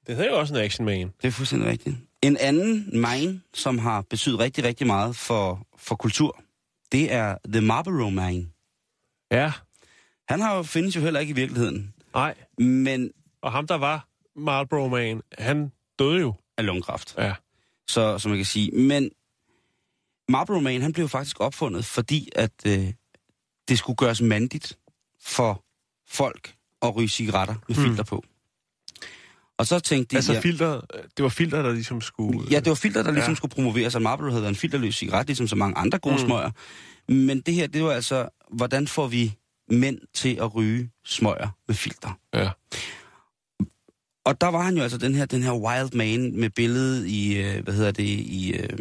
Det 0.08 0.16
havde 0.16 0.30
jo 0.30 0.40
også 0.40 0.54
en 0.54 0.60
Action 0.62 0.86
Man. 0.86 1.14
Det 1.22 1.28
er 1.28 1.32
fuldstændig 1.32 1.70
rigtigt. 1.70 1.96
En 2.22 2.38
anden 2.38 2.86
mine, 2.94 3.42
som 3.54 3.78
har 3.80 4.02
betydet 4.02 4.40
rigtig, 4.40 4.64
rigtig 4.64 4.88
meget 4.88 5.16
for, 5.16 5.68
for 5.78 5.96
kultur, 5.96 6.40
det 6.92 7.14
er 7.14 7.38
The 7.48 7.62
Marlboro 7.62 8.10
Man. 8.10 8.52
Ja, 9.32 9.52
Han 10.30 10.42
har 10.42 10.56
jo, 10.56 10.64
findes 10.64 10.96
jo 10.96 11.02
heller 11.02 11.20
ikke 11.20 11.32
i 11.32 11.36
virkeligheden, 11.36 11.94
nej. 12.14 12.36
men 12.58 13.12
Og 13.42 13.52
ham, 13.52 13.68
der 13.68 13.76
var 13.76 14.08
Marlboro 14.36 14.88
Man, 14.88 15.22
han 15.40 15.72
døde 16.00 16.20
jo. 16.20 16.34
Af 16.62 16.66
lungekræft. 16.66 17.16
Ja. 17.18 17.34
Så, 17.88 18.18
så 18.18 18.30
man 18.30 18.38
kan 18.38 18.46
sige. 18.46 18.72
Men 18.72 19.10
Marlboro 20.30 20.60
Man, 20.60 20.82
han 20.82 20.94
blev 20.94 21.10
faktisk 21.10 21.40
opfundet, 21.40 21.86
fordi 21.86 22.30
at 22.36 22.52
øh, 22.68 22.94
det 23.68 23.78
skulle 23.78 23.96
gøres 23.98 24.22
mandigt 24.22 24.78
for 25.22 25.64
folk 26.10 26.54
at 26.82 26.96
ryge 26.96 27.08
cigaretter 27.10 27.56
med 27.68 27.76
Hmm. 27.76 27.86
filter 27.86 28.04
på. 28.04 28.24
Og 29.58 29.68
så 29.68 29.80
tænkte 29.80 30.12
de, 30.12 30.16
Altså 30.16 30.34
ja, 30.34 30.40
filter, 30.40 30.82
det 31.18 31.24
var 31.24 31.30
filter, 31.30 31.62
der 31.62 31.72
ligesom 31.74 32.02
skulle... 32.02 32.48
ja, 32.52 32.60
det 32.60 32.68
var 32.70 32.76
filter, 32.76 33.04
der 33.04 33.12
ligesom 33.12 33.32
Ja. 33.32 33.36
skulle 33.36 33.52
promoveres, 33.52 33.96
og 33.96 34.02
Marlboro 34.02 34.30
havde 34.32 34.48
en 34.48 34.56
filterløs 34.56 34.96
cigaret, 34.96 35.28
ligesom 35.28 35.48
så 35.48 35.56
mange 35.56 35.78
andre 35.78 36.00
gode 36.00 36.16
Mm. 36.16 36.22
mm. 36.22 36.28
smøger. 36.28 36.52
Men 37.08 37.42
det 37.42 37.54
her, 37.54 37.68
det 37.68 37.84
var 37.84 37.92
altså, 37.92 38.30
hvordan 38.52 38.88
får 38.88 39.08
vi 39.08 39.38
mænd 39.70 40.00
til 40.14 40.36
at 40.42 40.56
ryge 40.56 40.90
smøger 41.06 41.50
med 41.68 41.76
filter? 41.76 42.20
Ja. 42.34 42.50
Og 44.26 44.42
der 44.42 44.48
var 44.48 44.62
han 44.62 44.78
jo 44.78 44.84
altså 44.84 44.98
den 44.98 45.16
her, 45.16 45.26
den 45.26 45.44
her 45.44 45.54
wild 45.54 45.94
man 45.96 46.40
med 46.40 46.50
billedet 46.50 47.08
i, 47.08 47.38
øh, 47.38 47.64
hvad 47.64 47.74
hedder 47.74 47.92
det, 47.92 48.04
i, 48.04 48.54
øh, 48.54 48.80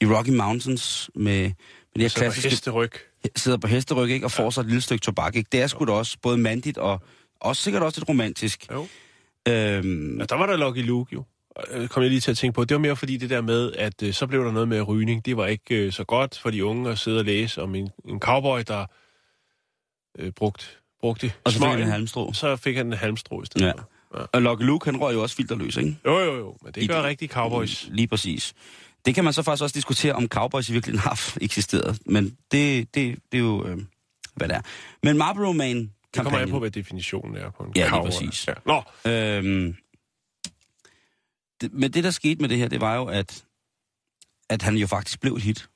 i 0.00 0.06
Rocky 0.06 0.30
Mountains 0.30 1.10
med, 1.14 1.24
med 1.42 1.52
det 1.94 2.02
her 2.02 2.02
var 2.02 2.08
klassiske, 2.08 2.50
hesteryg. 2.50 2.90
sidder 3.36 3.58
på 3.58 3.66
hesteryg, 3.66 4.10
ikke, 4.10 4.26
og 4.26 4.30
får 4.30 4.50
sig 4.50 4.60
et 4.60 4.66
lille 4.66 4.80
stykke 4.80 5.02
tobak, 5.02 5.36
ikke? 5.36 5.48
Det 5.52 5.62
er 5.62 5.66
sgu 5.66 5.84
da 5.84 5.92
også 5.92 6.16
både 6.22 6.38
mandigt 6.38 6.78
og 6.78 7.02
også 7.40 7.62
sikkert 7.62 7.82
også 7.82 8.00
lidt 8.00 8.08
romantisk. 8.08 8.66
Jo. 8.72 8.86
Øhm, 9.48 10.18
Ja, 10.18 10.24
der 10.24 10.34
var 10.36 10.46
der 10.46 10.56
Lucky 10.56 10.86
Luke 10.86 11.14
jo. 11.14 11.24
Øh, 11.70 11.88
kom 11.88 12.02
jeg 12.02 12.10
lige 12.10 12.20
til 12.20 12.30
at 12.30 12.36
tænke 12.38 12.54
på. 12.54 12.64
Det 12.64 12.74
var 12.74 12.78
mere 12.80 12.96
fordi 12.96 13.16
det 13.16 13.30
der 13.30 13.40
med, 13.40 13.72
at 13.72 14.02
øh, 14.02 14.14
så 14.14 14.26
blev 14.26 14.44
der 14.44 14.52
noget 14.52 14.68
med 14.68 14.88
rygning. 14.88 15.24
Det 15.24 15.36
var 15.36 15.46
ikke 15.46 15.74
øh, 15.76 15.92
så 15.92 16.04
godt 16.04 16.38
for 16.38 16.50
de 16.50 16.64
unge 16.64 16.90
at 16.90 16.98
sidde 16.98 17.18
og 17.18 17.24
læse 17.24 17.62
om 17.62 17.74
en, 17.74 17.88
en 18.08 18.20
cowboy, 18.20 18.60
der 18.68 18.86
øh, 20.18 20.32
brugt, 20.32 20.78
brugte 21.00 21.32
og 21.44 21.52
så 21.52 21.58
fik 21.58 21.62
han 21.64 21.72
smøgen. 21.72 21.86
en 21.86 21.92
halmstrå. 21.92 22.32
Så 22.32 22.56
fik 22.56 22.76
han 22.76 22.86
en 22.86 22.92
halmstrå 22.92 23.42
i 23.42 23.46
stedet 23.46 23.66
Ja. 23.66 23.72
for. 23.72 23.88
Og 24.10 24.42
Lucky 24.42 24.62
Luke, 24.62 24.84
han 24.84 25.00
røg 25.00 25.14
jo 25.14 25.22
også 25.22 25.36
filterløs, 25.36 25.76
ikke? 25.76 25.98
Jo, 26.04 26.18
jo, 26.18 26.36
jo. 26.36 26.56
Men 26.62 26.72
det 26.72 26.82
I 26.82 26.86
gør 26.86 26.94
det- 26.96 27.04
rigtige 27.04 27.28
cowboys. 27.28 27.88
Lige 27.90 28.06
præcis. 28.08 28.54
Det 29.06 29.14
kan 29.14 29.24
man 29.24 29.32
så 29.32 29.42
faktisk 29.42 29.62
også 29.62 29.74
diskutere, 29.74 30.12
om 30.12 30.28
cowboys 30.28 30.68
i 30.68 30.72
virkeligheden 30.72 31.08
har 31.08 31.32
eksisteret. 31.40 31.98
Men 32.06 32.36
det, 32.52 32.94
det, 32.94 33.18
det 33.32 33.38
er 33.38 33.42
jo, 33.42 33.66
øh, 33.66 33.78
hvad 34.34 34.48
det 34.48 34.56
er. 34.56 34.60
Men 35.02 35.18
Marlboro 35.18 35.52
Man 35.52 35.76
Det 35.76 35.88
kommer 36.14 36.30
an 36.30 36.32
kampagnen, 36.32 36.50
på, 36.50 36.58
hvad 36.58 36.70
definitionen 36.70 37.36
er 37.36 37.50
på 37.50 37.62
en 37.62 37.72
Ja, 37.76 37.80
lige 37.82 37.90
cowboy. 37.90 38.10
præcis. 38.10 38.48
Ja. 38.48 38.52
Nå, 38.66 38.82
Øhm, 39.10 39.76
det, 41.60 41.72
men 41.72 41.92
det, 41.92 42.04
der 42.04 42.10
skete 42.10 42.40
med 42.40 42.48
det 42.48 42.58
her, 42.58 42.68
det 42.68 42.80
var 42.80 42.96
jo, 42.96 43.04
at, 43.04 43.44
at 44.48 44.62
han 44.62 44.76
jo 44.76 44.86
faktisk 44.86 45.20
blev 45.20 45.34
et 45.34 45.42
hit. 45.42 45.68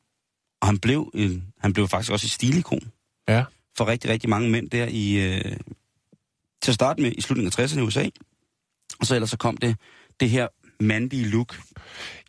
Og 0.61 0.69
han 0.69 0.79
blev, 0.79 1.11
en, 1.15 1.53
han 1.59 1.73
blev 1.73 1.89
faktisk 1.89 2.13
også 2.13 2.27
et 2.27 2.31
stilikon 2.31 2.93
Ja. 3.29 3.45
for 3.77 3.89
rigtig, 3.89 4.11
rigtig 4.11 4.31
mange 4.31 4.51
mænd 4.51 4.71
der 4.71 4.87
i... 4.91 5.15
Øh, 5.37 5.57
til 6.63 6.71
at 6.71 6.75
starte 6.75 7.03
med 7.03 7.13
i 7.13 7.21
slutningen 7.21 7.53
af 7.59 7.65
60'erne 7.65 7.79
i 7.79 7.83
USA. 7.83 8.09
Og 9.01 9.07
så 9.07 9.15
ellers 9.15 9.31
så 9.31 9.37
kom 9.37 9.57
det, 9.57 9.77
det 10.21 10.31
her 10.31 10.49
mandige 10.81 11.29
look. 11.29 11.61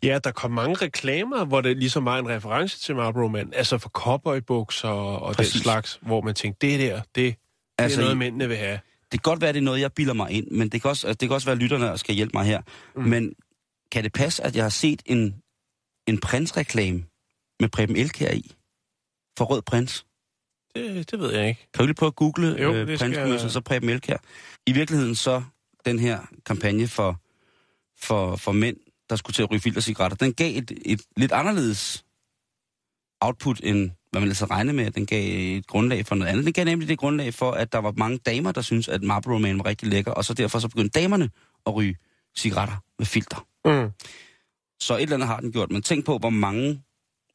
Ja, 0.02 0.18
der 0.24 0.30
kom 0.30 0.50
mange 0.50 0.74
reklamer, 0.74 1.44
hvor 1.44 1.60
det 1.60 1.76
ligesom 1.76 2.04
var 2.04 2.18
en 2.18 2.28
reference 2.28 2.80
til 2.80 2.96
Marlboro 2.96 3.28
Man. 3.28 3.52
Altså 3.54 3.78
for 3.78 3.88
cowboybukser 3.88 4.88
og, 4.88 5.22
og 5.22 5.38
den 5.38 5.44
slags, 5.44 5.98
hvor 6.02 6.20
man 6.20 6.34
tænkte, 6.34 6.66
det 6.66 6.80
der, 6.80 6.96
det, 6.96 7.06
det 7.14 7.36
Altså, 7.78 8.00
er 8.00 8.04
noget, 8.04 8.18
mændene 8.18 8.48
vil 8.48 8.56
have. 8.56 8.80
Det 9.12 9.22
kan 9.22 9.30
godt 9.30 9.40
være, 9.40 9.52
det 9.52 9.58
er 9.58 9.62
noget, 9.62 9.80
jeg 9.80 9.92
bilder 9.92 10.14
mig 10.14 10.30
ind, 10.30 10.50
men 10.50 10.68
det 10.68 10.82
kan 10.82 10.88
også, 10.90 11.06
altså, 11.06 11.18
det 11.18 11.28
kan 11.28 11.34
også 11.34 11.46
være, 11.46 11.52
at 11.52 11.62
lytterne 11.62 11.84
der 11.84 11.96
skal 11.96 12.14
hjælpe 12.14 12.30
mig 12.34 12.44
her. 12.44 12.62
Mm. 12.96 13.02
Men 13.02 13.34
kan 13.92 14.04
det 14.04 14.12
passe, 14.12 14.44
at 14.44 14.56
jeg 14.56 14.64
har 14.64 14.68
set 14.68 15.02
en, 15.06 15.34
en 16.06 16.18
prinsreklame 16.18 17.04
med 17.60 17.68
Preben 17.68 17.96
Elkær 17.96 18.30
i? 18.30 18.54
For 19.38 19.44
Rød 19.44 19.62
Prins? 19.62 20.06
Det, 20.74 21.10
det 21.10 21.20
ved 21.20 21.32
jeg 21.34 21.48
ikke. 21.48 21.68
Kan 21.74 21.82
du 21.82 21.86
lige 21.86 21.94
prøve 21.94 22.08
at 22.08 22.16
google 22.16 22.62
Jo, 22.62 22.74
øh, 22.74 22.86
prinskommersen, 22.86 23.44
jeg. 23.44 23.50
så 23.50 23.60
Preben 23.60 23.88
Elkær? 23.88 24.16
I 24.66 24.72
virkeligheden 24.72 25.14
så 25.14 25.42
den 25.84 25.98
her 25.98 26.18
kampagne 26.46 26.88
for, 26.88 27.20
for, 28.00 28.36
for 28.36 28.52
mænd, 28.52 28.76
der 29.10 29.16
skulle 29.16 29.34
til 29.34 29.42
at 29.42 29.50
ryge 29.50 29.60
filtercigaretter, 29.60 30.16
den 30.16 30.34
gav 30.34 30.58
et, 30.58 30.72
et 30.84 31.00
lidt 31.16 31.32
anderledes 31.32 32.04
output, 33.20 33.60
end 33.62 33.90
hvad 34.10 34.20
man 34.20 34.28
altså 34.28 34.46
regne 34.46 34.72
med, 34.72 34.86
at 34.86 34.94
den 34.94 35.06
gav 35.06 35.56
et 35.56 35.66
grundlag 35.66 36.06
for 36.06 36.14
noget 36.14 36.30
andet. 36.30 36.44
Den 36.44 36.52
gav 36.52 36.64
nemlig 36.64 36.88
det 36.88 36.98
grundlag 36.98 37.34
for, 37.34 37.50
at 37.50 37.72
der 37.72 37.78
var 37.78 37.92
mange 37.96 38.18
damer, 38.18 38.52
der 38.52 38.60
synes 38.60 38.88
at 38.88 39.02
Marlboro 39.02 39.38
Man 39.38 39.58
var 39.58 39.66
rigtig 39.66 39.88
lækker, 39.88 40.12
og 40.12 40.24
så 40.24 40.34
derfor 40.34 40.58
så 40.58 40.68
begyndte 40.68 41.00
damerne 41.00 41.30
at 41.66 41.74
ryge 41.74 41.96
cigaretter 42.36 42.76
med 42.98 43.06
filter. 43.06 43.46
Mm. 43.64 43.90
Så 44.80 44.96
et 44.96 45.02
eller 45.02 45.16
andet 45.16 45.28
har 45.28 45.40
den 45.40 45.52
gjort, 45.52 45.70
men 45.72 45.82
tænk 45.82 46.06
på, 46.06 46.18
hvor 46.18 46.30
mange 46.30 46.82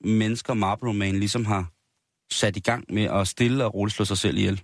mennesker 0.02 0.54
Marlboro 0.54 0.92
Man 0.92 1.20
ligesom 1.20 1.46
har 1.46 1.72
sat 2.32 2.58
i 2.58 2.60
gang 2.60 2.86
med 2.94 3.04
at 3.04 3.28
stille 3.28 3.66
og 3.66 3.74
roligt 3.74 3.96
slå 3.96 4.06
sig 4.06 4.18
selv 4.18 4.38
ihjel. 4.38 4.62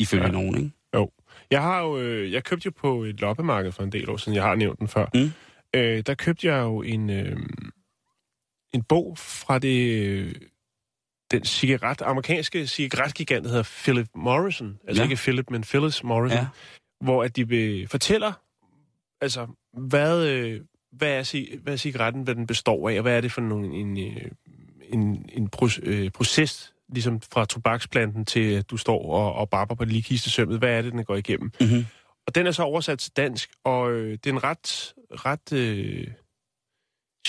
Ifølge 0.00 0.24
Ja. 0.24 0.30
nogen, 0.30 0.56
ikke? 0.56 0.70
Jeg 1.50 1.62
har 1.62 1.80
jo, 1.82 1.98
øh, 1.98 2.32
jeg 2.32 2.44
købte 2.44 2.66
jo 2.66 2.72
på 2.76 3.02
et 3.04 3.20
loppemarked 3.20 3.72
for 3.72 3.82
en 3.82 3.92
del 3.92 4.10
år 4.10 4.16
siden, 4.16 4.36
jeg 4.36 4.42
har 4.42 4.54
nævnt 4.54 4.78
den 4.78 4.88
før. 4.88 5.06
Mm. 5.14 5.30
Øh, 5.74 6.02
der 6.06 6.14
købte 6.14 6.46
jeg 6.46 6.60
jo 6.62 6.82
en, 6.82 7.10
øh, 7.10 7.36
en 8.74 8.82
bog 8.82 9.18
fra 9.18 9.58
det, 9.58 10.06
øh, 10.06 10.34
den 11.30 11.44
cigaret, 11.44 12.02
amerikanske 12.02 12.66
cigaretgigant, 12.66 13.44
der 13.44 13.50
hedder 13.50 13.62
Philip 13.84 14.08
Morrison. 14.14 14.78
Altså 14.88 15.02
Ja. 15.02 15.08
ikke 15.10 15.16
Philip, 15.22 15.50
men 15.50 15.62
Phyllis 15.62 16.04
Morrison. 16.04 16.38
Ja. 16.38 16.46
Hvor 17.00 17.24
at 17.24 17.36
de 17.36 17.86
fortæller, 17.90 18.32
altså, 19.20 19.46
hvad, 19.72 20.26
øh, 20.28 20.60
hvad, 20.92 21.18
er, 21.18 21.58
hvad 21.62 21.72
er 21.72 21.76
cigaretten, 21.76 22.22
hvad 22.22 22.34
den 22.34 22.46
består 22.46 22.88
af, 22.90 22.94
og 22.96 23.02
hvad 23.02 23.16
er 23.16 23.20
det 23.20 23.32
for 23.32 23.40
nogle, 23.40 23.74
en, 23.76 23.98
øh, 23.98 24.30
en, 24.92 25.28
en 25.32 25.50
øh, 25.82 26.10
proces, 26.10 26.74
ligesom 26.92 27.20
fra 27.20 27.44
tobaksplanten 27.44 28.24
til, 28.24 28.52
at 28.52 28.70
du 28.70 28.76
står 28.76 29.12
og, 29.12 29.32
og 29.34 29.50
barber 29.50 29.74
på 29.74 29.84
det 29.84 29.92
lige 29.92 30.02
kistesømmet. 30.02 30.58
Hvad 30.58 30.70
er 30.78 30.82
det, 30.82 30.92
den 30.92 31.04
går 31.04 31.16
igennem? 31.16 31.50
Mm-hmm. 31.60 31.86
Og 32.26 32.34
den 32.34 32.46
er 32.46 32.52
så 32.52 32.62
oversat 32.62 32.98
til 32.98 33.12
dansk, 33.16 33.50
og 33.64 33.92
øh, 33.92 34.10
det 34.12 34.26
er 34.26 34.30
en 34.32 34.44
ret, 34.44 34.94
ret 35.10 35.52
øh, 35.52 36.06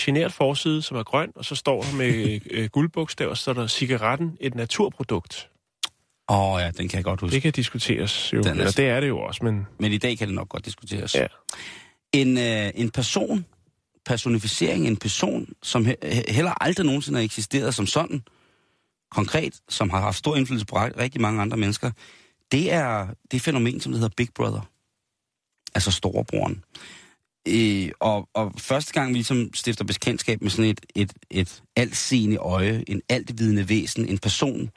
genert 0.00 0.32
forside, 0.32 0.82
som 0.82 0.96
er 0.96 1.02
grøn, 1.02 1.32
og 1.34 1.44
så 1.44 1.54
står 1.54 1.82
der 1.82 1.96
med 1.96 2.40
øh, 2.50 2.68
guldbogstaver, 2.68 3.34
så 3.34 3.50
er 3.50 3.54
der 3.54 3.66
cigaretten 3.66 4.36
et 4.40 4.54
naturprodukt. 4.54 5.50
Åh 6.28 6.52
oh, 6.52 6.60
ja, 6.60 6.70
den 6.70 6.88
kan 6.88 6.96
jeg 6.96 7.04
godt 7.04 7.20
huske. 7.20 7.34
Det 7.34 7.42
kan 7.42 7.52
diskuteres 7.52 8.32
jo, 8.32 8.38
Den 8.38 8.46
er- 8.46 8.50
eller 8.50 8.70
det 8.70 8.88
er 8.88 9.00
det 9.00 9.08
jo 9.08 9.18
også, 9.20 9.44
men 9.44 9.66
Men 9.78 9.92
i 9.92 9.98
dag 9.98 10.18
kan 10.18 10.26
det 10.28 10.34
nok 10.34 10.48
godt 10.48 10.64
diskuteres. 10.64 11.14
Ja. 11.14 11.26
En, 12.12 12.38
øh, 12.38 12.70
en 12.74 12.90
person, 12.90 13.46
personificering, 14.06 14.86
en 14.86 14.96
person, 14.96 15.48
som 15.62 15.86
he- 15.86 16.32
heller 16.32 16.62
aldrig 16.62 16.86
nogensinde 16.86 17.18
har 17.18 17.24
eksisteret 17.24 17.74
som 17.74 17.86
sådan, 17.86 18.22
konkret, 19.10 19.60
som 19.68 19.90
har 19.90 20.00
haft 20.00 20.18
stor 20.18 20.36
indflydelse 20.36 20.66
på 20.66 20.76
rigtig 20.76 21.20
mange 21.20 21.40
andre 21.40 21.56
mennesker, 21.56 21.90
det 22.52 22.72
er 22.72 23.08
det 23.30 23.42
fænomen, 23.42 23.80
som 23.80 23.92
det 23.92 24.00
hedder 24.00 24.14
Big 24.16 24.28
Brother. 24.34 24.70
Altså 25.74 25.90
storebroren. 25.90 26.64
Øh, 27.48 27.90
og, 28.00 28.28
og 28.34 28.52
første 28.58 28.92
gang 28.92 29.08
vi 29.08 29.14
ligesom 29.14 29.54
stifter 29.54 29.84
bekendtskab 29.84 30.42
med 30.42 30.50
sådan 30.50 30.70
et, 30.70 30.86
et, 30.94 31.12
et 31.30 31.62
altseende 31.76 32.36
øje, 32.36 32.84
en 32.86 33.02
altvidende 33.08 33.68
væsen, 33.68 34.08
en 34.08 34.18
person, 34.18 34.70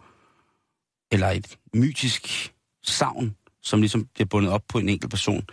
eller 1.11 1.27
et 1.29 1.57
mytisk 1.73 2.53
savn, 2.83 3.35
som 3.61 3.79
ligesom 3.81 4.05
bliver 4.05 4.27
bundet 4.27 4.51
op 4.51 4.63
på 4.67 4.79
en 4.79 4.89
enkelt 4.89 5.11
person. 5.11 5.47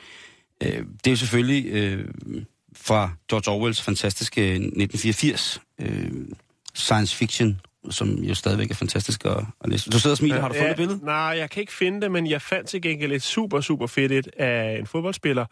Øh, 0.62 0.86
det 0.86 1.06
er 1.06 1.10
jo 1.10 1.16
selvfølgelig 1.16 1.66
øh, 1.66 2.08
fra 2.76 3.10
George 3.30 3.50
Orwells 3.52 3.82
fantastiske 3.82 4.40
1984 4.42 5.60
øh, 5.80 6.10
science 6.74 7.16
fiction, 7.16 7.60
som 7.90 8.08
jo 8.14 8.34
stadigvæk 8.34 8.70
er 8.70 8.74
fantastisk 8.74 9.24
at, 9.24 9.36
at 9.64 9.70
læse. 9.70 9.90
Du 9.90 9.98
sidder 10.00 10.14
og 10.14 10.18
smiler, 10.18 10.40
har 10.40 10.48
du 10.48 10.54
fundet 10.54 10.70
et 10.70 10.76
billede? 10.76 11.04
Nej, 11.04 11.14
jeg 11.14 11.50
kan 11.50 11.60
ikke 11.60 11.72
finde 11.72 12.00
det, 12.00 12.12
men 12.12 12.26
jeg 12.30 12.42
fandt 12.42 12.68
til 12.68 12.82
gengæld 12.82 13.12
et 13.12 13.22
super, 13.22 13.60
super 13.60 13.86
fedt 13.86 14.12
et 14.12 14.28
af 14.38 14.76
en 14.78 14.86
fodboldspiller. 14.86 15.46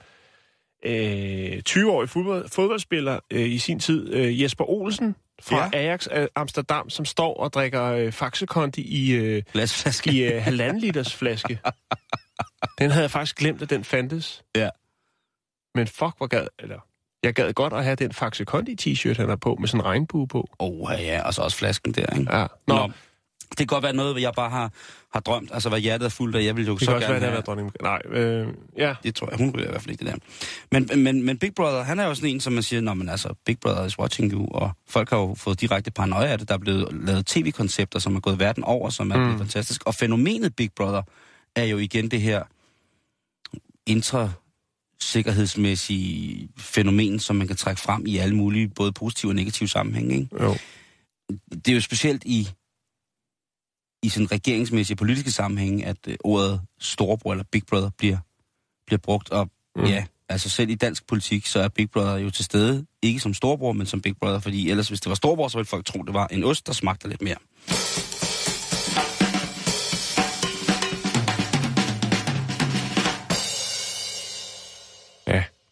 Øh, 0.86 1.62
20-årig 1.68 2.08
fodbold, 2.08 2.48
fodboldspiller 2.48 3.20
øh, 3.30 3.48
i 3.50 3.58
sin 3.58 3.80
tid, 3.80 4.12
øh, 4.14 4.42
Jesper 4.42 4.70
Olsen 4.70 5.14
fra 5.42 5.56
Ja. 5.56 5.70
ja. 5.72 5.78
Ajax 5.78 6.06
øh, 6.12 6.26
Amsterdam, 6.34 6.90
som 6.90 7.04
står 7.04 7.34
og 7.36 7.52
drikker 7.52 7.84
øh, 7.84 8.12
faxekondi 8.12 8.82
i, 8.82 9.12
øh, 9.12 9.42
Glasflaske. 9.52 10.12
i 10.12 10.22
øh, 10.22 10.42
halvanden 10.42 10.80
liters 10.80 11.14
flaske. 11.14 11.58
Den 12.78 12.90
havde 12.90 13.02
jeg 13.02 13.10
faktisk 13.10 13.36
glemt, 13.36 13.62
at 13.62 13.70
den 13.70 13.84
fandtes. 13.84 14.42
Ja. 14.56 14.68
Men 15.74 15.86
fuck, 15.86 16.16
hvor 16.18 16.26
gad... 16.26 16.46
Eller, 16.58 16.78
jeg 17.24 17.34
gad 17.34 17.52
godt 17.52 17.72
at 17.72 17.84
have 17.84 17.96
den 17.96 18.12
Faxe 18.12 18.44
Kondi 18.44 18.76
t-shirt, 18.80 19.16
han 19.16 19.28
har 19.28 19.36
på, 19.36 19.56
med 19.60 19.68
sådan 19.68 19.80
en 19.80 19.84
regnbue 19.84 20.28
på. 20.28 20.48
Åh, 20.60 20.68
oh, 20.68 21.00
ja, 21.00 21.22
og 21.26 21.34
så 21.34 21.42
også 21.42 21.56
flasken 21.56 21.92
der, 21.92 22.18
ikke? 22.18 22.36
Ja. 22.36 22.46
Nå, 22.66 22.74
Nå. 22.74 22.90
Det 23.50 23.58
kan 23.58 23.66
godt 23.66 23.84
være 23.84 23.92
noget, 23.92 24.22
jeg 24.22 24.32
bare 24.36 24.50
har, 24.50 24.72
har 25.12 25.20
drømt, 25.20 25.50
altså 25.52 25.68
hvad 25.68 25.80
hjertet 25.80 26.06
er 26.06 26.10
fuldt 26.10 26.36
af. 26.36 26.44
Jeg 26.44 26.56
vil 26.56 26.66
jo 26.66 26.72
det 26.72 26.80
så 26.80 26.86
kan 26.86 26.94
også 26.94 27.08
gerne 27.08 27.20
være, 27.20 27.36
det 27.36 27.48
har 27.48 27.54
have... 27.54 27.70
Nej, 27.82 28.22
øh, 28.22 28.48
ja. 28.76 28.94
Det 29.02 29.14
tror 29.14 29.28
jeg, 29.30 29.38
hun 29.38 29.54
ryger 29.56 29.66
i 29.66 29.70
hvert 29.70 29.82
fald 29.82 29.90
ikke 29.90 30.04
det 30.04 30.12
der. 30.12 30.18
Men, 30.72 31.02
men, 31.02 31.22
men 31.22 31.38
Big 31.38 31.54
Brother, 31.54 31.82
han 31.82 31.98
er 31.98 32.06
jo 32.06 32.14
sådan 32.14 32.30
en, 32.30 32.40
som 32.40 32.52
man 32.52 32.62
siger, 32.62 32.80
Nå, 32.80 32.94
men 32.94 33.08
altså, 33.08 33.34
Big 33.46 33.58
Brother 33.60 33.84
is 33.84 33.98
watching 33.98 34.32
you, 34.32 34.48
og 34.50 34.70
folk 34.88 35.10
har 35.10 35.16
jo 35.16 35.34
fået 35.34 35.60
direkte 35.60 35.90
paranoia 35.90 36.26
af 36.26 36.38
det. 36.38 36.48
Der 36.48 36.54
er 36.54 36.58
blevet 36.58 36.88
lavet 36.92 37.26
tv-koncepter, 37.26 37.98
som 37.98 38.16
er 38.16 38.20
gået 38.20 38.38
verden 38.38 38.64
over, 38.64 38.90
som 38.90 39.10
er 39.10 39.16
mm. 39.16 39.22
blevet 39.22 39.38
fantastisk. 39.38 39.82
Og 39.86 39.94
fænomenet 39.94 40.56
Big 40.56 40.70
Brother 40.76 41.02
er 41.56 41.64
jo 41.64 41.78
igen 41.78 42.10
det 42.10 42.20
her 42.20 42.42
sikkerhedsmæssige 45.00 46.48
fænomen, 46.58 47.18
som 47.18 47.36
man 47.36 47.46
kan 47.46 47.56
trække 47.56 47.80
frem 47.80 48.06
i 48.06 48.16
alle 48.16 48.36
mulige, 48.36 48.68
både 48.68 48.92
positive 48.92 49.30
og 49.30 49.36
negative 49.36 49.68
sammenhænge. 49.68 50.14
Ikke? 50.14 50.44
Jo. 50.44 50.56
Det 51.50 51.68
er 51.68 51.74
jo 51.74 51.80
specielt 51.80 52.22
i, 52.24 52.48
i 54.02 54.08
sådan 54.08 54.32
regeringsmæssige 54.32 54.96
politiske 54.96 55.30
sammenhænge, 55.30 55.86
at 55.86 55.96
øh, 56.08 56.16
ordet 56.24 56.60
storebror 56.80 57.32
eller 57.32 57.44
big 57.52 57.62
brother 57.66 57.90
bliver, 57.98 58.18
bliver 58.86 58.98
brugt. 58.98 59.30
Og 59.30 59.50
Mm. 59.76 59.84
ja, 59.84 60.04
altså 60.28 60.48
selv 60.48 60.70
i 60.70 60.74
dansk 60.74 61.06
politik, 61.06 61.46
så 61.46 61.60
er 61.60 61.68
big 61.68 61.90
brother 61.90 62.16
jo 62.16 62.30
til 62.30 62.44
stede, 62.44 62.86
ikke 63.02 63.20
som 63.20 63.34
storebror, 63.34 63.72
men 63.72 63.86
som 63.86 64.00
big 64.00 64.16
brother, 64.16 64.38
fordi 64.38 64.70
ellers 64.70 64.88
hvis 64.88 65.00
det 65.00 65.08
var 65.08 65.14
storebror, 65.14 65.48
så 65.48 65.58
ville 65.58 65.66
folk 65.66 65.86
tro, 65.86 66.02
det 66.02 66.14
var 66.14 66.26
en 66.26 66.44
ost, 66.44 66.66
der 66.66 66.72
smagte 66.72 67.08
lidt 67.08 67.22
mere. 67.22 67.36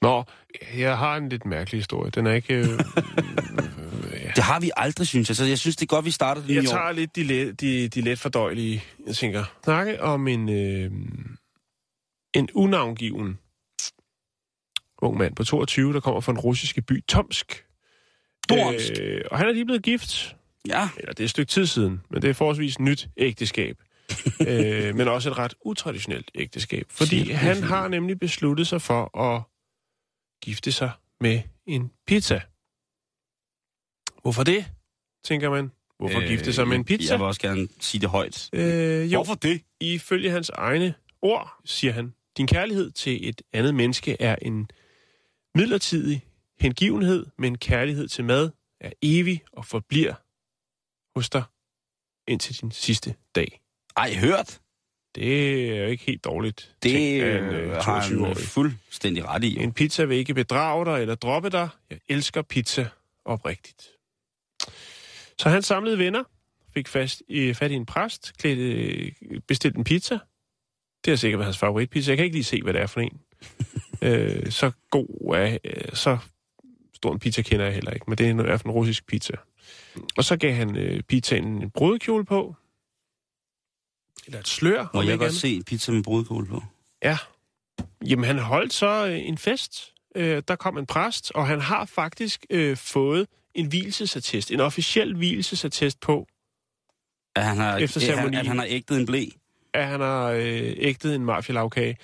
Nå, 0.02 0.24
jeg 0.76 0.98
har 0.98 1.16
en 1.16 1.28
lidt 1.28 1.46
mærkelig 1.46 1.78
historie. 1.78 2.10
Den 2.10 2.26
er 2.26 2.32
ikke... 2.32 2.54
Øh, 2.54 2.64
Det 4.36 4.44
har 4.44 4.60
vi 4.60 4.70
aldrig, 4.76 5.06
synes 5.06 5.28
jeg. 5.28 5.36
Så 5.36 5.44
jeg 5.44 5.58
synes, 5.58 5.76
det 5.76 5.82
er 5.82 5.86
godt, 5.86 6.04
vi 6.04 6.10
starter 6.10 6.42
nye 6.48 6.54
jeg 6.54 6.62
år. 6.62 6.66
tager 6.66 6.92
lidt 6.92 7.16
de, 7.16 7.22
let, 7.22 7.60
de, 7.60 7.88
de 7.88 8.00
let 8.00 8.18
fordøjelige, 8.18 8.84
jeg 9.06 9.14
tænker. 9.14 9.44
Snakke 9.64 10.02
om 10.02 10.28
en, 10.28 10.48
øh, 10.48 10.90
en 12.34 12.48
unavngiven 12.54 13.38
ung 15.02 15.16
mand 15.18 15.34
på 15.34 15.44
22, 15.44 15.92
der 15.92 16.00
kommer 16.00 16.20
fra 16.20 16.32
den 16.32 16.40
russiske 16.40 16.82
by 16.82 17.04
Tomsk. 17.08 17.64
Tomsk. 18.48 18.92
Øh, 19.00 19.20
og 19.30 19.38
han 19.38 19.48
er 19.48 19.52
lige 19.52 19.64
blevet 19.64 19.82
gift. 19.82 20.36
Ja, 20.68 20.88
Eller 20.98 21.12
det 21.12 21.20
er 21.20 21.24
et 21.24 21.30
stykke 21.30 21.50
tid 21.50 21.66
siden, 21.66 22.00
men 22.10 22.22
det 22.22 22.30
er 22.30 22.34
forholdsvis 22.34 22.80
nyt 22.80 23.08
ægteskab. 23.16 23.76
øh, 24.48 24.94
men 24.94 25.08
også 25.08 25.30
et 25.30 25.38
ret 25.38 25.54
utraditionelt 25.64 26.30
ægteskab. 26.34 26.86
Fordi 26.90 27.30
han 27.30 27.62
har 27.62 27.88
nemlig 27.88 28.20
besluttet 28.20 28.66
sig 28.66 28.82
for 28.82 29.18
at 29.18 29.42
gifte 30.42 30.72
sig 30.72 30.90
med 31.20 31.42
en 31.66 31.90
pizza. 32.06 32.40
Hvorfor 34.22 34.42
det, 34.44 34.66
tænker 35.24 35.50
man? 35.50 35.70
Hvorfor 35.98 36.20
øh, 36.20 36.28
gifte 36.28 36.52
sig 36.52 36.68
med 36.68 36.76
en 36.76 36.84
pizza? 36.84 37.12
Jeg 37.12 37.18
vil 37.20 37.26
også 37.26 37.40
gerne 37.40 37.68
sige 37.80 38.00
det 38.00 38.08
højt. 38.08 38.50
Øh, 38.52 39.12
jo, 39.12 39.18
Hvorfor 39.18 39.34
det? 39.34 39.62
ifølge 39.80 40.30
hans 40.30 40.50
egne 40.50 40.94
ord, 41.22 41.60
siger 41.64 41.92
han, 41.92 42.14
din 42.36 42.46
kærlighed 42.46 42.90
til 42.90 43.28
et 43.28 43.42
andet 43.52 43.74
menneske 43.74 44.22
er 44.22 44.36
en 44.42 44.70
midlertidig 45.54 46.26
hengivenhed, 46.60 47.26
men 47.38 47.58
kærlighed 47.58 48.08
til 48.08 48.24
mad 48.24 48.50
er 48.80 48.90
evig 49.02 49.42
og 49.52 49.66
forbliver 49.66 50.14
hos 51.18 51.30
dig 51.30 51.42
indtil 52.28 52.60
din 52.60 52.70
sidste 52.70 53.14
dag. 53.34 53.60
Ej, 53.96 54.14
hørt. 54.14 54.60
Det 55.14 55.70
er 55.70 55.82
jo 55.82 55.88
ikke 55.88 56.04
helt 56.04 56.24
dårligt. 56.24 56.74
Det 56.82 57.22
af 57.22 57.38
en, 57.38 57.44
øh, 57.44 57.70
øh, 57.70 57.70
har 57.70 58.00
han 58.00 58.18
22-årig. 58.18 58.36
fuldstændig 58.36 59.24
ret 59.24 59.44
i. 59.44 59.58
En 59.58 59.72
pizza 59.72 60.04
vil 60.04 60.16
ikke 60.16 60.34
bedrage 60.34 60.84
dig 60.84 61.00
eller 61.00 61.14
droppe 61.14 61.50
dig. 61.50 61.68
Jeg 61.90 61.98
elsker 62.08 62.42
pizza 62.42 62.86
oprigtigt. 63.24 63.88
Så 65.38 65.48
han 65.48 65.62
samlede 65.62 65.98
venner, 65.98 66.22
fik 66.74 66.88
fast, 66.88 67.22
øh, 67.28 67.54
fat 67.54 67.70
i 67.70 67.74
en 67.74 67.86
præst, 67.86 68.32
klædte, 68.38 69.12
bestilte 69.48 69.78
en 69.78 69.84
pizza. 69.84 70.18
Det 71.04 71.10
har 71.10 71.16
sikkert 71.16 71.38
været 71.38 71.46
hans 71.46 71.58
favoritpizza. 71.58 72.10
Jeg 72.10 72.16
kan 72.16 72.24
ikke 72.24 72.36
lige 72.36 72.44
se, 72.44 72.62
hvad 72.62 72.72
det 72.72 72.82
er 72.82 72.86
for 72.86 73.00
en. 73.00 73.20
øh, 74.02 74.50
så 74.50 74.70
god 74.90 75.34
er, 75.36 75.58
øh, 75.64 75.92
så 75.92 76.18
stor 76.94 77.12
en 77.12 77.18
pizza 77.18 77.42
kender 77.42 77.64
jeg 77.64 77.74
heller 77.74 77.90
ikke, 77.90 78.04
men 78.08 78.18
det 78.18 78.26
er 78.26 78.30
i 78.30 78.34
hvert 78.34 78.60
fald 78.60 78.66
en 78.66 78.70
russisk 78.70 79.06
pizza. 79.06 79.32
Og 80.16 80.24
så 80.24 80.36
gav 80.36 80.52
han 80.52 80.76
øh, 80.76 81.02
pizzaen 81.02 81.62
en 81.62 81.70
brudekjole 81.70 82.24
på. 82.24 82.56
Eller 84.26 84.38
et 84.40 84.48
slør. 84.48 84.86
Må 84.94 85.02
jeg 85.02 85.18
godt 85.18 85.22
andet. 85.28 85.40
se 85.40 85.54
en 85.56 85.62
pizza 85.64 85.92
med 85.92 86.02
brudkål 86.02 86.46
på? 86.48 86.62
Ja. 87.02 87.18
Jamen, 88.06 88.24
han 88.24 88.38
holdt 88.38 88.72
så 88.72 89.06
øh, 89.06 89.18
en 89.28 89.38
fest. 89.38 89.92
Øh, 90.16 90.42
der 90.48 90.56
kom 90.56 90.78
en 90.78 90.86
præst, 90.86 91.32
og 91.34 91.46
han 91.46 91.60
har 91.60 91.84
faktisk 91.84 92.46
øh, 92.50 92.76
fået 92.76 93.26
en 93.54 93.66
hvielsesattest. 93.66 94.50
En 94.50 94.60
officiel 94.60 95.14
hvielsesattest 95.16 96.00
på, 96.00 96.26
At 97.36 97.44
han 97.44 97.56
har, 97.56 97.76
Efter 97.78 98.00
ceremonien. 98.00 98.34
at 98.34 98.46
han 98.46 98.58
har 98.58 98.66
ægtet 98.68 99.00
en 99.00 99.06
blæ? 99.06 99.24
at 99.74 99.86
han 99.86 100.00
har 100.00 100.26
øh, 100.30 100.72
ægtet 100.76 101.14
en 101.14 101.24
mafialavkage. 101.24 101.96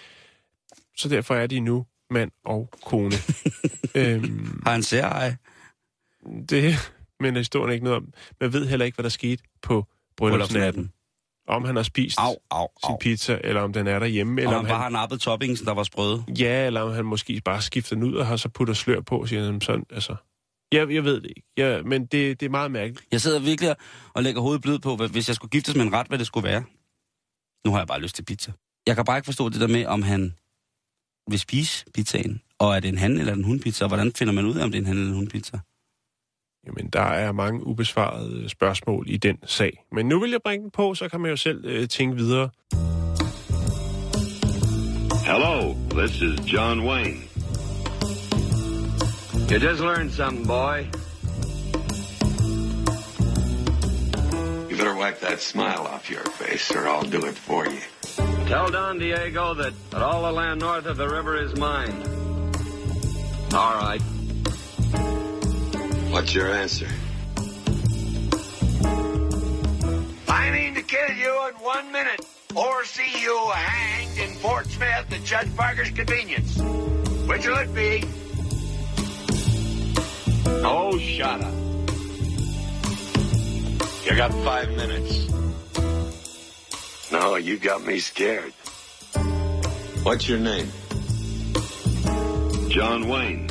Så 0.96 1.08
derfor 1.08 1.34
er 1.34 1.46
de 1.46 1.60
nu 1.60 1.86
mand 2.10 2.30
og 2.44 2.70
kone. 2.84 3.16
øhm, 3.94 4.62
Har 4.64 4.72
han 4.72 4.82
særeje? 4.82 5.36
det 6.48 6.92
men 7.20 7.36
historien 7.36 7.68
er 7.70 7.72
ikke 7.72 7.84
noget 7.84 7.96
om. 7.96 8.12
Man 8.40 8.52
ved 8.52 8.66
heller 8.68 8.86
ikke, 8.86 8.96
hvad 8.96 9.02
der 9.02 9.08
skete 9.08 9.42
på 9.62 9.86
bryllupsnatten. 10.16 10.92
Om 11.48 11.64
han 11.64 11.76
har 11.76 11.82
spist 11.82 12.18
Au, 12.20 12.34
au, 12.50 12.68
sin 12.84 12.90
au. 12.90 12.96
pizza, 13.00 13.38
eller 13.44 13.60
om 13.60 13.72
den 13.72 13.86
er 13.86 13.98
derhjemme, 13.98 14.40
Eller 14.40 14.42
eller 14.50 14.58
om 14.58 14.64
om 14.64 14.66
han 14.66 14.72
bare 14.74 14.82
han, 14.82 14.92
har 14.94 15.00
nappet 15.00 15.20
toppingen, 15.20 15.56
der 15.66 15.72
var 15.74 15.82
sprøde. 15.82 16.24
ja, 16.38 16.66
eller 16.66 16.80
om 16.80 16.92
han 16.92 17.04
måske 17.04 17.40
bare 17.44 17.62
skifter 17.62 17.96
den 17.96 18.04
ud 18.04 18.14
og 18.14 18.26
har 18.26 18.36
så 18.36 18.48
putter 18.48 18.74
slør 18.74 19.00
på, 19.00 19.26
siger 19.26 19.44
han 19.44 19.60
sådan, 19.60 19.84
altså. 19.90 20.16
Jeg, 20.72 20.90
jeg 20.94 21.04
ved 21.04 21.20
det 21.20 21.26
ikke, 21.36 21.42
ja, 21.56 21.82
men 21.82 22.06
det, 22.06 22.40
det 22.40 22.46
er 22.46 22.50
meget 22.50 22.70
mærkeligt. 22.70 23.06
Jeg 23.12 23.20
sidder 23.20 23.38
virkelig 23.40 23.74
og 24.14 24.22
lægger 24.22 24.40
hovedet 24.40 24.62
blød 24.62 24.78
på, 24.78 24.96
hvad- 24.96 25.08
hvis 25.08 25.28
jeg 25.28 25.36
skulle 25.36 25.50
giftes 25.50 25.74
med 25.76 25.84
en 25.84 25.92
ret, 25.92 26.06
hvad 26.06 26.18
det 26.18 26.26
skulle 26.26 26.48
være. 26.48 26.64
Nu 27.66 27.70
har 27.72 27.78
jeg 27.78 27.86
bare 27.86 28.00
lyst 28.00 28.14
til 28.16 28.22
pizza. 28.24 28.52
Jeg 28.86 28.96
kan 28.96 29.04
bare 29.04 29.18
ikke 29.18 29.24
forstå 29.26 29.48
det 29.48 29.60
der 29.60 29.66
med, 29.68 29.86
om 29.86 30.02
han 30.02 30.34
vil 31.30 31.38
spise 31.38 31.84
pizzaen. 31.94 32.42
Og 32.58 32.76
er 32.76 32.80
det 32.80 32.88
en 32.88 32.98
han 32.98 33.18
eller 33.18 33.32
en 33.32 33.44
hundpizza? 33.44 33.84
Og 33.84 33.88
hvordan 33.88 34.12
finder 34.12 34.32
man 34.34 34.44
ud 34.44 34.56
af, 34.56 34.64
om 34.64 34.70
det 34.70 34.78
er 34.78 34.82
en 34.82 34.86
han 34.86 34.96
eller 34.96 35.08
en 35.10 35.16
hundpizza? 35.16 35.58
Jamen, 36.68 36.90
der 36.92 37.00
er 37.00 37.32
mange 37.32 37.66
ubesvarede 37.66 38.48
spørgsmål 38.48 39.04
i 39.08 39.16
den 39.16 39.36
sag. 39.44 39.84
Men 39.92 40.06
nu 40.06 40.20
vil 40.20 40.30
jeg 40.30 40.40
bringe 40.44 40.62
den 40.62 40.70
på, 40.70 40.94
så 40.94 41.08
kan 41.08 41.20
man 41.20 41.30
jo 41.30 41.36
selv 41.36 41.64
øh, 41.64 41.88
tænke 41.88 42.16
videre. 42.16 42.50
Hello, 45.26 45.74
this 45.90 46.22
is 46.22 46.52
John 46.52 46.80
Wayne. 46.80 47.22
You 49.50 49.58
just 49.68 49.80
learned 49.80 50.10
something, 50.10 50.46
boy. 50.46 50.78
You 54.70 54.76
better 54.76 54.96
wipe 54.96 55.20
that 55.20 55.40
smile 55.40 55.84
off 55.94 56.10
your 56.10 56.24
face, 56.40 56.70
or 56.76 56.86
I'll 56.86 57.10
do 57.10 57.26
it 57.26 57.38
for 57.38 57.64
you. 57.64 57.80
Tell 58.46 58.70
Don 58.70 58.98
Diego 58.98 59.54
that, 59.54 59.72
that 59.90 60.02
all 60.02 60.22
the 60.22 60.32
land 60.32 60.60
north 60.60 60.86
of 60.86 60.96
the 60.96 61.08
river 61.08 61.42
is 61.44 61.56
mine. 61.56 61.94
All 63.54 63.74
right. 63.74 64.02
What's 66.10 66.34
your 66.34 66.48
answer? 66.48 66.88
I 70.26 70.50
mean 70.50 70.74
to 70.74 70.82
kill 70.82 71.10
you 71.10 71.48
in 71.48 71.54
one 71.54 71.92
minute, 71.92 72.24
or 72.56 72.84
see 72.84 73.20
you 73.20 73.50
hanged 73.54 74.18
in 74.18 74.30
Fort 74.36 74.66
Smith 74.66 75.12
at 75.12 75.24
Judge 75.24 75.54
Parker's 75.54 75.90
convenience. 75.90 76.56
Which 77.28 77.46
will 77.46 77.58
it 77.58 77.74
be? 77.74 78.04
Oh, 80.64 80.98
shut 80.98 81.42
up. 81.42 81.54
You 84.06 84.16
got 84.16 84.32
five 84.44 84.70
minutes. 84.70 85.28
No, 87.12 87.36
you 87.36 87.58
got 87.58 87.84
me 87.84 87.98
scared. 88.00 88.54
What's 90.02 90.26
your 90.26 90.38
name? 90.38 90.70
John 92.70 93.08
Wayne. 93.08 93.48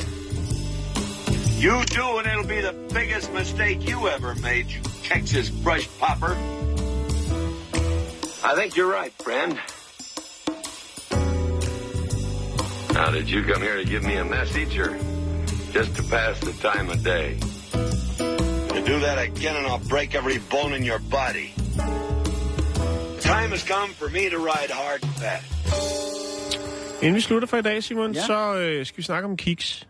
You 1.58 1.84
do, 1.86 2.18
and 2.18 2.26
it'll 2.28 2.44
be 2.44 2.60
the 2.60 2.72
biggest 2.94 3.32
mistake 3.32 3.88
you 3.88 4.08
ever 4.08 4.34
made, 4.36 4.66
you 4.70 4.80
Texas 5.02 5.50
brush 5.50 5.88
popper. 5.98 6.36
I 8.44 8.54
think 8.54 8.76
you're 8.76 8.90
right, 8.90 9.12
friend. 9.24 9.58
Now, 12.94 13.10
did 13.10 13.28
you 13.28 13.42
come 13.42 13.60
here 13.62 13.76
to 13.76 13.84
give 13.84 14.04
me 14.04 14.16
a 14.16 14.24
message 14.24 14.78
or 14.78 14.96
just 15.72 15.96
to 15.96 16.02
pass 16.04 16.38
the 16.40 16.52
time 16.52 16.90
of 16.90 17.02
day? 17.02 17.36
You 18.74 18.84
do 18.86 19.00
that 19.00 19.18
again, 19.18 19.56
and 19.56 19.66
I'll 19.66 19.88
break 19.88 20.14
every 20.14 20.38
bone 20.38 20.72
in 20.74 20.84
your 20.84 21.00
body. 21.00 21.52
The 23.16 23.20
time 23.20 23.50
has 23.50 23.64
come 23.64 23.90
for 23.90 24.08
me 24.08 24.30
to 24.30 24.38
ride 24.38 24.70
hard 24.70 25.02
and 25.02 25.12
fast. 25.12 25.44
Inden 27.02 27.14
vi 27.14 27.20
slutter 27.20 27.48
for 27.48 27.56
i 27.56 27.62
dag, 27.62 27.84
Simon, 27.84 28.12
Ja. 28.12 28.20
ja. 28.20 28.26
så 28.26 28.54
øh, 28.58 28.86
skal 28.86 28.96
vi 28.96 29.02
snakke 29.02 29.28
om 29.28 29.36
kiks. 29.36 29.87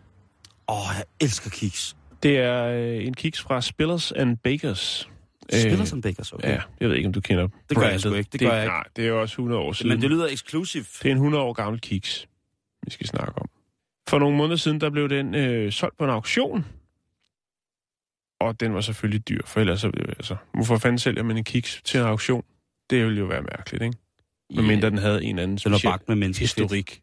Åh, 0.69 0.75
oh, 0.75 0.95
jeg 0.97 1.05
elsker 1.19 1.49
kiks. 1.49 1.97
Det 2.23 2.37
er 2.37 2.65
øh, 2.65 3.05
en 3.05 3.13
kiks 3.13 3.41
fra 3.41 3.61
Spillers 3.61 4.11
and 4.11 4.37
Bakers. 4.37 5.09
Spiller 5.53 5.79
Øh, 5.81 5.87
som 5.87 6.01
Bakers, 6.01 6.33
okay. 6.33 6.49
Ja, 6.49 6.61
jeg 6.79 6.89
ved 6.89 6.95
ikke, 6.95 7.07
om 7.07 7.13
du 7.13 7.21
kender 7.21 7.47
Det 7.69 7.77
gør 7.77 7.87
jeg 7.87 8.01
sgu 8.01 8.13
ikke, 8.13 8.29
det 8.31 8.41
gør 8.41 8.53
jeg 8.53 8.63
ikke. 8.63 8.73
Nej, 8.73 8.83
det 8.95 9.03
er 9.03 9.09
jo 9.09 9.21
også 9.21 9.33
100 9.33 9.61
år 9.61 9.73
siden. 9.73 9.89
Men 9.89 10.01
det 10.01 10.09
lyder 10.09 10.27
eksklusivt. 10.27 10.99
Det 11.03 11.07
er 11.07 11.11
en 11.11 11.17
100 11.17 11.43
år 11.43 11.53
gammel 11.53 11.81
kiks, 11.81 12.27
vi 12.83 12.91
skal 12.91 13.07
snakke 13.07 13.37
om. 13.37 13.49
For 14.09 14.19
nogle 14.19 14.37
måneder 14.37 14.57
siden, 14.57 14.81
der 14.81 14.89
blev 14.89 15.09
den 15.09 15.35
øh, 15.35 15.71
solgt 15.71 15.97
på 15.97 16.03
en 16.03 16.09
auktion. 16.09 16.65
Og 18.39 18.59
den 18.59 18.73
var 18.73 18.81
selvfølgelig 18.81 19.29
dyr, 19.29 19.41
for 19.45 19.59
ellers 19.59 19.81
så, 19.81 19.91
altså, 19.95 20.35
hvorfor 20.53 20.77
fanden 20.77 20.99
sælger 20.99 21.23
man 21.23 21.37
en 21.37 21.43
kiks 21.43 21.81
til 21.85 21.99
en 21.99 22.05
auktion? 22.05 22.43
Det 22.89 23.05
ville 23.05 23.19
jo 23.19 23.25
være 23.25 23.41
mærkeligt, 23.41 23.83
ikke? 23.83 23.97
Medmindre 24.55 24.89
den 24.89 24.97
havde 24.97 25.23
en 25.23 25.39
anden 25.39 25.57
speciel 25.57 25.83
bagt 25.83 26.09
med 26.09 26.33
historik. 26.39 27.01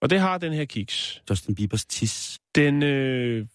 Og 0.00 0.10
det 0.10 0.20
har 0.20 0.38
den 0.38 0.52
her 0.52 0.64
kiks. 0.64 1.22
Justin 1.30 1.54
Biebers 1.54 1.84
tis. 1.84 2.38
Den 2.54 2.82
øh, 2.82 3.46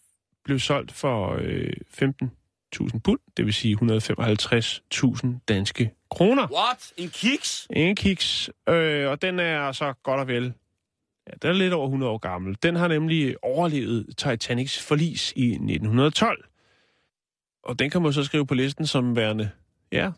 blev 0.44 0.60
solgt 0.60 0.92
for 0.92 1.38
øh, 1.42 1.74
15.000 2.02 3.00
pund, 3.00 3.20
det 3.38 3.46
vil 3.46 3.54
sige 3.54 3.78
155.000 3.82 5.28
danske 5.48 5.92
kroner. 6.12 6.48
What? 6.54 6.94
En 6.98 7.10
kiks? 7.10 7.68
En 7.70 7.96
kiks, 7.96 8.50
øh, 8.70 9.10
og 9.10 9.22
den 9.22 9.40
er 9.40 9.72
så 9.72 9.94
godt 10.04 10.20
og 10.20 10.28
vel 10.28 10.54
Ja, 11.28 11.34
den 11.42 11.50
er 11.50 11.54
lidt 11.54 11.74
over 11.74 11.86
100 11.86 12.12
år 12.12 12.18
gammel. 12.18 12.58
Den 12.64 12.76
har 12.76 12.88
nemlig 12.88 13.36
overlevet 13.44 14.08
Titanics 14.18 14.82
forlis 14.82 15.34
i 15.36 15.46
1912. 15.46 16.46
Og 17.64 17.80
den 17.80 17.90
kan 17.90 18.02
man 18.02 18.14
så 18.14 18.24
skrive 18.24 18.48
på 18.48 18.54
listen 18.54 18.88
som 18.88 19.16
værende, 19.16 19.50
ja, 19.92 20.12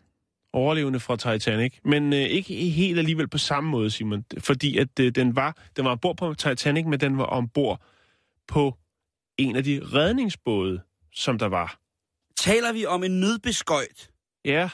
overlevende 0.52 1.00
fra 1.00 1.16
Titanic. 1.16 1.74
Men 1.84 2.12
øh, 2.12 2.18
ikke 2.18 2.54
helt 2.54 2.98
alligevel 2.98 3.28
på 3.28 3.38
samme 3.38 3.70
måde, 3.70 3.90
Simon. 3.90 4.24
Fordi 4.38 4.78
at 4.78 5.00
øh, 5.00 5.12
den 5.14 5.36
var 5.36 5.56
den 5.76 5.84
var 5.84 5.90
ombord 5.90 6.16
på 6.16 6.34
Titanic, 6.34 6.86
men 6.86 7.00
den 7.00 7.18
var 7.18 7.24
ombord 7.24 7.80
på 8.48 8.74
en 9.38 9.56
af 9.56 9.64
de 9.64 9.80
redningsbåde, 9.94 10.80
som 11.14 11.38
der 11.38 11.46
var. 11.46 11.78
Taler 12.36 12.72
vi 12.72 12.86
om 12.86 13.04
en 13.04 13.20
nødbeskøjt? 13.20 14.10
Ja, 14.44 14.68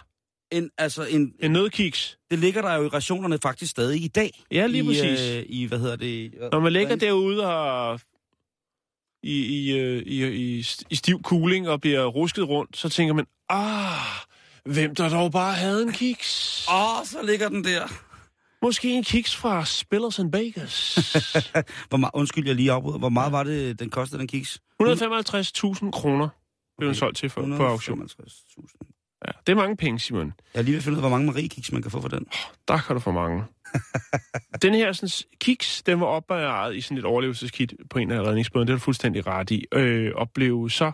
En, 0.53 0.71
altså 0.79 1.07
en, 1.11 1.35
en 1.41 1.51
nødkiks. 1.51 2.19
det 2.31 2.39
ligger 2.39 2.63
der 2.63 2.75
jo 2.75 2.85
i 2.85 2.89
rationerne 2.89 3.39
faktisk 3.43 3.71
stadig 3.71 4.05
i 4.05 4.09
dag. 4.09 4.43
Ja, 4.51 4.67
lige 4.67 4.85
I, 4.85 4.87
præcis. 4.87 5.31
Øh, 5.31 5.43
I, 5.47 5.65
hvad 5.65 5.79
hedder 5.79 5.97
det? 5.97 6.35
Når 6.53 6.61
man 6.61 6.73
ligger 6.73 6.97
derude 6.97 7.55
og 7.55 8.01
i, 9.23 9.47
i, 9.47 9.79
øh, 9.79 10.03
i, 10.03 10.27
i, 10.27 10.67
i 10.91 10.95
stiv 10.95 11.23
cooling 11.23 11.69
og 11.69 11.81
bliver 11.81 12.07
rusket 12.07 12.49
rundt, 12.49 12.77
så 12.77 12.89
tænker 12.89 13.15
man, 13.15 13.27
ah, 13.49 13.99
hvem 14.65 14.95
der 14.95 15.09
dog 15.09 15.33
bare 15.33 15.55
havde 15.55 15.83
en 15.83 15.93
kiks? 15.93 16.67
Åh, 16.69 16.99
oh, 16.99 17.07
så 17.07 17.23
ligger 17.23 17.49
den 17.49 17.65
der. 17.65 17.89
Måske 18.63 18.91
en 18.91 19.05
kiks 19.05 19.37
fra 19.37 19.65
Spillers 19.65 20.19
and 20.19 20.33
Bakers. 20.33 20.95
Hvor 21.89 21.97
meget, 21.97 22.11
undskyld, 22.15 22.47
jeg 22.47 22.57
lige 22.57 22.73
afbryder. 22.73 22.99
Hvor 22.99 23.09
meget 23.09 23.33
var 23.33 23.43
det, 23.43 23.79
den 23.81 23.91
kostede, 23.91 24.21
den 24.21 24.29
kiks? 24.29 24.61
155.000 24.83 25.91
kroner 25.91 26.29
blev 26.79 26.89
den 26.89 26.95
solgt 26.95 27.17
til 27.17 27.31
for, 27.31 27.57
på 27.57 27.67
auktion. 27.67 28.03
155.000. 28.03 28.95
Ja, 29.27 29.33
det 29.47 29.53
er 29.53 29.57
mange 29.57 29.77
penge, 29.77 30.01
Simon. 30.01 30.33
Jeg 30.55 30.61
er 30.61 30.65
lige 30.65 30.75
ved 30.75 30.83
finde 30.83 30.99
ud 30.99 31.05
af, 31.05 31.09
hvor 31.09 31.19
mange 31.19 31.33
Marie-kiks 31.33 31.73
man 31.73 31.83
kan 31.83 31.91
få 31.91 32.01
for 32.01 32.09
den. 32.09 32.27
Der 32.69 32.79
kan 32.79 32.97
du 32.97 33.01
få 33.01 33.13
mange. 33.13 33.45
den 34.63 34.75
her 34.75 34.93
sådan, 34.93 35.29
kiks, 35.41 35.83
den 35.83 36.01
var 36.01 36.07
opbevaret 36.07 36.77
i 36.77 36.81
sådan 36.81 36.99
et 36.99 37.05
overlevelseskit 37.05 37.75
på 37.91 37.99
en 37.99 38.11
af 38.11 38.23
redningsbådene. 38.23 38.67
Det 38.67 38.73
er 38.73 38.77
du 38.77 38.83
fuldstændig 38.83 39.27
ret 39.27 39.51
i. 39.51 39.65
Øh, 39.73 40.13
og 40.15 40.31
blev 40.31 40.71
så 40.71 40.93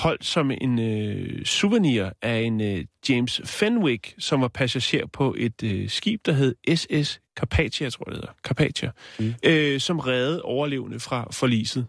holdt 0.00 0.24
som 0.24 0.50
en 0.50 0.78
øh, 0.78 1.44
souvenir 1.44 2.10
af 2.22 2.40
en 2.40 2.60
øh, 2.60 2.84
James 3.08 3.40
Fenwick, 3.44 4.14
som 4.18 4.40
var 4.40 4.48
passager 4.48 5.06
på 5.06 5.34
et 5.38 5.62
øh, 5.62 5.88
skib, 5.88 6.26
der 6.26 6.32
hed 6.32 6.76
SS 6.76 7.20
Carpathia, 7.36 7.90
tror 7.90 8.04
jeg 8.06 8.14
det 8.14 8.16
hedder. 8.16 8.34
Carpathia. 8.44 8.90
Mm. 9.18 9.34
Øh, 9.42 9.80
som 9.80 9.98
redde 9.98 10.42
overlevende 10.42 11.00
fra 11.00 11.28
forliset. 11.32 11.86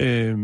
Øh, 0.00 0.38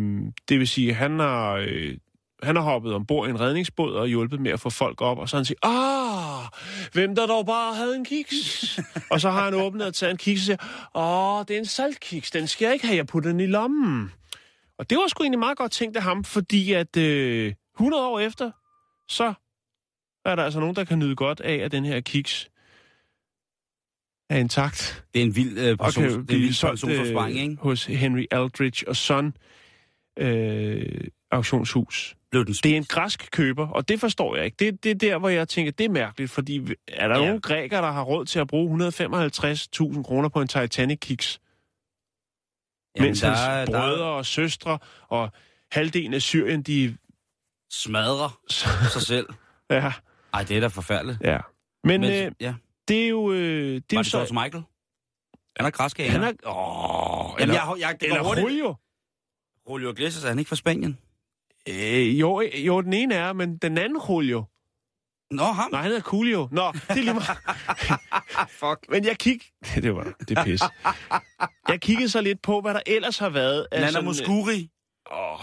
det 0.48 0.58
vil 0.58 0.68
sige, 0.68 0.94
han 0.94 1.18
har... 1.18 1.52
Øh, 1.54 1.96
han 2.42 2.56
har 2.56 2.62
hoppet 2.62 2.94
ombord 2.94 3.26
i 3.26 3.30
en 3.30 3.40
redningsbåd 3.40 3.94
og 3.94 4.08
hjulpet 4.08 4.40
med 4.40 4.50
at 4.50 4.60
få 4.60 4.70
folk 4.70 5.00
op, 5.00 5.18
og 5.18 5.28
så 5.28 5.36
han 5.36 5.44
siger, 5.44 5.66
ah, 5.66 6.48
hvem 6.92 7.14
der 7.14 7.26
dog 7.26 7.46
bare 7.46 7.74
havde 7.74 7.96
en 7.96 8.04
kiks? 8.04 8.78
og 9.10 9.20
så 9.20 9.30
har 9.30 9.44
han 9.44 9.54
åbnet 9.54 9.86
og 9.86 9.94
taget 9.94 10.10
en 10.10 10.16
kiks 10.16 10.40
og 10.40 10.44
siger, 10.44 10.56
åh, 10.94 11.44
det 11.48 11.54
er 11.54 11.58
en 11.58 11.66
saltkiks, 11.66 12.30
den 12.30 12.46
skal 12.46 12.64
jeg 12.64 12.74
ikke 12.74 12.86
have, 12.86 12.96
jeg 12.96 13.06
putter 13.06 13.30
den 13.30 13.40
i 13.40 13.46
lommen. 13.46 14.12
Og 14.80 14.90
det 14.90 14.98
var 14.98 15.08
sgu 15.08 15.22
egentlig 15.22 15.38
meget 15.38 15.58
godt 15.58 15.72
tænkt 15.72 15.96
af 15.96 16.02
ham, 16.02 16.24
fordi 16.24 16.72
at 16.72 16.96
øh, 16.96 17.54
100 17.76 18.06
år 18.06 18.20
efter, 18.20 18.50
så 19.08 19.34
er 20.24 20.36
der 20.36 20.42
altså 20.42 20.60
nogen, 20.60 20.76
der 20.76 20.84
kan 20.84 20.98
nyde 20.98 21.16
godt 21.16 21.40
af, 21.40 21.54
at 21.54 21.72
den 21.72 21.84
her 21.84 22.00
kiks 22.00 22.50
er 24.30 24.36
intakt. 24.38 25.04
Det 25.14 25.20
er 25.20 25.26
en 25.26 25.36
vild 25.36 25.58
øh, 25.58 25.76
person, 25.76 26.04
kan 26.04 26.12
det 26.12 26.30
er 26.30 26.36
en 26.36 26.42
vild 26.42 26.52
solgt 26.52 26.72
personsopsparing, 26.72 27.36
øh, 27.36 27.42
ikke? 27.42 27.56
hos 27.62 27.84
Henry 27.84 28.24
Aldrich 28.30 28.84
og 28.86 28.96
Son 28.96 29.36
øh, 30.18 31.00
auktionshus. 31.30 32.16
Blev 32.30 32.44
den 32.46 32.54
Det 32.54 32.72
er 32.72 32.76
en 32.76 32.84
græsk 32.84 33.28
køber, 33.32 33.68
og 33.68 33.88
det 33.88 34.00
forstår 34.00 34.36
jeg 34.36 34.44
ikke. 34.44 34.56
Det, 34.58 34.84
det 34.84 34.90
er 34.90 34.94
der, 34.94 35.18
hvor 35.18 35.28
jeg 35.28 35.48
tænker, 35.48 35.72
det 35.72 35.84
er 35.84 35.90
mærkeligt, 35.90 36.30
fordi 36.30 36.58
er 36.88 37.08
der 37.08 37.14
Ja. 37.14 37.20
ja. 37.20 37.26
nogen 37.26 37.40
grækere, 37.40 37.82
der 37.82 37.90
har 37.92 38.02
råd 38.02 38.24
til 38.24 38.38
at 38.38 38.46
bruge 38.46 38.88
155.000 38.88 40.02
kroner 40.02 40.28
på 40.28 40.40
en 40.40 40.48
Titanic-kiks? 40.48 41.49
Jamen, 42.96 43.08
mens 43.08 43.20
der, 43.20 43.28
hans 43.28 43.40
er- 43.40 43.72
der 43.72 43.80
brødre 43.80 44.04
er 44.04 44.10
og 44.10 44.26
søstre 44.26 44.78
og 45.08 45.32
halvdelen 45.72 46.14
af 46.14 46.22
Syrien, 46.22 46.62
de... 46.62 46.96
smadrer 47.72 48.40
sig 48.92 49.02
selv. 49.02 49.26
Ja, 49.70 49.92
Ej, 50.34 50.42
det 50.42 50.56
er 50.56 50.60
da 50.60 50.66
forfærdeligt. 50.66 51.18
ja. 51.24 51.38
Men, 51.84 52.00
Men, 52.00 52.10
øh, 52.26 52.32
ja. 52.40 52.54
det 52.88 53.04
er 53.04 53.08
jo... 53.08 53.32
Øh, 53.32 53.38
det 53.38 53.76
er 53.76 53.96
Var 53.96 53.98
jo 53.98 54.02
det 54.02 54.10
George 54.10 54.34
Michael? 54.44 54.64
Han 55.56 55.66
er 55.66 55.70
græsk, 55.70 55.98
Han 55.98 56.22
er... 56.22 56.32
Åh, 56.46 57.30
Jamen, 57.40 57.42
eller, 57.42 57.54
jeg, 57.54 57.80
jeg, 57.80 58.00
det 58.00 58.06
eller 58.08 58.22
hurtigt. 58.22 58.44
Julio. 58.44 58.74
Julio 59.70 59.90
Iglesias, 59.92 60.24
er 60.24 60.28
han 60.28 60.38
ikke 60.38 60.48
fra 60.48 60.56
Spanien? 60.56 60.98
Øh, 61.68 62.20
jo, 62.20 62.40
jo, 62.40 62.80
den 62.80 62.92
ene 62.92 63.14
er, 63.14 63.32
men 63.32 63.56
den 63.56 63.78
anden 63.78 63.98
Julio. 64.08 64.44
Nå, 65.30 65.42
ham. 65.44 65.70
Nej, 65.70 65.80
han 65.80 65.88
hedder 65.90 66.02
Coolio. 66.02 66.48
Nå, 66.52 66.72
det 66.72 66.90
er 66.90 66.94
lige 66.94 67.14
meget. 67.14 67.38
Fuck. 68.60 68.86
Men 68.88 69.04
jeg 69.04 69.18
kig... 69.18 69.40
Det 69.74 69.94
var 69.94 70.12
det 70.28 70.38
er 70.38 70.44
pis. 70.44 70.60
Jeg 71.68 71.80
kiggede 71.80 72.08
så 72.08 72.20
lidt 72.20 72.42
på, 72.42 72.60
hvad 72.60 72.74
der 72.74 72.80
ellers 72.86 73.18
har 73.18 73.28
været. 73.28 73.66
Nana 73.72 73.90
sådan, 73.90 74.04
Muscuri. 74.04 74.70
Åh. 75.12 75.40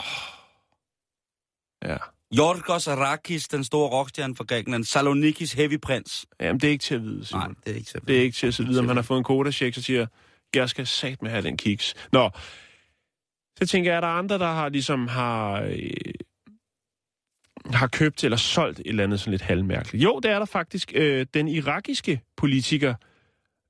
Ja. 1.86 1.98
Jorgos 2.38 2.88
Arakis, 2.88 3.48
den 3.48 3.64
store 3.64 3.90
rockstjerne 3.90 4.36
fra 4.36 4.44
Grækenland. 4.44 4.84
Salonikis 4.84 5.54
Heavy 5.54 5.80
Prince. 5.80 6.28
Jamen, 6.40 6.60
det 6.60 6.68
er 6.68 6.72
ikke 6.72 6.84
til 6.84 6.96
at 6.96 7.04
vide, 7.04 7.18
Nej, 7.18 7.26
Simon. 7.26 7.56
det 7.66 7.72
er 7.72 7.76
ikke 7.76 7.90
så 7.90 8.00
Det 8.08 8.18
er 8.18 8.22
ikke 8.22 8.36
til 8.36 8.48
at 8.48 8.68
vide, 8.68 8.80
om 8.80 8.88
han 8.88 8.98
har 8.98 9.04
fået 9.04 9.18
en 9.18 9.24
kodacheck, 9.24 9.76
så 9.76 9.82
siger, 9.82 10.06
jeg 10.56 10.70
skal 10.70 10.88
sat 10.88 11.22
med 11.22 11.32
have 11.32 11.44
den 11.44 11.58
kiks. 11.58 11.94
Nå, 12.12 12.30
så 13.60 13.66
tænker 13.68 13.92
jeg, 13.92 13.98
er 13.98 14.02
der 14.02 14.08
andre, 14.08 14.38
der 14.40 14.48
har 14.52 14.70
ligesom 14.70 15.08
har, 15.08 15.62
øh, 15.62 15.92
har 17.74 17.88
købt 17.88 18.24
eller 18.24 18.38
solgt 18.38 18.80
et 18.80 18.88
eller 18.88 19.04
andet 19.04 19.20
sådan 19.20 19.32
lidt 19.32 19.42
halvmærkeligt? 19.42 20.04
Jo, 20.04 20.20
det 20.24 20.32
er 20.32 20.40
der 20.40 20.46
faktisk. 20.46 20.92
Øh, 20.96 21.26
den 21.34 21.48
irakiske 21.48 22.22
politiker 22.38 22.94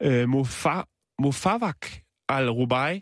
øh, 0.04 0.24
Mofa- 0.24 1.16
Mofawak 1.22 1.88
al-Rubai, 2.30 3.02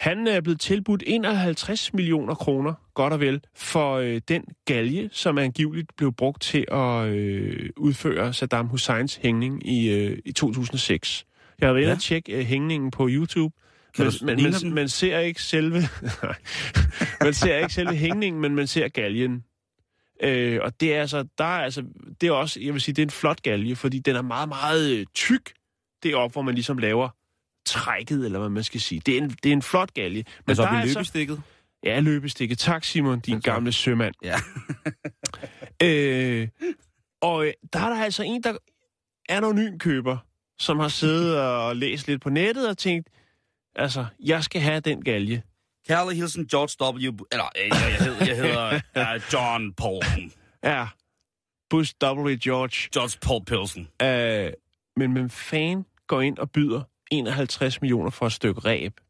han 0.00 0.26
er 0.26 0.40
blevet 0.40 0.60
tilbudt 0.60 1.02
51 1.06 1.94
millioner 1.94 2.34
kroner, 2.34 2.74
godt 2.94 3.12
og 3.12 3.20
vel, 3.20 3.40
for 3.56 3.94
øh, 3.96 4.20
den 4.28 4.44
galge, 4.64 5.08
som 5.12 5.38
angiveligt 5.38 5.96
blev 5.96 6.12
brugt 6.12 6.42
til 6.42 6.64
at 6.72 7.06
øh, 7.06 7.70
udføre 7.76 8.32
Saddam 8.32 8.66
Husseins 8.66 9.16
hængning 9.16 9.68
i, 9.68 9.88
øh, 9.88 10.18
i 10.24 10.32
2006. 10.32 11.24
Jeg 11.60 11.68
har 11.68 11.72
været 11.74 11.86
Ja. 11.86 11.92
og 11.92 12.00
tjekke 12.00 12.32
øh, 12.32 12.44
hængningen 12.44 12.90
på 12.90 13.08
YouTube. 13.10 13.54
Kan 13.96 14.12
Men, 14.22 14.42
man, 14.42 14.52
den? 14.52 14.74
man 14.74 14.88
ser 14.88 15.18
ikke 15.18 15.42
selve 15.42 15.82
man 17.24 17.34
ser 17.34 17.56
ikke 17.56 17.74
selve 17.74 17.94
hængningen, 17.96 18.40
men 18.42 18.54
man 18.54 18.66
ser 18.66 18.88
galgen. 18.88 19.44
Øh, 20.22 20.58
og 20.62 20.80
det 20.80 20.94
er 20.94 21.00
altså, 21.00 21.24
der 21.38 21.44
er 21.44 21.64
altså, 21.64 21.84
det 22.20 22.26
er 22.26 22.32
også, 22.32 22.60
jeg 22.60 22.72
vil 22.72 22.80
sige, 22.80 22.94
det 22.94 23.02
er 23.02 23.06
en 23.06 23.10
flot 23.10 23.42
galge, 23.42 23.76
fordi 23.76 23.98
den 23.98 24.16
er 24.16 24.22
meget, 24.22 24.48
meget 24.48 24.90
øh, 24.90 25.06
tyk. 25.14 25.52
Det 26.02 26.12
er 26.12 26.16
op, 26.16 26.32
hvor 26.32 26.42
man 26.42 26.54
ligesom 26.54 26.78
laver 26.78 27.08
trækket, 27.66 28.24
eller 28.24 28.38
hvad 28.38 28.48
man 28.48 28.64
skal 28.64 28.80
sige. 28.80 29.00
Det 29.06 29.18
er 29.18 29.22
en, 29.22 29.30
det 29.30 29.48
er 29.48 29.52
en 29.52 29.62
flot 29.62 29.94
galge. 29.94 30.16
Men 30.16 30.44
Altså 30.48 30.62
der 30.62 30.68
er 30.68 30.78
i 30.78 30.80
altså, 30.80 30.98
løbestikket. 30.98 31.42
Ja, 31.84 32.00
løbestikke. 32.00 32.54
Tak, 32.54 32.84
Simon, 32.84 33.20
din 33.20 33.34
tak. 33.34 33.54
gamle 33.54 33.72
sømand. 33.72 34.14
Ja. 34.22 34.36
Øh, 35.82 36.48
og 37.22 37.46
øh, 37.46 37.52
der 37.72 37.78
er 37.80 37.88
der 37.88 38.04
altså 38.04 38.22
en, 38.22 38.42
der 38.42 38.56
anonym 39.28 39.78
køber, 39.78 40.16
som 40.58 40.78
har 40.78 40.88
siddet 40.88 41.40
og 41.40 41.76
læst 41.76 42.06
lidt 42.06 42.22
på 42.22 42.30
nettet 42.30 42.68
og 42.68 42.78
tænkt, 42.78 43.08
altså, 43.76 44.06
jeg 44.20 44.44
skal 44.44 44.60
have 44.60 44.80
den 44.80 45.04
galge. 45.04 45.42
Kærlig 45.88 46.16
hilsen 46.16 46.46
George 46.46 46.94
W. 46.94 47.24
Eller, 47.32 47.44
øh, 47.56 47.68
jeg, 47.68 47.96
jeg 47.98 48.06
hedder, 48.06 48.26
jeg 48.26 48.36
hedder 48.36 49.16
uh, 49.16 49.22
John 49.32 49.72
Paulsen. 49.72 50.32
Ja, 50.64 50.86
Bush 51.70 51.94
W. 52.02 52.36
George. 52.44 52.88
George 52.94 53.18
Paul 53.22 53.44
Pilsen. 53.44 53.88
Øh, 54.02 54.52
men 54.96 55.12
hvem 55.12 55.30
fan 55.30 55.84
går 56.06 56.20
ind 56.20 56.38
og 56.38 56.50
byder 56.50 56.82
51 57.10 57.80
millioner 57.80 58.10
for 58.10 58.26
et 58.26 58.32
stykke 58.32 58.60
ræb? 58.60 59.00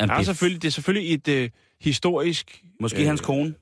Jamen, 0.00 0.14
det 0.14 0.20
er 0.20 0.24
selvfølgelig, 0.24 0.62
det 0.62 0.68
er 0.68 0.72
selvfølgelig 0.72 1.14
et 1.14 1.28
øh, 1.28 1.50
historisk... 1.80 2.64
Måske 2.80 3.04
hans 3.04 3.20
kone. 3.20 3.54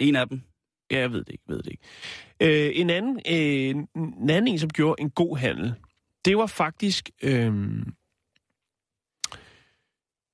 En 0.00 0.16
af 0.16 0.28
dem. 0.28 0.42
Ja, 0.90 0.98
jeg 0.98 1.12
ved 1.12 1.24
det 1.24 1.32
ikke, 1.32 1.44
ved 1.48 1.62
det 1.62 1.70
ikke. 1.70 1.82
Øh, 2.40 2.72
en, 2.74 2.90
anden, 2.90 3.20
øh, 3.28 3.84
en 4.20 4.30
anden 4.30 4.48
en, 4.48 4.58
som 4.58 4.70
gjorde 4.70 5.02
en 5.02 5.10
god 5.10 5.36
handel, 5.36 5.74
det 6.24 6.36
var 6.36 6.46
faktisk 6.46 7.10
øh, 7.22 7.52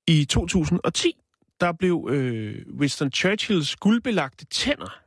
i 0.09 0.25
2010, 0.25 1.17
der 1.61 1.73
blev 1.73 2.09
øh, 2.11 2.67
Winston 2.79 3.13
Churchills 3.13 3.77
guldbelagte 3.77 4.45
tænder, 4.45 4.99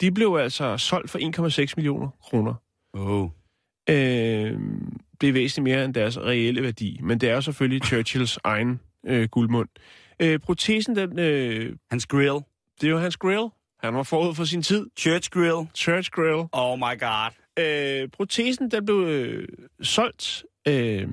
de 0.00 0.12
blev 0.12 0.36
altså 0.40 0.78
solgt 0.78 1.10
for 1.10 1.18
1,6 1.66 1.74
millioner 1.76 2.08
kroner. 2.22 2.54
Oh. 2.92 3.28
Øh, 3.90 4.58
det 5.20 5.28
er 5.28 5.32
væsentligt 5.32 5.76
mere 5.76 5.84
end 5.84 5.94
deres 5.94 6.18
reelle 6.18 6.62
værdi, 6.62 7.00
men 7.02 7.20
det 7.20 7.30
er 7.30 7.34
jo 7.34 7.40
selvfølgelig 7.40 7.86
Churchills 7.86 8.38
egen 8.44 8.80
øh, 9.06 9.28
guldmund. 9.28 9.68
Øh, 10.20 10.38
protesen, 10.38 10.96
den, 10.96 11.18
øh, 11.18 11.76
Hans 11.90 12.06
grill. 12.06 12.40
det 12.80 12.86
er 12.86 12.90
jo 12.90 12.98
hans 12.98 13.16
grill. 13.16 13.48
Han 13.82 13.94
var 13.94 14.02
forud 14.02 14.34
for 14.34 14.44
sin 14.44 14.62
tid. 14.62 14.86
Church 14.98 15.30
grill. 15.30 15.68
Church 15.74 16.10
grill. 16.10 16.48
Oh 16.52 16.78
my 16.78 17.00
god. 17.00 17.30
Øh, 17.58 18.08
protesen, 18.08 18.70
der 18.70 18.80
blev 18.80 18.96
øh, 18.96 19.48
solgt 19.82 20.44
øh, 20.68 21.08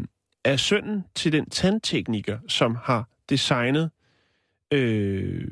af 0.46 0.60
sønnen 0.60 1.04
til 1.16 1.32
den 1.32 1.50
tandtekniker, 1.50 2.40
som 2.48 2.78
har 2.84 3.10
designet 3.30 3.92
øh, 4.72 5.52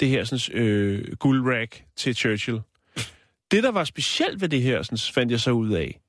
det 0.00 0.08
her 0.08 0.24
sådan, 0.24 0.62
øh, 0.62 1.16
guldrack 1.16 1.84
til 1.96 2.14
Churchill. 2.14 2.60
Det, 3.50 3.62
der 3.62 3.70
var 3.70 3.84
specielt 3.84 4.40
ved 4.40 4.48
det 4.48 4.62
her, 4.62 4.82
sådan, 4.82 4.98
fandt 5.14 5.32
jeg 5.32 5.40
så 5.40 5.50
ud 5.50 5.70
af, 5.70 6.00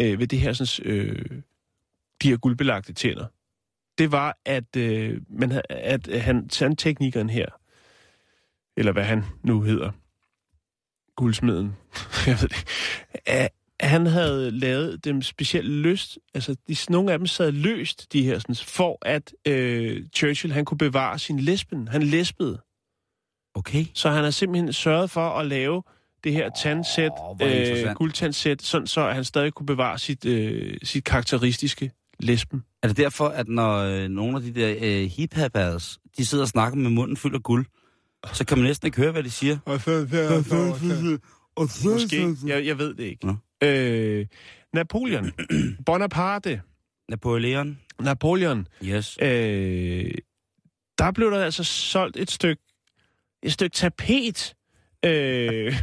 øh, 0.00 0.18
ved 0.18 0.26
det 0.26 0.40
her, 0.40 0.52
sådan, 0.52 0.92
øh, 0.92 1.42
de 2.22 2.28
her 2.28 2.36
guldbelagte 2.36 2.92
tænder, 2.92 3.26
det 3.98 4.12
var, 4.12 4.38
at, 4.44 4.76
øh, 4.76 5.20
man, 5.28 5.62
at 5.70 6.08
han, 6.20 6.48
tandteknikeren 6.48 7.30
her, 7.30 7.46
eller 8.76 8.92
hvad 8.92 9.04
han 9.04 9.24
nu 9.42 9.62
hedder, 9.62 9.90
guldsmeden, 11.16 11.76
jeg 12.26 12.36
ved 12.40 12.48
det, 12.48 12.64
at 13.26 13.48
han 13.82 14.06
havde 14.06 14.50
lavet 14.50 15.04
dem 15.04 15.22
specielt 15.22 15.70
løst, 15.70 16.18
altså 16.34 16.56
de, 16.68 16.76
nogle 16.88 17.12
af 17.12 17.18
dem 17.18 17.26
sad 17.26 17.52
løst, 17.52 18.12
de 18.12 18.22
her, 18.22 18.38
sådan, 18.38 18.54
for 18.54 18.98
at 19.02 19.32
øh, 19.46 20.02
Churchill 20.14 20.52
han 20.52 20.64
kunne 20.64 20.78
bevare 20.78 21.18
sin 21.18 21.40
lesben. 21.40 21.88
Han 21.88 22.02
lesbede. 22.02 22.60
Okay. 23.54 23.84
Så 23.94 24.10
han 24.10 24.24
har 24.24 24.30
simpelthen 24.30 24.72
sørget 24.72 25.10
for 25.10 25.28
at 25.28 25.46
lave 25.46 25.82
det 26.24 26.32
her 26.32 26.50
tandsæt, 26.62 27.10
interessant. 27.40 27.88
øh, 27.88 27.94
guldtandsæt, 27.94 28.62
sådan 28.62 28.86
så 28.86 29.10
han 29.10 29.24
stadig 29.24 29.52
kunne 29.52 29.66
bevare 29.66 29.98
sit, 29.98 30.24
øh, 30.24 30.76
sit 30.82 31.04
karakteristiske 31.04 31.90
lesben. 32.20 32.64
Er 32.82 32.88
det 32.88 32.96
derfor, 32.96 33.28
at 33.28 33.48
når 33.48 33.78
øh, 33.78 34.08
nogle 34.08 34.36
af 34.36 34.42
de 34.42 34.54
der 34.54 34.74
øh, 34.80 35.10
hip 35.10 35.34
de 36.16 36.26
sidder 36.26 36.44
og 36.44 36.48
snakker 36.48 36.78
med 36.78 36.90
munden 36.90 37.16
fuld 37.16 37.34
af 37.34 37.42
guld, 37.42 37.66
så 38.32 38.44
kan 38.44 38.58
man 38.58 38.66
næsten 38.66 38.86
ikke 38.86 38.96
høre, 38.96 39.12
hvad 39.12 39.22
de 39.22 39.30
siger? 39.30 39.58
Måske. 41.84 42.36
Jeg, 42.46 42.66
jeg 42.66 42.78
ved 42.78 42.94
det 42.94 43.04
ikke. 43.04 43.26
Nå. 43.26 43.34
Øh, 43.62 44.26
Napoleon. 44.72 45.32
Bonaparte. 45.86 46.62
Napoleon? 47.08 47.78
Napoleon. 48.00 48.66
Yes. 48.84 49.18
Øh, 49.22 50.10
der 50.98 51.12
blev 51.12 51.30
der 51.30 51.44
altså 51.44 51.64
solgt 51.64 52.16
et 52.16 52.30
stykke 52.30 52.62
et 53.42 53.52
stykke 53.52 53.74
tapet. 53.74 54.54
Øh, 55.04 55.74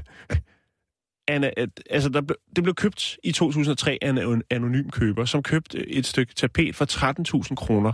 Anna, 1.27 1.51
at, 1.57 1.69
altså 1.89 2.09
der, 2.09 2.21
det 2.55 2.63
blev 2.63 2.75
købt 2.75 3.17
i 3.23 3.31
2003 3.31 3.97
af 4.01 4.09
en 4.09 4.43
anonym 4.49 4.89
køber, 4.89 5.25
som 5.25 5.43
købte 5.43 5.89
et 5.89 6.05
stykke 6.05 6.33
tapet 6.33 6.75
for 6.75 6.85
13.000 7.49 7.55
kroner. 7.55 7.91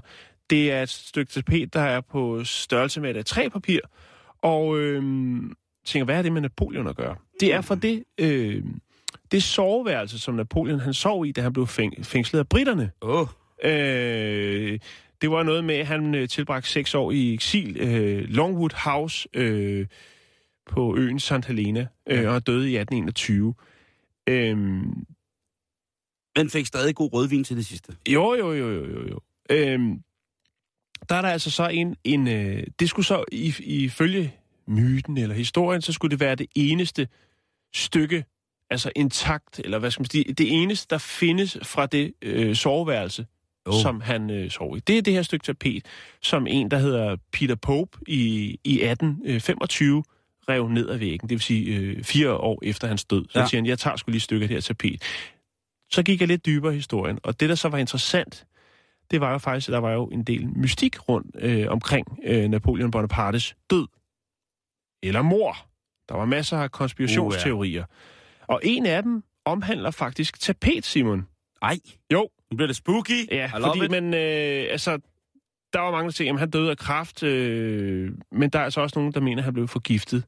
Det 0.49 0.71
er 0.71 0.83
et 0.83 0.89
stykke 0.89 1.31
tapet, 1.31 1.73
der 1.73 1.81
er 1.81 2.01
på 2.01 2.43
størrelse 2.43 3.01
med 3.01 3.15
et 3.15 3.37
A3-papir, 3.37 3.79
og 4.41 4.79
øh, 4.79 5.03
tænker, 5.85 6.05
hvad 6.05 6.17
er 6.17 6.21
det 6.21 6.33
med 6.33 6.41
Napoleon 6.41 6.87
at 6.87 6.95
gøre? 6.95 7.15
Det 7.39 7.53
er 7.53 7.61
for 7.61 7.75
det, 7.75 8.03
øh, 8.19 8.63
det 9.31 9.43
soveværelse, 9.43 10.19
som 10.19 10.33
Napoleon 10.35 10.79
han 10.79 10.93
sov 10.93 11.25
i, 11.25 11.31
da 11.31 11.41
han 11.41 11.53
blev 11.53 11.67
fæng, 11.67 12.05
fængslet 12.05 12.39
af 12.39 12.47
britterne. 12.49 12.91
Åh, 13.01 13.27
Øh, 13.63 14.79
det 15.21 15.31
var 15.31 15.43
noget 15.43 15.63
med, 15.63 15.75
at 15.75 15.87
han 15.87 16.15
øh, 16.15 16.29
tilbragte 16.29 16.69
seks 16.69 16.95
år 16.95 17.11
i 17.11 17.33
eksil. 17.33 17.77
Øh, 17.79 18.23
Longwood 18.29 18.73
House 18.83 19.27
øh, 19.33 19.87
på 20.69 20.97
øen 20.97 21.19
St. 21.19 21.45
Helena, 21.47 21.87
øh, 22.09 22.31
og 22.33 22.47
døde 22.47 22.71
i 22.71 22.75
1821. 22.77 23.53
Øh, 24.29 24.57
men 26.37 26.49
fik 26.49 26.65
stadig 26.65 26.95
god 26.95 27.13
rødvin 27.13 27.43
til 27.43 27.57
det 27.57 27.65
sidste. 27.65 27.93
jo, 28.09 28.33
jo, 28.35 28.53
jo, 28.53 28.69
jo, 28.69 28.85
jo. 28.85 29.07
jo. 29.09 29.19
Øh, 29.49 29.79
der 31.09 31.15
er 31.15 31.21
der 31.21 31.29
altså 31.29 31.51
så 31.51 31.67
en... 31.67 31.95
en 32.03 32.27
øh, 32.27 32.63
det 32.79 32.89
skulle 32.89 33.05
så 33.05 33.23
i- 33.31 33.63
ifølge 33.83 34.33
myten 34.67 35.17
eller 35.17 35.35
historien, 35.35 35.81
så 35.81 35.93
skulle 35.93 36.11
det 36.11 36.19
være 36.19 36.35
det 36.35 36.47
eneste 36.55 37.07
stykke, 37.75 38.25
altså 38.69 38.91
intakt, 38.95 39.59
eller 39.59 39.79
hvad 39.79 39.91
skal 39.91 40.01
man 40.01 40.09
sige, 40.09 40.33
det 40.33 40.61
eneste, 40.61 40.87
der 40.89 40.97
findes 40.97 41.57
fra 41.63 41.85
det 41.85 42.13
øh, 42.21 42.55
soveværelse, 42.55 43.25
Oh. 43.67 43.81
som 43.81 44.01
han 44.01 44.29
øh, 44.29 44.49
sov 44.49 44.77
i. 44.77 44.79
Det 44.79 44.97
er 44.97 45.01
det 45.01 45.13
her 45.13 45.21
stykke 45.21 45.43
tapet, 45.43 45.85
som 46.21 46.47
en, 46.47 46.71
der 46.71 46.77
hedder 46.77 47.15
Peter 47.31 47.55
Pope 47.55 47.97
i, 48.07 48.49
i 48.63 48.81
1825 48.81 50.03
rev 50.49 50.67
ned 50.67 50.89
ad 50.89 50.97
væggen. 50.97 51.29
Det 51.29 51.35
vil 51.35 51.41
sige 51.41 51.75
øh, 51.75 52.03
fire 52.03 52.33
år 52.33 52.59
efter 52.63 52.87
hans 52.87 53.05
død. 53.05 53.25
Så 53.29 53.39
ja. 53.39 53.47
siger 53.47 53.61
han, 53.61 53.65
jeg 53.65 53.79
tager 53.79 53.95
skulle 53.95 54.13
lige 54.13 54.17
et 54.17 54.23
stykke 54.23 54.43
af 54.43 54.47
det 54.47 54.55
her 54.55 54.61
tapet. 54.61 55.01
Så 55.91 56.03
gik 56.03 56.19
jeg 56.19 56.27
lidt 56.27 56.45
dybere 56.45 56.73
i 56.73 56.75
historien, 56.75 57.19
og 57.23 57.39
det, 57.39 57.49
der 57.49 57.55
så 57.55 57.69
var 57.69 57.77
interessant, 57.77 58.45
det 59.11 59.21
var 59.21 59.31
jo 59.31 59.37
faktisk, 59.37 59.69
at 59.69 59.73
der 59.73 59.79
var 59.79 59.91
jo 59.91 60.05
en 60.05 60.23
del 60.23 60.47
mystik 60.47 61.09
rundt 61.09 61.35
øh, 61.39 61.67
omkring 61.69 62.19
øh, 62.23 62.49
Napoleon 62.49 62.91
Bonapartes 62.91 63.55
død. 63.69 63.87
Eller 65.03 65.21
mor. 65.21 65.57
Der 66.09 66.15
var 66.15 66.25
masser 66.25 66.57
af 66.57 66.71
konspirationsteorier. 66.71 67.59
Uh, 67.59 67.73
ja. 67.75 67.83
Og 68.47 68.61
en 68.63 68.85
af 68.85 69.03
dem 69.03 69.23
omhandler 69.45 69.91
faktisk 69.91 70.39
tapet, 70.39 70.85
Simon. 70.85 71.27
Ej, 71.61 71.79
Jo, 72.11 72.29
nu 72.51 72.57
bliver 72.57 72.67
det 72.67 72.75
spooky. 72.75 73.31
Ja, 73.31 73.47
I 73.47 73.61
fordi 73.61 73.87
man, 73.87 74.13
øh, 74.13 74.67
altså, 74.71 74.99
der 75.73 75.79
var 75.79 75.91
mange, 75.91 76.05
der 76.05 76.11
siger, 76.11 76.33
at 76.33 76.39
han 76.39 76.49
døde 76.49 76.71
af 76.71 76.77
kræft, 76.77 77.23
øh, 77.23 78.11
men 78.31 78.49
der 78.49 78.59
er 78.59 78.63
altså 78.63 78.81
også 78.81 78.99
nogen, 78.99 79.13
der 79.13 79.19
mener, 79.19 79.37
at 79.37 79.43
han 79.43 79.53
blev 79.53 79.67
forgiftet 79.67 80.23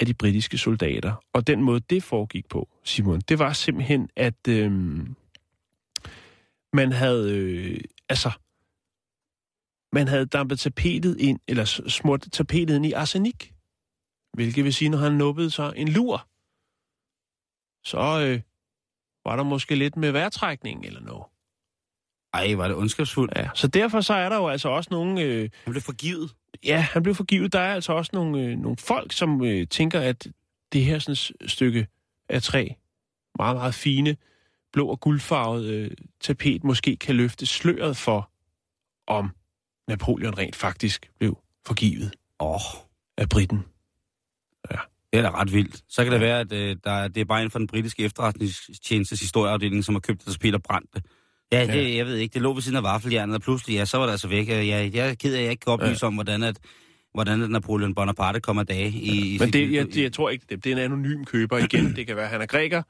af 0.00 0.06
de 0.06 0.14
britiske 0.14 0.58
soldater. 0.58 1.24
Og 1.32 1.46
den 1.46 1.62
måde, 1.62 1.80
det 1.80 2.02
foregik 2.02 2.48
på, 2.48 2.68
Simon, 2.84 3.20
det 3.20 3.38
var 3.38 3.52
simpelthen, 3.52 4.08
at 4.16 4.48
øh, 4.48 4.72
man 6.72 6.92
havde, 6.92 7.36
øh, 7.36 7.80
altså, 8.08 8.30
man 9.92 10.08
havde 10.08 10.26
dampet 10.26 10.58
tapetet 10.58 11.20
ind, 11.20 11.40
eller 11.48 11.64
smurt 11.88 12.26
tapetet 12.32 12.76
ind 12.76 12.86
i 12.86 12.92
arsenik. 12.92 13.52
Hvilket 14.32 14.64
vil 14.64 14.74
sige, 14.74 14.88
når 14.88 14.98
han 14.98 15.12
nubbede 15.12 15.50
sig 15.50 15.72
en 15.76 15.88
lur, 15.88 16.28
så 17.84 17.98
øh, 17.98 18.40
var 19.24 19.36
der 19.36 19.42
måske 19.42 19.74
lidt 19.74 19.96
med 19.96 20.10
vejrtrækning 20.12 20.86
eller 20.86 21.00
noget. 21.00 21.24
Ej, 22.34 22.54
var 22.54 22.68
det 22.68 22.76
ondskabsfuldt. 22.76 23.32
Ja, 23.36 23.48
så 23.54 23.68
derfor 23.68 24.00
så 24.00 24.14
er 24.14 24.28
der 24.28 24.36
jo 24.36 24.48
altså 24.48 24.68
også 24.68 24.88
nogle... 24.90 25.22
Øh, 25.22 25.50
Han 25.64 25.72
blev 25.72 25.82
forgivet. 25.82 26.34
ja, 26.64 26.78
han 26.80 27.02
blev 27.02 27.14
forgivet. 27.14 27.52
Der 27.52 27.60
er 27.60 27.74
altså 27.74 27.92
også 27.92 28.10
nogle, 28.14 28.40
øh, 28.42 28.58
nogle 28.58 28.76
folk, 28.76 29.12
som 29.12 29.44
øh, 29.44 29.66
tænker, 29.66 30.00
at 30.00 30.26
det 30.72 30.84
her 30.84 30.98
sådan, 30.98 31.48
stykke 31.48 31.86
af 32.28 32.42
træ, 32.42 32.68
meget, 33.38 33.56
meget 33.56 33.74
fine, 33.74 34.16
blå 34.72 34.88
og 34.88 35.00
guldfarvet 35.00 35.64
øh, 35.64 35.90
tapet, 36.20 36.64
måske 36.64 36.96
kan 36.96 37.16
løfte 37.16 37.46
sløret 37.46 37.96
for, 37.96 38.30
om 39.06 39.30
Napoleon 39.88 40.38
rent 40.38 40.56
faktisk 40.56 41.10
blev 41.18 41.38
forgivet 41.66 42.14
oh, 42.38 42.60
af 43.16 43.28
britten. 43.28 43.64
Det 45.12 45.18
er 45.18 45.22
da 45.22 45.30
ret 45.30 45.52
vildt. 45.52 45.80
Så 45.88 46.04
kan 46.04 46.12
det 46.12 46.20
være, 46.20 46.40
at 46.40 46.52
øh, 46.52 46.76
der, 46.84 46.90
er- 46.90 47.08
det 47.08 47.20
er 47.20 47.24
bare 47.24 47.40
inden 47.40 47.50
for 47.50 47.58
den 47.58 47.66
britiske 47.68 48.02
efterretningstjenestes 48.02 49.20
historieafdeling, 49.20 49.84
som 49.84 49.94
har 49.94 50.00
købt 50.00 50.24
det, 50.24 50.32
så 50.32 50.38
Peter 50.38 50.58
Brandt 50.58 50.94
det. 50.94 51.02
Ja, 51.52 51.66
det, 51.66 51.68
Ja. 51.90 51.96
jeg 51.96 52.06
ved 52.06 52.16
ikke, 52.16 52.34
det 52.34 52.42
lå 52.42 52.52
ved 52.54 52.62
siden 52.62 52.76
af 52.76 52.82
vaffeljernet, 52.82 53.34
og 53.36 53.42
pludselig, 53.42 53.74
ja, 53.74 53.84
så 53.84 53.98
var 53.98 54.04
det 54.04 54.10
altså 54.12 54.28
væk. 54.28 54.48
Jeg, 54.48 54.66
jeg, 54.66 54.94
jeg 54.94 55.08
er 55.10 55.14
ked 55.14 55.34
af, 55.34 55.38
at 55.38 55.42
jeg 55.44 55.50
ikke 55.50 55.60
kan 55.60 55.72
oplyse 55.72 56.06
om, 56.06 56.14
hvordan, 56.14 56.42
at, 56.42 56.58
hvordan 57.14 57.42
at 57.42 57.50
Napoleon 57.50 57.94
Bonaparte 57.94 58.40
kommer 58.40 58.62
af 58.62 58.66
dage 58.66 58.88
i, 58.88 59.34
i 59.34 59.38
Men 59.38 59.52
det, 59.52 59.72
jeg, 59.72 59.86
det, 59.86 60.02
jeg 60.02 60.12
tror 60.12 60.30
ikke, 60.30 60.44
det, 60.50 60.64
det 60.64 60.72
er 60.72 60.76
en 60.76 60.82
anonym 60.82 61.24
køber 61.24 61.58
igen. 61.58 61.92
Det 61.96 62.06
kan 62.06 62.16
være, 62.16 62.24
at 62.24 62.30
han 62.30 62.40
er 62.40 62.46
græker. 62.46 62.82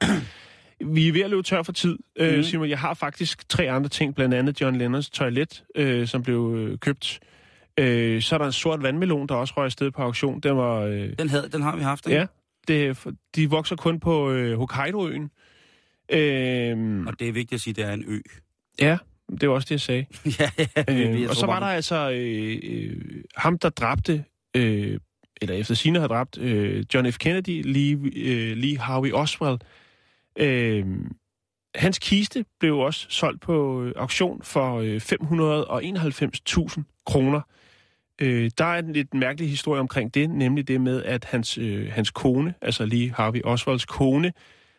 Vi 0.93 1.07
er 1.07 1.11
ved 1.13 1.21
at 1.21 1.29
løbe 1.29 1.43
tør 1.43 1.63
for 1.63 1.71
tid, 1.71 1.97
øh, 2.19 2.33
Mhm. 2.33 2.43
Simon. 2.43 2.69
Jeg 2.69 2.79
har 2.79 2.93
faktisk 2.93 3.49
tre 3.49 3.69
andre 3.71 3.89
ting, 3.89 4.15
blandt 4.15 4.33
andet 4.35 4.61
John 4.61 4.75
Lennons 4.77 5.09
toilet, 5.09 5.63
øh, 5.75 6.07
som 6.07 6.23
blev 6.23 6.55
øh, 6.57 6.77
købt. 6.77 7.19
Øh, 7.79 8.21
så 8.21 8.35
er 8.35 8.37
der 8.37 8.45
en 8.45 8.51
sort 8.51 8.83
vandmelon, 8.83 9.27
der 9.27 9.35
også 9.35 9.53
røg 9.57 9.65
afsted 9.65 9.91
på 9.91 10.01
auktion. 10.01 10.39
Den 10.39 10.57
var... 10.57 10.79
Øh, 10.81 11.09
Den, 11.19 11.29
havde, 11.29 11.49
den 11.51 11.61
har 11.61 11.75
vi 11.75 11.81
haft, 11.83 12.07
ikke? 12.07 12.19
ja, 12.19 12.25
det, 12.67 12.97
de 13.35 13.49
vokser 13.49 13.75
kun 13.75 13.99
på 13.99 14.31
øh, 14.31 14.57
Hokkaido-øen. 14.57 15.29
Øh, 16.11 17.05
Og 17.07 17.19
det 17.19 17.27
er 17.27 17.31
vigtigt 17.31 17.53
at 17.53 17.61
sige, 17.61 17.71
at 17.71 17.75
det 17.75 17.85
er 17.85 17.93
en 17.93 18.03
ø. 18.07 18.19
ja, 18.81 18.97
det 19.41 19.49
var 19.49 19.55
også 19.55 19.65
det, 19.65 19.71
jeg 19.71 19.81
sagde. 19.81 20.05
ja, 20.39 20.49
ja, 20.77 20.93
vi- 21.11 21.23
Øh, 21.23 21.29
og 21.29 21.35
så 21.35 21.45
var 21.45 21.59
der 21.59 21.67
altså 21.67 22.11
øh, 22.11 22.59
øh, 22.63 23.01
ham, 23.35 23.57
der 23.57 23.69
dræbte, 23.69 24.23
øh, 24.55 24.99
eller 25.41 25.55
efter 25.55 25.75
sine 25.75 25.99
har 25.99 26.07
dræbt, 26.07 26.37
øh, 26.37 26.85
John 26.93 27.11
F. 27.11 27.17
Kennedy, 27.17 27.61
Lee, 27.65 28.11
øh, 28.15 28.57
Lee 28.57 28.77
Harvey 28.77 29.11
Oswald. 29.13 29.59
Øh, 30.39 30.85
hans 31.75 31.99
kiste 31.99 32.45
blev 32.59 32.77
også 32.77 33.05
solgt 33.09 33.41
på 33.41 33.83
øh, 33.83 33.93
auktion 33.95 34.41
for 34.43 34.77
øh, 34.79 35.01
591.000 36.77 37.03
kroner. 37.05 37.41
Øh, 38.21 38.51
der 38.57 38.65
er 38.65 38.79
en 38.79 38.93
lidt 38.93 39.13
mærkelig 39.13 39.49
historie 39.49 39.79
omkring 39.79 40.13
det, 40.13 40.29
nemlig 40.29 40.67
det 40.67 40.81
med, 40.81 41.03
at 41.03 41.25
hans, 41.25 41.57
øh, 41.57 41.91
hans 41.91 42.11
kone, 42.11 42.53
altså 42.61 42.85
lige 42.85 43.13
Harvey 43.13 43.41
Oswalds 43.43 43.85
kone, 43.85 44.33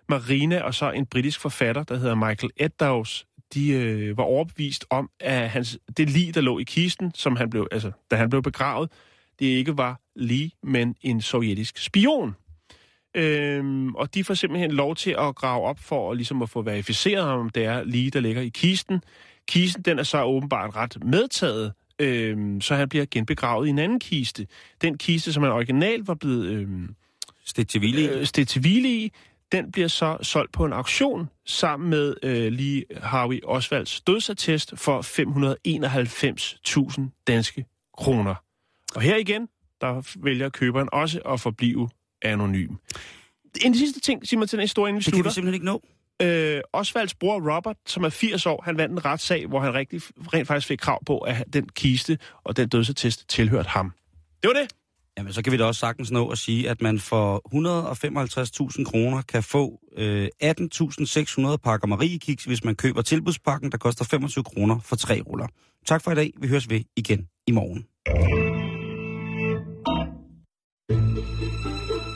Marina 0.08 0.62
og 0.62 0.74
så 0.74 0.90
en 0.90 1.06
britisk 1.06 1.40
forfatter, 1.40 1.82
der 1.82 1.96
hedder 1.96 2.14
Michael 2.14 2.50
Eddowes, 2.56 3.26
de 3.54 3.70
øh, 3.70 4.16
var 4.16 4.22
overbevist 4.22 4.84
om, 4.90 5.10
at 5.20 5.50
hans, 5.50 5.78
det 5.96 6.10
lig, 6.10 6.34
der 6.34 6.40
lå 6.40 6.58
i 6.58 6.62
kisten, 6.62 7.12
som 7.14 7.36
han 7.36 7.50
blev, 7.50 7.66
altså, 7.72 7.92
da 8.10 8.16
han 8.16 8.30
blev 8.30 8.42
begravet, 8.42 8.92
det 9.38 9.46
ikke 9.46 9.78
var 9.78 10.00
lige, 10.16 10.50
men 10.62 10.94
en 11.00 11.20
sovjetisk 11.20 11.78
spion. 11.78 12.36
Øhm, 13.14 13.94
og 13.94 14.14
de 14.14 14.24
får 14.24 14.34
simpelthen 14.34 14.70
lov 14.70 14.96
til 14.96 15.10
at 15.18 15.34
grave 15.34 15.64
op 15.64 15.78
for 15.78 16.10
at, 16.10 16.16
ligesom 16.16 16.42
at 16.42 16.50
få 16.50 16.62
verificeret, 16.62 17.28
om 17.28 17.50
det 17.50 17.64
er 17.64 17.84
lige, 17.84 18.10
der 18.10 18.20
ligger 18.20 18.42
i 18.42 18.48
kisten. 18.48 19.02
Kisten, 19.48 19.82
den 19.82 19.98
er 19.98 20.02
så 20.02 20.22
åbenbart 20.22 20.76
ret 20.76 21.04
medtaget, 21.04 21.72
øhm, 22.00 22.60
så 22.60 22.74
han 22.74 22.88
bliver 22.88 23.06
genbegravet 23.10 23.66
i 23.66 23.70
en 23.70 23.78
anden 23.78 24.00
kiste. 24.00 24.46
Den 24.82 24.98
kiste, 24.98 25.32
som 25.32 25.42
han 25.42 25.52
originalt 25.52 26.08
var 26.08 26.14
blevet 26.14 26.46
øh, 26.46 26.68
stedt 27.44 27.68
til 28.48 28.60
hvile 28.60 28.88
i, 28.88 29.12
den 29.52 29.72
bliver 29.72 29.88
så 29.88 30.18
solgt 30.22 30.52
på 30.52 30.64
en 30.64 30.72
auktion 30.72 31.28
sammen 31.46 31.90
med 31.90 32.14
øh, 32.22 32.52
lige 32.52 32.84
Harvey 33.02 33.40
Osvalds 33.44 34.00
dødsattest 34.00 34.72
for 34.76 35.02
591.000 37.00 37.22
danske 37.26 37.64
kroner. 37.98 38.34
Og 38.94 39.02
her 39.02 39.16
igen, 39.16 39.48
der 39.80 40.16
vælger 40.22 40.48
køberen 40.48 40.88
også 40.92 41.20
at 41.20 41.40
forblive 41.40 41.88
anonym. 42.22 42.74
En 43.64 43.74
sidste 43.74 44.00
ting, 44.00 44.26
Simon, 44.26 44.48
til 44.48 44.58
den 44.58 44.62
historie, 44.62 44.90
inden 44.90 45.00
vi 45.00 45.04
det 45.04 45.12
kan 45.12 45.12
vi 45.12 45.16
slutter. 45.16 45.30
simpelthen 45.30 45.54
ikke 45.54 45.66
nå. 45.66 45.82
Øh, 46.22 46.60
Osvalds 46.72 47.14
bror 47.14 47.56
Robert, 47.56 47.76
som 47.86 48.04
er 48.04 48.08
80 48.08 48.46
år, 48.46 48.62
han 48.64 48.78
vandt 48.78 48.92
en 48.92 49.04
retssag, 49.04 49.46
hvor 49.46 49.60
han 49.60 49.74
rigtig, 49.74 50.00
rent 50.34 50.46
faktisk 50.48 50.68
fik 50.68 50.78
krav 50.78 51.04
på, 51.04 51.18
at 51.18 51.44
den 51.52 51.68
kiste 51.68 52.18
og 52.44 52.56
den 52.56 52.68
dødsattest 52.68 53.28
tilhørte 53.28 53.68
ham. 53.68 53.92
Det 54.42 54.48
var 54.48 54.54
det. 54.54 54.72
Jamen, 55.18 55.32
så 55.32 55.42
kan 55.42 55.52
vi 55.52 55.56
da 55.56 55.64
også 55.64 55.78
sagtens 55.78 56.10
nå 56.10 56.28
at 56.28 56.38
sige, 56.38 56.70
at 56.70 56.82
man 56.82 56.98
for 56.98 57.42
155.000 58.74 58.84
kroner 58.84 59.22
kan 59.22 59.42
få 59.42 59.80
øh, 59.96 60.28
18.600 60.44 61.56
pakker 61.56 61.86
Mariekiks, 61.86 62.44
hvis 62.44 62.64
man 62.64 62.74
køber 62.74 63.02
tilbudspakken, 63.02 63.72
der 63.72 63.78
koster 63.78 64.04
25 64.04 64.44
kroner 64.44 64.78
for 64.84 64.96
tre 64.96 65.22
ruller. 65.26 65.46
Tak 65.86 66.04
for 66.04 66.10
i 66.10 66.14
dag. 66.14 66.32
Vi 66.40 66.48
høres 66.48 66.70
ved 66.70 66.80
igen 66.96 67.26
i 67.46 67.50
morgen. 67.52 67.86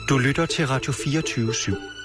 Du 0.09 0.17
lytter 0.17 0.45
til 0.45 0.67
Radio 0.67 0.93
24 0.93 1.51
/7. 1.51 2.04